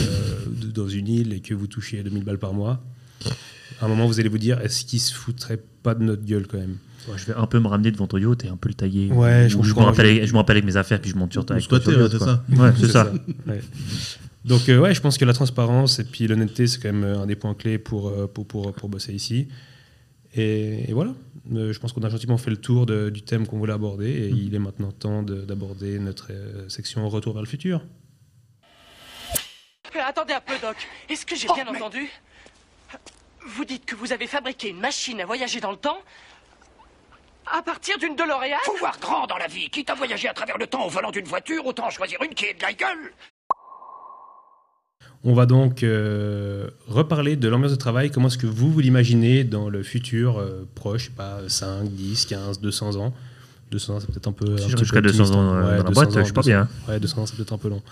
dans 0.74 0.88
une 0.88 1.08
île 1.08 1.32
et 1.32 1.40
que 1.40 1.54
vous 1.54 1.66
touchez 1.66 2.02
2000 2.02 2.24
balles 2.24 2.38
par 2.38 2.52
mois, 2.52 2.84
à 3.80 3.86
un 3.86 3.88
moment, 3.88 4.06
vous 4.06 4.20
allez 4.20 4.28
vous 4.28 4.38
dire 4.38 4.60
est-ce 4.60 4.84
qu'ils 4.84 5.00
se 5.00 5.14
foutraient 5.14 5.60
pas 5.82 5.94
de 5.94 6.04
notre 6.04 6.24
gueule 6.24 6.46
quand 6.46 6.58
même? 6.58 6.76
Ouais, 7.08 7.18
je 7.18 7.26
vais 7.26 7.34
un 7.34 7.46
peu 7.46 7.58
me 7.58 7.66
ramener 7.68 7.90
devant 7.90 8.06
ton 8.06 8.18
yacht 8.18 8.44
et 8.44 8.48
un 8.48 8.56
peu 8.56 8.68
le 8.68 8.74
tailler. 8.74 9.10
Ouais, 9.10 9.48
je 9.48 9.56
me 9.56 9.80
rappelle, 9.82 10.26
je 10.26 10.32
me 10.32 10.38
rappelle 10.38 10.56
avec 10.58 10.64
mes 10.66 10.76
affaires, 10.76 11.00
puis 11.00 11.10
je 11.10 11.16
monte 11.16 11.32
sur 11.32 11.44
toi 11.44 11.56
yacht, 11.58 11.68
c'est 12.10 12.18
ça. 12.18 12.44
Ouais, 12.50 12.70
c'est 12.78 12.88
ça. 12.88 13.12
Ouais. 13.46 13.60
Donc 14.44 14.68
euh, 14.68 14.78
ouais, 14.78 14.94
je 14.94 15.00
pense 15.00 15.18
que 15.18 15.24
la 15.24 15.32
transparence 15.32 15.98
et 16.00 16.04
puis 16.04 16.26
l'honnêteté, 16.26 16.66
c'est 16.66 16.80
quand 16.80 16.92
même 16.92 17.04
euh, 17.04 17.20
un 17.22 17.26
des 17.26 17.36
points 17.36 17.54
clés 17.54 17.78
pour, 17.78 18.08
euh, 18.08 18.26
pour, 18.26 18.46
pour, 18.46 18.72
pour 18.72 18.88
bosser 18.88 19.12
ici. 19.14 19.48
Et, 20.34 20.88
et 20.90 20.92
voilà, 20.92 21.12
Euh, 21.52 21.72
je 21.72 21.78
pense 21.80 21.92
qu'on 21.92 22.02
a 22.02 22.08
gentiment 22.08 22.38
fait 22.38 22.50
le 22.50 22.56
tour 22.56 22.86
de- 22.86 23.10
du 23.10 23.22
thème 23.22 23.46
qu'on 23.46 23.58
voulait 23.58 23.72
aborder 23.74 24.08
et 24.10 24.28
il 24.28 24.54
est 24.54 24.58
maintenant 24.60 24.92
temps 24.92 25.22
de- 25.24 25.42
d'aborder 25.44 25.98
notre 25.98 26.28
euh, 26.30 26.68
section 26.68 27.08
Retour 27.08 27.32
vers 27.34 27.42
le 27.42 27.48
futur. 27.48 27.80
Euh, 29.94 29.98
Attendez 30.06 30.32
un 30.34 30.40
peu, 30.40 30.54
Doc. 30.62 30.76
Est-ce 31.08 31.26
que 31.26 31.36
j'ai 31.36 31.48
Oh, 31.50 31.54
bien 31.54 31.66
entendu? 31.66 32.08
Vous 33.56 33.64
dites 33.64 33.84
que 33.84 33.94
vous 33.96 34.12
avez 34.12 34.26
fabriqué 34.26 34.68
une 34.70 34.80
machine 34.80 35.20
à 35.20 35.26
voyager 35.26 35.60
dans 35.60 35.72
le 35.72 35.76
temps 35.76 35.98
à 37.46 37.62
partir 37.62 37.98
d'une 37.98 38.14
DeLorean? 38.16 38.56
Faut 38.64 38.76
voir 38.78 38.98
grand 39.00 39.26
dans 39.26 39.36
la 39.38 39.46
vie. 39.46 39.68
Quitte 39.70 39.90
à 39.90 39.94
voyager 39.94 40.28
à 40.28 40.34
travers 40.34 40.58
le 40.58 40.66
temps 40.66 40.84
au 40.86 40.88
volant 40.88 41.10
d'une 41.10 41.24
voiture, 41.26 41.64
autant 41.66 41.90
choisir 41.90 42.18
une 42.22 42.34
qui 42.34 42.44
est 42.46 42.54
de 42.54 42.62
la 42.62 42.72
gueule. 42.72 43.12
On 45.24 45.34
va 45.34 45.46
donc 45.46 45.82
euh, 45.84 46.68
reparler 46.88 47.36
de 47.36 47.48
l'ambiance 47.48 47.70
de 47.70 47.76
travail. 47.76 48.10
Comment 48.10 48.26
est-ce 48.26 48.38
que 48.38 48.46
vous, 48.46 48.72
vous 48.72 48.80
l'imaginez 48.80 49.44
dans 49.44 49.68
le 49.68 49.82
futur 49.84 50.38
euh, 50.38 50.66
proche, 50.74 51.02
je 51.02 51.06
sais 51.06 51.12
pas 51.16 51.38
5, 51.48 51.84
10, 51.90 52.26
15, 52.26 52.60
200 52.60 52.96
ans? 52.96 53.14
200 53.70 53.94
ans, 53.94 54.00
c'est 54.00 54.06
peut-être 54.10 54.26
un 54.28 54.32
peu. 54.32 54.58
Si 54.58 54.64
un 54.64 54.76
jusqu'à 54.76 55.00
peu 55.00 55.02
200 55.02 55.22
optimiste, 55.22 55.34
ans 55.34 55.40
hein. 55.52 55.54
euh, 55.54 55.70
Ouais, 55.70 55.76
dans 55.78 55.84
la 55.84 55.90
200 55.90 55.92
boîte, 55.92 56.08
ans, 56.16 56.18
je 56.18 56.24
suis 56.24 56.32
pas 56.32 56.42
200. 56.42 56.50
bien. 56.50 56.68
Ouais, 56.88 56.98
200 57.00 57.22
ans, 57.22 57.26
c'est 57.26 57.36
peut-être 57.36 57.52
un 57.52 57.58
peu 57.58 57.68
long. 57.68 57.82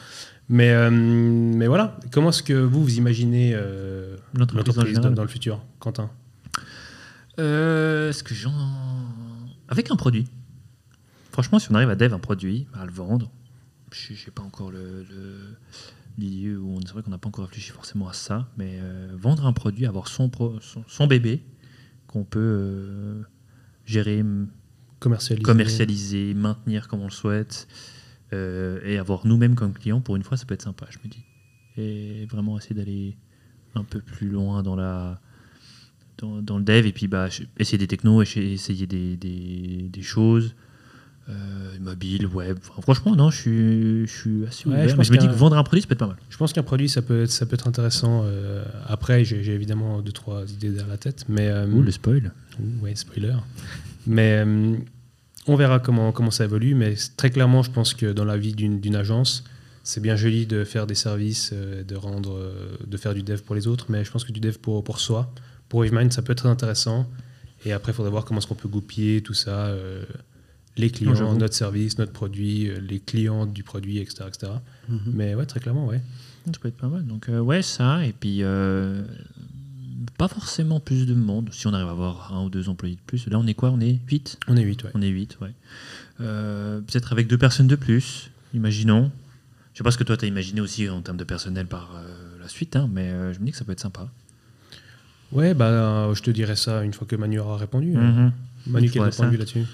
Mais, 0.49 0.71
euh, 0.73 0.91
mais 0.91 1.69
voilà, 1.69 1.97
comment 2.11 2.31
est-ce 2.31 2.43
que 2.43 2.53
vous, 2.53 2.83
vous 2.83 2.97
imaginez 2.99 3.53
euh, 3.55 4.17
L'entreprise 4.35 4.77
en 4.77 4.81
l'entreprise 4.83 4.99
dans, 5.01 5.11
dans 5.13 5.23
le 5.23 5.29
futur 5.29 5.61
Quentin? 5.79 6.11
Euh, 7.39 8.11
Est-ce 8.11 8.25
que 8.25 8.35
j'en. 8.35 8.51
Avec 9.71 9.91
un 9.91 9.97
produit. 9.97 10.27
Franchement, 11.33 11.59
si 11.59 11.71
on 11.71 11.75
arrive 11.75 11.89
à 11.91 11.97
dev 11.97 12.13
un 12.13 12.19
produit, 12.19 12.67
à 12.75 12.85
le 12.85 12.93
vendre, 12.93 13.31
je 13.93 14.15
sais 14.15 14.31
pas 14.31 14.43
encore 14.43 14.71
le. 14.71 15.07
l'idée 16.19 16.55
où 16.57 16.77
on- 16.77 16.81
c'est 16.85 16.93
vrai 16.93 17.03
qu'on 17.03 17.11
n'a 17.11 17.19
pas 17.19 17.29
encore 17.29 17.47
réfléchi 17.47 17.71
forcément 17.71 18.09
à 18.09 18.13
ça, 18.13 18.49
mais 18.59 18.79
euh, 18.83 19.09
vendre 19.17 19.47
un 19.47 19.53
produit, 19.53 19.87
avoir 19.87 20.09
son, 20.09 20.29
pro- 20.29 20.61
son, 20.61 20.85
son 20.87 21.07
bébé, 21.07 21.43
qu'on 22.09 22.25
peut 22.25 22.39
euh, 22.41 23.23
gérer, 23.87 24.23
Commercialisé. 24.99 25.43
commercialiser, 25.45 26.35
maintenir 26.35 26.89
comme 26.89 27.01
on 27.01 27.05
le 27.07 27.11
souhaite, 27.11 27.69
euh, 28.33 28.81
et 28.85 28.99
avoir 28.99 29.27
nous-mêmes 29.27 29.55
comme 29.55 29.73
client, 29.73 30.01
pour 30.01 30.17
une 30.17 30.23
fois, 30.25 30.37
ça 30.37 30.45
peut 30.45 30.55
être 30.55 30.63
sympa, 30.63 30.87
je 30.91 30.99
me 30.99 31.09
dis. 31.11 31.25
Et 31.77 32.27
vraiment 32.27 32.59
essayer 32.59 32.75
d'aller 32.75 33.17
un 33.77 33.85
peu 33.85 34.01
plus 34.01 34.29
loin 34.29 34.63
dans 34.63 34.75
la 34.77 35.21
dans, 36.21 36.43
dans 36.43 36.59
le 36.59 36.65
dev, 36.65 36.87
et 36.87 36.93
puis 36.93 37.09
bah, 37.09 37.29
essayer 37.59 37.79
des 37.79 37.87
technos, 37.87 38.23
essayer 38.23 38.87
des, 38.87 39.17
des, 39.17 39.89
des 39.91 40.03
choses. 40.03 40.55
euh, 41.29 41.79
mobile, 41.81 42.27
web. 42.27 42.59
Enfin, 42.61 42.83
franchement, 42.83 43.15
non, 43.15 43.31
je 43.31 43.37
suis, 43.37 44.07
je 44.07 44.13
suis 44.21 44.47
assez 44.47 44.69
Ouais, 44.69 44.75
ouvert, 44.75 44.89
je 44.89 44.93
mais 44.93 44.97
pense 44.97 45.07
je 45.07 45.13
me 45.13 45.19
dis 45.19 45.29
que 45.29 45.33
vendre 45.33 45.57
un 45.57 45.63
produit, 45.63 45.83
ça 45.83 45.87
peut 45.87 45.93
être 45.93 45.99
pas 46.01 46.07
mal. 46.09 46.17
Je 46.29 46.37
pense 46.37 46.53
qu'un 46.53 46.63
produit, 46.65 46.89
ça 46.89 47.03
peut 47.03 47.23
être, 47.23 47.31
ça 47.31 47.47
peut 47.47 47.55
être 47.55 47.69
intéressant. 47.69 48.23
euh, 48.25 48.65
après, 48.87 49.25
j'ai 49.25 49.55
évidemment 49.55 50.03
deux, 50.03 50.13
trois 50.13 50.43
idées 50.51 50.71
derrière 50.71 50.89
la 50.89 50.97
tête. 50.99 51.25
Mais, 51.29 51.49
euh, 51.49 51.67
Ouh, 51.69 51.83
le 51.83 51.91
spoil. 51.93 52.33
Ouh, 52.59 52.83
ouais, 52.85 52.95
spoiler. 52.97 53.35
Mais 54.07 54.43
euh, 54.45 54.77
on 55.47 55.55
verra 55.57 55.79
comment, 55.79 56.11
comment 56.11 56.31
ça 56.33 56.45
évolue. 56.45 56.75
Mais 56.75 56.95
très 57.17 57.31
clairement, 57.31 57.63
je 57.63 57.71
pense 57.71 57.95
que 57.95 58.13
dans 58.13 58.25
la 58.25 58.37
vie 58.37 58.55
d'une 58.55 58.97
agence, 58.97 59.45
c'est 59.85 60.01
bien 60.01 60.17
joli 60.17 60.47
de 60.47 60.65
faire 60.65 60.87
des 60.87 60.95
services, 60.97 61.53
de, 61.53 61.95
rendre, 61.97 62.53
de 62.85 62.97
faire 62.97 63.15
du 63.15 63.23
dev 63.23 63.41
pour 63.43 63.55
les 63.55 63.67
autres. 63.69 63.87
Mais 63.89 64.05
je 64.05 64.11
pense 64.11 64.25
que 64.25 64.33
du 64.33 64.41
dev 64.41 64.57
pour, 64.59 64.83
pour 64.83 64.99
soi, 65.01 65.33
pour 65.71 65.81
WaveMind, 65.81 66.13
ça 66.13 66.21
peut 66.21 66.33
être 66.33 66.39
très 66.39 66.49
intéressant. 66.51 67.09
Et 67.65 67.73
après, 67.73 67.93
il 67.93 67.95
faudra 67.95 68.11
voir 68.11 68.25
comment 68.27 68.39
est-ce 68.41 68.47
qu'on 68.47 68.55
peut 68.55 68.69
goupiller 68.69 69.23
tout 69.23 69.35
ça. 69.35 69.67
euh, 69.69 70.05
les 70.77 70.91
clients, 70.91 71.35
notre 71.35 71.55
service, 71.55 71.99
notre 71.99 72.13
produit, 72.13 72.69
euh, 72.69 72.81
les 72.81 73.01
clients 73.01 73.45
du 73.47 73.63
produit, 73.63 73.99
etc. 73.99 74.25
etc. 74.29 74.53
Mhm. 74.89 75.01
Mais 75.15 75.35
ouais, 75.35 75.47
très 75.47 75.61
clairement, 75.61 75.87
ouais. 75.87 76.01
Ça 76.47 76.53
peut 76.61 76.69
être 76.69 76.77
pas 76.77 76.89
mal. 76.89 77.07
Donc, 77.07 77.29
euh, 77.29 77.39
ouais, 77.39 77.63
ça. 77.63 78.05
Et 78.05 78.13
puis, 78.13 78.43
pas 80.19 80.29
forcément 80.29 80.81
plus 80.81 81.07
de 81.07 81.15
monde. 81.15 81.51
Si 81.53 81.67
on 81.67 81.73
arrive 81.73 81.89
à 81.89 81.93
avoir 81.93 82.35
un 82.35 82.45
ou 82.45 82.51
deux 82.51 82.69
employés 82.69 82.97
de 82.97 83.01
plus. 83.07 83.27
Là, 83.29 83.39
on 83.39 83.47
est 83.47 83.55
quoi? 83.55 83.71
On 83.71 83.81
est 83.81 84.01
8 84.09 84.39
On 84.49 84.57
est 84.57 84.63
8, 84.63 84.85
ouais. 84.85 84.91
On 84.95 85.03
est 85.03 85.09
8, 85.09 85.39
ouais. 85.41 85.53
Peut-être 86.19 87.13
avec 87.13 87.29
deux 87.29 87.39
personnes 87.39 87.69
de 87.69 87.77
plus, 87.77 88.31
imaginons. 88.55 89.13
Je 89.73 89.79
sais 89.79 89.85
pas 89.85 89.91
ce 89.93 89.99
que 89.99 90.05
toi, 90.05 90.17
tu 90.17 90.25
as 90.25 90.29
imaginé 90.29 90.61
aussi 90.61 90.89
en 90.89 91.01
termes 91.03 91.17
de 91.17 91.25
personnel 91.25 91.67
par 91.67 92.03
la 92.41 92.49
suite, 92.49 92.75
hein, 92.75 92.89
mais 92.93 93.11
je 93.33 93.39
me 93.39 93.45
dis 93.45 93.53
que 93.53 93.59
ça 93.59 93.65
peut 93.65 93.73
être 93.73 93.81
sympa. 93.81 94.11
Ouais, 95.33 95.55
bah, 95.55 95.67
euh, 95.67 96.15
je 96.15 96.23
te 96.23 96.31
dirai 96.31 96.57
ça 96.57 96.83
une 96.83 96.93
fois 96.93 97.07
que 97.07 97.17
Manu 97.17 97.39
aura 97.39 97.57
répondu. 97.57 97.93
Mhm. 97.93 98.33
Manu, 98.67 98.91
quel 98.91 99.03
est 99.03 99.11
ton 99.11 99.17
point 99.17 99.27
de 99.27 99.31
vue 99.33 99.37
là-dessus? 99.37 99.65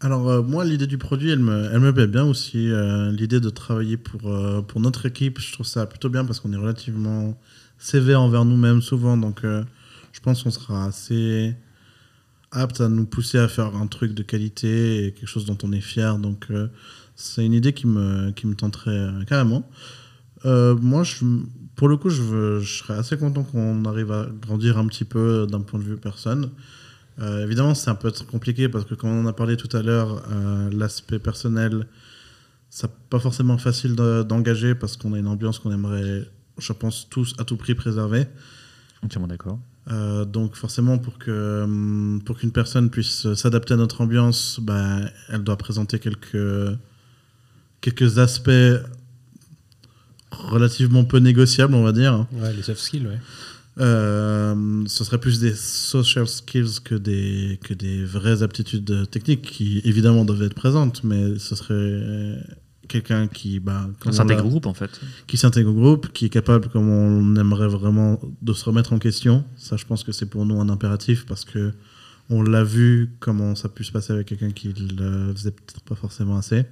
Alors 0.00 0.28
euh, 0.28 0.42
moi, 0.42 0.64
l'idée 0.64 0.86
du 0.86 0.98
produit, 0.98 1.30
elle 1.30 1.38
me, 1.38 1.70
elle 1.72 1.80
me 1.80 1.92
plaît 1.92 2.06
bien 2.06 2.24
aussi. 2.24 2.70
Euh, 2.70 3.10
l'idée 3.10 3.40
de 3.40 3.48
travailler 3.48 3.96
pour, 3.96 4.30
euh, 4.30 4.60
pour 4.60 4.80
notre 4.80 5.06
équipe, 5.06 5.40
je 5.40 5.52
trouve 5.52 5.66
ça 5.66 5.86
plutôt 5.86 6.10
bien 6.10 6.24
parce 6.24 6.40
qu'on 6.40 6.52
est 6.52 6.58
relativement 6.58 7.38
sévère 7.78 8.20
envers 8.20 8.44
nous-mêmes 8.44 8.82
souvent. 8.82 9.16
Donc 9.16 9.44
euh, 9.44 9.64
je 10.12 10.20
pense 10.20 10.42
qu'on 10.42 10.50
sera 10.50 10.84
assez 10.84 11.54
apte 12.50 12.80
à 12.80 12.88
nous 12.88 13.04
pousser 13.04 13.38
à 13.38 13.48
faire 13.48 13.74
un 13.76 13.86
truc 13.86 14.14
de 14.14 14.22
qualité 14.22 15.06
et 15.06 15.12
quelque 15.12 15.28
chose 15.28 15.44
dont 15.44 15.58
on 15.62 15.72
est 15.72 15.80
fier. 15.80 16.18
Donc 16.18 16.46
euh, 16.50 16.68
c'est 17.16 17.44
une 17.44 17.52
idée 17.52 17.72
qui 17.72 17.86
me, 17.86 18.30
qui 18.32 18.46
me 18.46 18.54
tenterait 18.54 18.90
euh, 18.90 19.24
carrément. 19.24 19.68
Euh, 20.44 20.76
moi, 20.76 21.04
je, 21.04 21.24
pour 21.76 21.88
le 21.88 21.96
coup, 21.96 22.10
je, 22.10 22.22
veux- 22.22 22.60
je 22.60 22.78
serais 22.78 22.94
assez 22.98 23.16
content 23.16 23.42
qu'on 23.42 23.84
arrive 23.84 24.12
à 24.12 24.26
grandir 24.42 24.78
un 24.78 24.86
petit 24.86 25.04
peu 25.04 25.46
d'un 25.50 25.60
point 25.60 25.78
de 25.80 25.84
vue 25.84 25.96
personne. 25.96 26.50
Euh, 27.20 27.44
évidemment, 27.44 27.74
c'est 27.74 27.90
un 27.90 27.94
peu 27.94 28.12
compliqué 28.30 28.68
parce 28.68 28.84
que, 28.84 28.94
comme 28.94 29.10
on 29.10 29.22
en 29.24 29.26
a 29.26 29.32
parlé 29.32 29.56
tout 29.56 29.74
à 29.76 29.82
l'heure, 29.82 30.22
euh, 30.32 30.70
l'aspect 30.72 31.18
personnel, 31.18 31.86
c'est 32.70 32.90
pas 33.10 33.20
forcément 33.20 33.58
facile 33.58 33.94
de- 33.96 34.22
d'engager 34.24 34.74
parce 34.74 34.96
qu'on 34.96 35.14
a 35.14 35.18
une 35.18 35.28
ambiance 35.28 35.58
qu'on 35.60 35.72
aimerait, 35.72 36.28
je 36.58 36.72
pense, 36.72 37.08
tous 37.08 37.34
à 37.38 37.44
tout 37.44 37.56
prix 37.56 37.74
préserver. 37.74 38.26
Entièrement 39.02 39.28
d'accord. 39.28 39.58
Euh, 39.92 40.24
donc 40.24 40.56
forcément, 40.56 40.98
pour 40.98 41.18
que 41.18 41.62
hum, 41.64 42.20
pour 42.24 42.38
qu'une 42.38 42.52
personne 42.52 42.88
puisse 42.90 43.32
s'adapter 43.34 43.74
à 43.74 43.76
notre 43.76 44.00
ambiance, 44.00 44.58
ben, 44.62 45.08
elle 45.28 45.44
doit 45.44 45.56
présenter 45.58 45.98
quelques 45.98 46.36
quelques 47.80 48.18
aspects 48.18 48.50
relativement 50.38 51.04
peu 51.04 51.18
négociables, 51.18 51.74
on 51.74 51.82
va 51.82 51.92
dire. 51.92 52.26
Ouais, 52.32 52.52
les 52.52 52.62
soft 52.62 52.80
skills, 52.80 53.06
ouais. 53.06 53.18
Euh, 53.80 54.84
ce 54.86 55.02
serait 55.02 55.18
plus 55.18 55.40
des 55.40 55.54
social 55.54 56.28
skills 56.28 56.80
que 56.84 56.94
des, 56.94 57.58
que 57.64 57.74
des 57.74 58.04
vraies 58.04 58.44
aptitudes 58.44 59.10
techniques 59.10 59.42
qui 59.42 59.80
évidemment 59.84 60.24
doivent 60.24 60.42
être 60.42 60.54
présentes, 60.54 61.02
mais 61.02 61.38
ce 61.38 61.56
serait 61.56 62.38
quelqu'un 62.86 63.26
qui, 63.26 63.60
bah, 63.60 63.88
s'intègre 64.10 64.46
au 64.46 64.48
groupe, 64.48 64.66
en 64.66 64.74
fait. 64.74 65.00
qui 65.26 65.36
s'intègre 65.36 65.70
au 65.70 65.74
groupe, 65.74 66.12
qui 66.12 66.26
est 66.26 66.30
capable, 66.30 66.68
comme 66.68 66.88
on 66.88 67.36
aimerait 67.36 67.68
vraiment, 67.68 68.20
de 68.42 68.52
se 68.52 68.64
remettre 68.64 68.92
en 68.92 68.98
question. 68.98 69.44
Ça, 69.56 69.76
je 69.76 69.84
pense 69.84 70.04
que 70.04 70.12
c'est 70.12 70.26
pour 70.26 70.46
nous 70.46 70.60
un 70.60 70.68
impératif 70.68 71.26
parce 71.26 71.44
que 71.44 71.72
on 72.30 72.42
l'a 72.42 72.64
vu 72.64 73.10
comment 73.20 73.54
ça 73.54 73.66
a 73.66 73.68
pu 73.68 73.84
se 73.84 73.92
passer 73.92 74.12
avec 74.12 74.28
quelqu'un 74.28 74.50
qui 74.50 74.68
le 74.68 75.32
faisait 75.34 75.50
peut-être 75.50 75.82
pas 75.82 75.94
forcément 75.94 76.36
assez. 76.36 76.64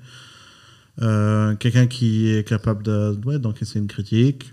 Euh, 1.01 1.55
quelqu'un 1.57 1.87
qui 1.87 2.29
est 2.29 2.47
capable 2.47 2.83
de, 2.83 3.19
ouais, 3.25 3.39
d'encaisser 3.39 3.79
une 3.79 3.87
critique, 3.87 4.53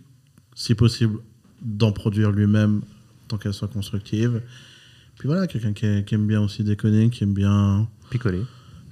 si 0.56 0.74
possible 0.76 1.20
d'en 1.62 1.92
produire 1.92 2.32
lui-même 2.32 2.82
tant 3.28 3.38
qu'elle 3.38 3.54
soit 3.54 3.68
constructive. 3.68 4.42
Puis 5.18 5.28
voilà, 5.28 5.48
quelqu'un 5.48 5.74
qui, 5.74 6.06
qui 6.06 6.16
aime 6.16 6.28
bien 6.28 6.42
aussi 6.42 6.64
déconner, 6.64 7.10
qui 7.10 7.24
aime 7.24 7.34
bien 7.34 7.88
Picoler. 8.10 8.44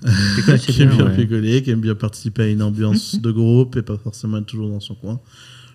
Picoler, 0.36 0.60
qui 0.60 0.82
aime 0.82 0.90
bien, 0.90 0.98
bien 0.98 1.06
ouais. 1.08 1.16
rigoler, 1.16 1.64
qui 1.64 1.72
aime 1.72 1.82
bien 1.82 1.96
participer 1.96 2.44
à 2.44 2.48
une 2.48 2.62
ambiance 2.62 3.20
de 3.20 3.32
groupe 3.32 3.78
et 3.78 3.82
pas 3.82 3.98
forcément 3.98 4.38
être 4.38 4.46
toujours 4.46 4.70
dans 4.70 4.82
son 4.82 4.96
coin. 4.96 5.20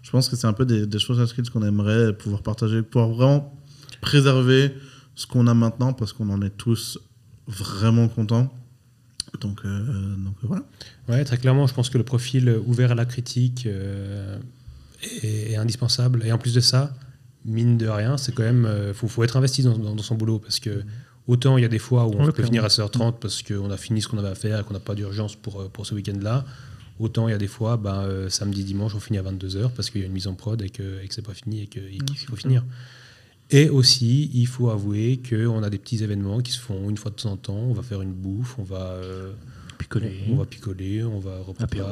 Je 0.02 0.10
pense 0.10 0.28
que 0.28 0.36
c'est 0.36 0.46
un 0.46 0.52
peu 0.52 0.66
des, 0.66 0.86
des 0.86 0.98
choses 0.98 1.20
à 1.20 1.26
skills 1.26 1.48
qu'on 1.50 1.62
aimerait 1.62 2.12
pouvoir 2.12 2.42
partager, 2.42 2.82
pouvoir 2.82 3.10
vraiment 3.10 3.58
préserver 4.00 4.74
ce 5.14 5.26
qu'on 5.26 5.46
a 5.46 5.54
maintenant 5.54 5.92
parce 5.92 6.12
qu'on 6.12 6.28
en 6.28 6.42
est 6.42 6.56
tous 6.56 6.98
vraiment 7.46 8.08
contents. 8.08 8.52
Donc, 9.40 9.60
euh, 9.64 10.14
donc 10.16 10.34
voilà. 10.42 10.62
Ouais, 11.08 11.24
très 11.24 11.38
clairement, 11.38 11.66
je 11.66 11.74
pense 11.74 11.90
que 11.90 11.98
le 11.98 12.04
profil 12.04 12.48
euh, 12.48 12.60
ouvert 12.66 12.92
à 12.92 12.94
la 12.94 13.04
critique 13.06 13.64
euh, 13.66 14.38
est, 15.22 15.52
est 15.52 15.56
indispensable. 15.56 16.22
Et 16.24 16.32
en 16.32 16.38
plus 16.38 16.54
de 16.54 16.60
ça, 16.60 16.94
mine 17.44 17.76
de 17.78 17.88
rien, 17.88 18.16
c'est 18.16 18.32
quand 18.32 18.42
même. 18.44 18.68
Il 18.88 18.94
faut, 18.94 19.08
faut 19.08 19.24
être 19.24 19.36
investi 19.36 19.62
dans, 19.62 19.76
dans- 19.76 19.94
dans 19.96 20.02
son 20.02 20.14
boulot 20.14 20.38
parce 20.38 20.60
que 20.60 20.84
autant 21.28 21.56
il 21.56 21.62
y 21.62 21.64
a 21.64 21.68
des 21.68 21.78
fois 21.78 22.06
où 22.06 22.12
on 22.14 22.26
peut 22.32 22.42
finir 22.44 22.64
à 22.64 22.68
16h30 22.68 23.14
parce 23.20 23.42
qu'on 23.42 23.70
a 23.70 23.76
fini 23.76 24.02
ce 24.02 24.08
qu'on 24.08 24.18
avait 24.18 24.28
à 24.28 24.34
faire 24.34 24.60
et 24.60 24.64
qu'on 24.64 24.74
n'a 24.74 24.80
pas 24.80 24.94
d'urgence 24.94 25.34
pour, 25.36 25.60
euh, 25.62 25.68
pour 25.68 25.86
ce 25.86 25.94
week-end-là. 25.94 26.44
Autant 27.00 27.26
il 27.26 27.32
y 27.32 27.34
a 27.34 27.38
des 27.38 27.48
fois, 27.48 27.76
ben, 27.78 28.02
euh, 28.02 28.28
samedi, 28.28 28.62
dimanche, 28.64 28.94
on 28.94 29.00
finit 29.00 29.18
à 29.18 29.22
22h 29.22 29.70
parce 29.74 29.88
qu'il 29.90 30.02
y 30.02 30.04
a 30.04 30.06
une 30.06 30.12
mise 30.12 30.26
en 30.28 30.34
prod 30.34 30.60
et 30.62 30.68
que, 30.70 31.04
que 31.04 31.14
c'est 31.14 31.22
pas 31.26 31.34
fini 31.34 31.62
et 31.62 31.66
qu'il 31.66 32.02
faut 32.28 32.36
finir. 32.36 32.64
Et 33.52 33.68
aussi, 33.68 34.30
il 34.32 34.46
faut 34.46 34.70
avouer 34.70 35.20
qu'on 35.28 35.62
a 35.62 35.70
des 35.70 35.78
petits 35.78 36.02
événements 36.02 36.40
qui 36.40 36.52
se 36.52 36.58
font 36.60 36.88
une 36.88 36.96
fois 36.96 37.10
de 37.10 37.16
temps 37.16 37.32
en 37.32 37.36
temps. 37.36 37.54
On 37.56 37.72
va 37.74 37.82
faire 37.82 38.00
une 38.02 38.12
bouffe, 38.12 38.58
on 38.58 38.62
va. 38.62 38.92
euh, 38.92 39.32
Picoler. 39.78 40.20
on 40.30 40.36
va 40.36 40.44
picoler, 40.46 41.02
on 41.02 41.18
va 41.18 41.40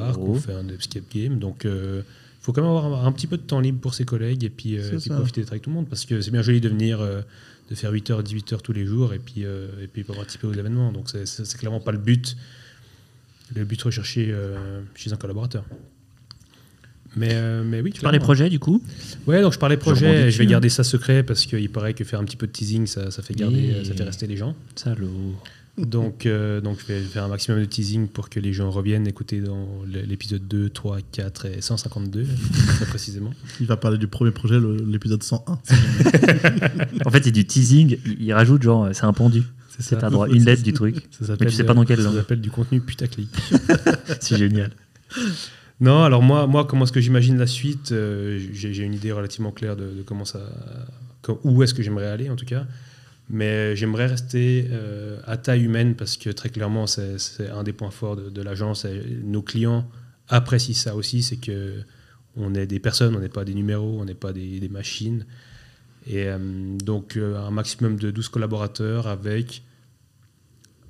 parc, 0.07 0.17
on 0.17 0.35
fait 0.39 0.53
un 0.53 0.67
escape 0.69 1.03
game. 1.13 1.39
Donc, 1.39 1.65
il 1.65 2.03
faut 2.39 2.53
quand 2.53 2.61
même 2.61 2.69
avoir 2.69 2.85
un, 3.03 3.05
un 3.07 3.11
petit 3.11 3.27
peu 3.27 3.37
de 3.37 3.41
temps 3.43 3.59
libre 3.59 3.79
pour 3.79 3.93
ses 3.93 4.05
collègues 4.05 4.43
et 4.43 4.49
puis, 4.49 4.77
euh, 4.77 4.81
et 4.93 4.97
puis 5.01 5.09
profiter 5.17 5.41
d'être 5.41 5.51
avec 5.51 5.61
tout 5.63 5.69
le 5.69 5.75
monde. 5.75 5.89
Parce 5.89 6.05
que 6.05 6.21
c'est 6.21 6.31
bien 6.31 6.41
joli 6.41 6.61
de 6.61 6.69
venir, 6.69 7.01
euh, 7.01 7.21
de 7.69 7.75
faire 7.75 7.91
8h, 7.91 8.23
18h 8.23 8.61
tous 8.61 8.71
les 8.73 8.85
jours 8.85 9.13
et 9.13 9.19
puis, 9.19 9.43
euh, 9.45 9.67
et 9.83 9.87
puis 9.87 10.03
pas 10.03 10.13
participer 10.13 10.47
aux 10.47 10.53
événements. 10.53 10.91
Donc, 10.91 11.09
c'est- 11.09 11.57
clairement 11.57 11.79
pas 11.81 11.91
le 11.91 11.97
but. 11.97 12.37
Le 13.55 13.65
but 13.65 13.81
recherché 13.81 14.27
euh, 14.31 14.81
chez 14.95 15.11
un 15.11 15.17
collaborateur. 15.17 15.65
Mais, 17.17 17.29
euh, 17.33 17.63
mais 17.65 17.81
oui, 17.81 17.91
Tu 17.91 18.01
parlais 18.01 18.19
projet, 18.19 18.49
du 18.49 18.59
coup 18.59 18.81
Ouais, 19.27 19.41
donc 19.41 19.51
je 19.53 19.59
parlais 19.59 19.75
projet. 19.77 20.21
Je 20.21 20.25
dessus, 20.27 20.39
vais 20.39 20.45
garder 20.45 20.69
ça 20.69 20.83
secret 20.83 21.23
parce 21.23 21.45
qu'il 21.45 21.69
paraît 21.69 21.93
que 21.93 22.03
faire 22.05 22.19
un 22.19 22.23
petit 22.23 22.37
peu 22.37 22.47
de 22.47 22.51
teasing, 22.53 22.87
ça, 22.87 23.11
ça 23.11 23.21
fait 23.21 23.33
garder, 23.33 23.75
Et- 23.81 23.85
ça 23.85 23.93
fait 23.93 24.03
rester 24.03 24.27
les 24.27 24.37
gens. 24.37 24.55
Salaud. 24.75 25.35
Donc, 25.77 26.25
euh, 26.25 26.59
donc, 26.61 26.79
je 26.81 26.93
vais 26.93 27.01
faire 27.01 27.23
un 27.23 27.27
maximum 27.29 27.59
de 27.59 27.65
teasing 27.65 28.07
pour 28.07 28.29
que 28.29 28.39
les 28.41 28.51
gens 28.53 28.69
reviennent 28.69 29.07
écouter 29.07 29.39
dans 29.39 29.67
l'épisode 29.87 30.45
2, 30.47 30.69
3, 30.69 30.97
4 31.13 31.45
et 31.45 31.61
152, 31.61 32.25
très 32.75 32.85
précisément. 32.85 33.31
Il 33.61 33.67
va 33.67 33.77
parler 33.77 33.97
du 33.97 34.07
premier 34.07 34.31
projet, 34.31 34.59
l'épisode 34.85 35.23
101. 35.23 35.59
En 37.05 37.09
fait, 37.09 37.23
c'est 37.23 37.31
du 37.31 37.45
teasing. 37.45 37.97
Il, 38.19 38.31
rajoute, 38.33 38.61
genre, 38.63 38.89
c'est 38.93 39.05
un 39.05 39.13
pendu. 39.13 39.43
C'est 39.69 39.81
C'est 39.83 40.03
un 40.03 40.09
droit, 40.11 40.27
une 40.29 40.43
lettre 40.43 40.61
du 40.63 40.73
truc. 40.73 40.95
Ça 40.95 41.01
Mais 41.21 41.27
s'appelle 41.27 41.47
tu 41.49 41.55
sais 41.55 41.63
pas 41.63 41.73
dans 41.73 41.85
quelle 41.85 41.97
ça 41.99 42.03
langue. 42.03 42.15
s'appelle 42.15 42.41
du 42.41 42.51
contenu 42.51 42.81
putaclic. 42.81 43.29
C'est 44.19 44.37
génial. 44.37 44.71
Non, 45.81 46.03
alors 46.03 46.21
moi, 46.21 46.45
moi 46.45 46.65
comment 46.65 46.85
est-ce 46.85 46.91
que 46.91 47.01
j'imagine 47.01 47.39
la 47.39 47.47
suite 47.47 47.91
euh, 47.91 48.39
J'ai 48.53 48.83
une 48.83 48.93
idée 48.93 49.11
relativement 49.11 49.51
claire 49.51 49.75
de, 49.75 50.03
comment 50.05 50.25
ça, 50.25 50.39
où 51.43 51.63
est-ce 51.63 51.73
que 51.73 51.81
j'aimerais 51.81 52.05
aller 52.05 52.29
en 52.29 52.35
tout 52.35 52.45
cas. 52.45 52.65
Mais 53.31 53.75
j'aimerais 53.75 54.05
rester 54.05 54.67
euh, 54.69 55.19
à 55.25 55.37
taille 55.37 55.63
humaine 55.63 55.95
parce 55.95 56.17
que 56.17 56.29
très 56.29 56.49
clairement, 56.49 56.85
c'est 56.85 57.49
un 57.51 57.63
des 57.63 57.73
points 57.73 57.89
forts 57.89 58.15
de, 58.15 58.41
l'agence. 58.43 58.85
Nos 59.23 59.41
clients 59.41 59.89
apprécient 60.29 60.75
ça 60.75 60.95
aussi, 60.95 61.23
c'est 61.23 61.37
que 61.37 61.79
on 62.37 62.53
est 62.53 62.67
des 62.67 62.79
personnes, 62.79 63.15
on 63.15 63.19
n'est 63.19 63.27
pas 63.27 63.43
des 63.43 63.55
numéros, 63.55 63.97
on 63.99 64.05
n'est 64.05 64.13
pas 64.13 64.33
des, 64.33 64.69
machines. 64.69 65.25
Et 66.05 66.27
euh, 66.27 66.37
donc 66.77 67.17
un 67.17 67.49
maximum 67.49 67.97
de 67.97 68.11
12 68.11 68.29
collaborateurs 68.29 69.07
avec 69.07 69.63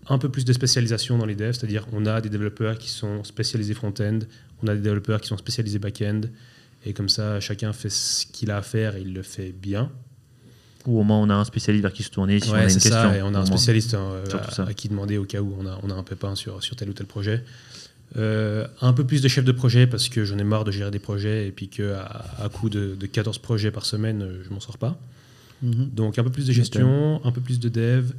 un 0.09 0.17
peu 0.17 0.29
plus 0.29 0.43
de 0.45 0.51
spécialisation 0.51 1.17
dans 1.17 1.25
les 1.25 1.35
devs, 1.35 1.53
c'est-à-dire 1.53 1.87
on 1.93 2.05
a 2.05 2.19
des 2.19 2.29
développeurs 2.29 2.77
qui 2.77 2.89
sont 2.89 3.23
spécialisés 3.23 3.73
front-end, 3.73 4.19
on 4.63 4.67
a 4.67 4.75
des 4.75 4.81
développeurs 4.81 5.21
qui 5.21 5.27
sont 5.27 5.37
spécialisés 5.37 5.79
back-end, 5.79 6.21
et 6.85 6.93
comme 6.93 7.09
ça 7.09 7.39
chacun 7.39 7.73
fait 7.73 7.89
ce 7.89 8.25
qu'il 8.25 8.51
a 8.51 8.57
à 8.57 8.61
faire 8.61 8.95
et 8.95 9.01
il 9.01 9.13
le 9.13 9.21
fait 9.23 9.51
bien. 9.51 9.91
Ou 10.87 10.99
au 10.99 11.03
moins 11.03 11.19
on 11.19 11.29
a 11.29 11.35
un 11.35 11.43
spécialiste 11.43 11.83
vers 11.83 11.93
qui 11.93 12.03
se 12.03 12.09
tourner 12.09 12.39
si 12.39 12.49
on 12.49 12.53
a 12.53 12.63
une 12.63 12.67
question. 12.67 12.91
ça, 12.91 13.15
et 13.15 13.21
on 13.21 13.33
a 13.35 13.39
un 13.39 13.45
spécialiste 13.45 13.93
hein, 13.93 14.23
à, 14.57 14.73
qui 14.73 14.89
demander 14.89 15.17
au 15.17 15.25
cas 15.25 15.41
où 15.41 15.55
on 15.59 15.65
a, 15.67 15.79
on 15.83 15.89
a 15.91 15.93
un 15.93 16.03
pépin 16.03 16.35
sur, 16.35 16.63
sur 16.63 16.75
tel 16.75 16.89
ou 16.89 16.93
tel 16.93 17.05
projet. 17.05 17.43
Euh, 18.17 18.67
un 18.81 18.91
peu 18.91 19.05
plus 19.05 19.21
de 19.21 19.27
chef 19.29 19.45
de 19.45 19.53
projet 19.53 19.87
parce 19.87 20.09
que 20.09 20.25
j'en 20.25 20.37
ai 20.37 20.43
marre 20.43 20.65
de 20.65 20.71
gérer 20.71 20.91
des 20.91 20.99
projets 20.99 21.47
et 21.47 21.51
puis 21.51 21.69
qu'à 21.69 22.03
à 22.39 22.49
coup 22.49 22.69
de, 22.69 22.95
de 22.99 23.05
14 23.05 23.37
projets 23.37 23.71
par 23.71 23.85
semaine, 23.85 24.21
euh, 24.21 24.43
je 24.43 24.53
m'en 24.53 24.59
sors 24.59 24.77
pas. 24.77 24.99
Mhm. 25.61 25.91
Donc 25.93 26.19
un 26.19 26.23
peu 26.23 26.29
plus 26.29 26.47
de 26.47 26.51
gestion, 26.51 27.21
un 27.23 27.31
peu 27.31 27.41
plus 27.41 27.59
de 27.59 27.69
dev, 27.69 28.11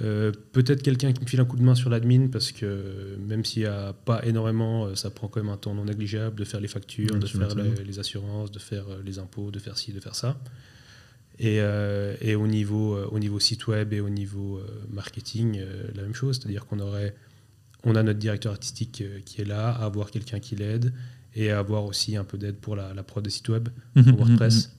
euh, 0.00 0.32
peut-être 0.52 0.82
quelqu'un 0.82 1.12
qui 1.12 1.20
me 1.22 1.26
file 1.26 1.40
un 1.40 1.44
coup 1.44 1.56
de 1.56 1.62
main 1.62 1.74
sur 1.74 1.88
l'admin 1.88 2.26
parce 2.28 2.52
que 2.52 3.16
même 3.26 3.44
s'il 3.44 3.62
n'y 3.62 3.68
a 3.68 3.92
pas 3.92 4.24
énormément, 4.26 4.86
euh, 4.86 4.94
ça 4.94 5.10
prend 5.10 5.28
quand 5.28 5.40
même 5.42 5.52
un 5.52 5.56
temps 5.56 5.74
non 5.74 5.84
négligeable 5.84 6.36
de 6.36 6.44
faire 6.44 6.60
les 6.60 6.68
factures, 6.68 7.18
de 7.18 7.26
faire 7.26 7.54
les, 7.54 7.84
les 7.84 7.98
assurances, 7.98 8.50
de 8.50 8.58
faire 8.58 8.84
euh, 8.88 9.02
les 9.04 9.18
impôts, 9.18 9.50
de 9.50 9.58
faire 9.58 9.78
ci, 9.78 9.92
de 9.92 10.00
faire 10.00 10.14
ça. 10.16 10.36
Et, 11.38 11.60
euh, 11.60 12.16
et 12.20 12.34
au, 12.34 12.46
niveau, 12.46 12.94
euh, 12.94 13.08
au 13.10 13.18
niveau 13.18 13.40
site 13.40 13.66
web 13.66 13.92
et 13.92 14.00
au 14.00 14.08
niveau 14.08 14.60
marketing, 14.90 15.60
la 15.94 16.02
même 16.02 16.14
chose, 16.14 16.38
c'est-à-dire 16.38 16.66
qu'on 16.66 16.80
aurait, 16.80 17.14
on 17.84 17.94
a 17.96 18.02
notre 18.02 18.18
directeur 18.18 18.52
artistique 18.52 19.02
qui 19.24 19.40
est 19.40 19.44
là, 19.44 19.70
à 19.70 19.84
avoir 19.84 20.10
quelqu'un 20.10 20.40
qui 20.40 20.56
l'aide 20.56 20.92
et 21.34 21.50
à 21.50 21.58
avoir 21.58 21.84
aussi 21.84 22.16
un 22.16 22.24
peu 22.24 22.38
d'aide 22.38 22.56
pour 22.56 22.76
la, 22.76 22.94
la 22.94 23.02
prod 23.02 23.24
de 23.24 23.30
site 23.30 23.48
web 23.48 23.68
Mhm, 23.94 24.04
pour 24.04 24.26
WordPress. 24.26 24.70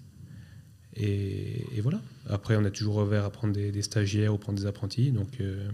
Et, 0.97 1.65
et 1.77 1.81
voilà. 1.81 1.99
Après, 2.29 2.55
on 2.55 2.63
a 2.65 2.69
toujours 2.71 2.97
ouvert 2.97 3.25
à 3.25 3.29
prendre 3.29 3.53
des, 3.53 3.71
des 3.71 3.81
stagiaires 3.81 4.33
ou 4.33 4.37
prendre 4.37 4.57
des 4.59 4.65
apprentis. 4.65 5.11
Donc, 5.11 5.27
euh, 5.41 5.67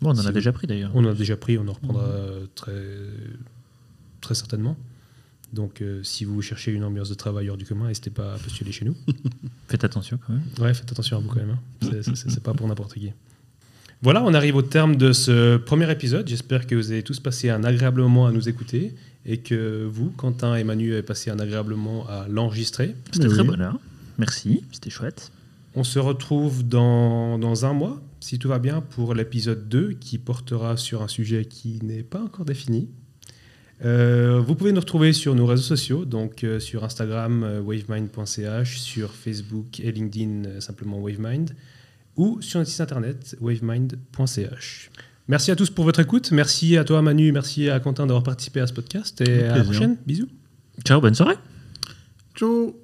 Bon, 0.00 0.10
on 0.10 0.12
en 0.12 0.22
Si 0.22 0.26
a 0.28 0.32
déjà 0.32 0.52
pris 0.52 0.66
d'ailleurs. 0.68 0.90
on 0.94 1.04
en 1.04 1.10
a 1.10 1.14
déjà 1.14 1.36
pris, 1.36 1.58
on 1.58 1.66
en 1.66 1.72
reprendra 1.72 2.02
euh, 2.04 2.46
très, 2.54 2.72
très 4.20 4.34
certainement. 4.34 4.76
Donc, 5.52 5.80
euh, 5.80 6.02
si 6.04 6.24
vous 6.24 6.40
cherchez 6.42 6.72
une 6.72 6.84
ambiance 6.84 7.08
de 7.08 7.14
travail 7.14 7.48
hors 7.50 7.56
du 7.56 7.64
commun, 7.64 7.88
n'hésitez 7.88 8.10
pas 8.10 8.34
à 8.34 8.38
postuler 8.38 8.70
chez 8.70 8.84
nous. 8.84 8.94
Faites 9.68 9.82
attention 9.84 10.18
quand 10.24 10.34
même. 10.34 10.42
Ouais, 10.60 10.72
faites 10.74 10.90
attention 10.92 11.16
à 11.16 11.20
vous 11.20 11.28
quand 11.28 11.40
même. 11.40 11.56
hein. 11.82 11.90
C'est- 12.14 12.40
pas 12.40 12.52
pour 12.54 12.68
n'importe 12.68 12.94
qui. 12.94 13.12
Voilà, 14.02 14.22
on 14.24 14.34
arrive 14.34 14.54
au 14.56 14.62
terme 14.62 14.94
de 14.96 15.12
ce 15.12 15.56
premier 15.56 15.90
épisode. 15.90 16.28
J'espère 16.28 16.66
que 16.66 16.74
vous 16.76 16.92
avez 16.92 17.02
tous 17.02 17.18
passé 17.18 17.50
un 17.50 17.64
agréable 17.64 18.00
moment 18.02 18.26
à 18.26 18.32
nous 18.32 18.48
écouter 18.48 18.94
et 19.26 19.38
que 19.38 19.84
vous, 19.90 20.10
Quentin 20.10 20.54
et 20.54 20.62
Manu, 20.64 20.92
avez 20.92 21.02
passé 21.02 21.30
un 21.30 21.38
agréable 21.40 21.74
moment 21.74 22.06
à 22.08 22.28
l'enregistrer. 22.28 22.94
C'était 23.12 23.26
très 23.28 23.40
oui. 23.40 23.46
bonheur. 23.48 23.78
Merci, 24.18 24.64
c'était 24.72 24.90
chouette. 24.90 25.30
On 25.74 25.84
se 25.84 25.98
retrouve 25.98 26.66
dans, 26.66 27.38
dans 27.38 27.64
un 27.64 27.72
mois, 27.72 28.02
si 28.20 28.38
tout 28.38 28.48
va 28.48 28.58
bien, 28.58 28.80
pour 28.80 29.14
l'épisode 29.14 29.68
2 29.68 29.92
qui 29.92 30.18
portera 30.18 30.76
sur 30.76 31.02
un 31.02 31.08
sujet 31.08 31.44
qui 31.44 31.78
n'est 31.82 32.02
pas 32.02 32.20
encore 32.20 32.44
défini. 32.44 32.88
Euh, 33.84 34.40
vous 34.44 34.56
pouvez 34.56 34.72
nous 34.72 34.80
retrouver 34.80 35.12
sur 35.12 35.34
nos 35.34 35.46
réseaux 35.46 35.62
sociaux, 35.62 36.04
donc 36.04 36.42
euh, 36.42 36.58
sur 36.58 36.82
Instagram 36.82 37.44
euh, 37.44 37.60
wavemind.ch, 37.60 38.80
sur 38.80 39.12
Facebook 39.12 39.78
et 39.78 39.92
LinkedIn 39.92 40.44
euh, 40.46 40.60
simplement 40.60 40.98
wavemind, 40.98 41.54
ou 42.16 42.42
sur 42.42 42.58
notre 42.58 42.70
site 42.70 42.80
internet 42.80 43.36
wavemind.ch. 43.40 44.90
Merci 45.28 45.50
à 45.50 45.56
tous 45.56 45.70
pour 45.70 45.84
votre 45.84 46.00
écoute. 46.00 46.32
Merci 46.32 46.76
à 46.76 46.84
toi 46.84 47.02
Manu, 47.02 47.30
merci 47.30 47.70
à 47.70 47.78
Quentin 47.78 48.06
d'avoir 48.06 48.24
participé 48.24 48.60
à 48.60 48.66
ce 48.66 48.72
podcast 48.72 49.20
et 49.20 49.44
à 49.44 49.58
la 49.58 49.62
prochaine. 49.62 49.96
Bisous. 50.06 50.28
Ciao, 50.84 51.00
bonne 51.00 51.14
soirée. 51.14 51.36
Ciao 52.34 52.74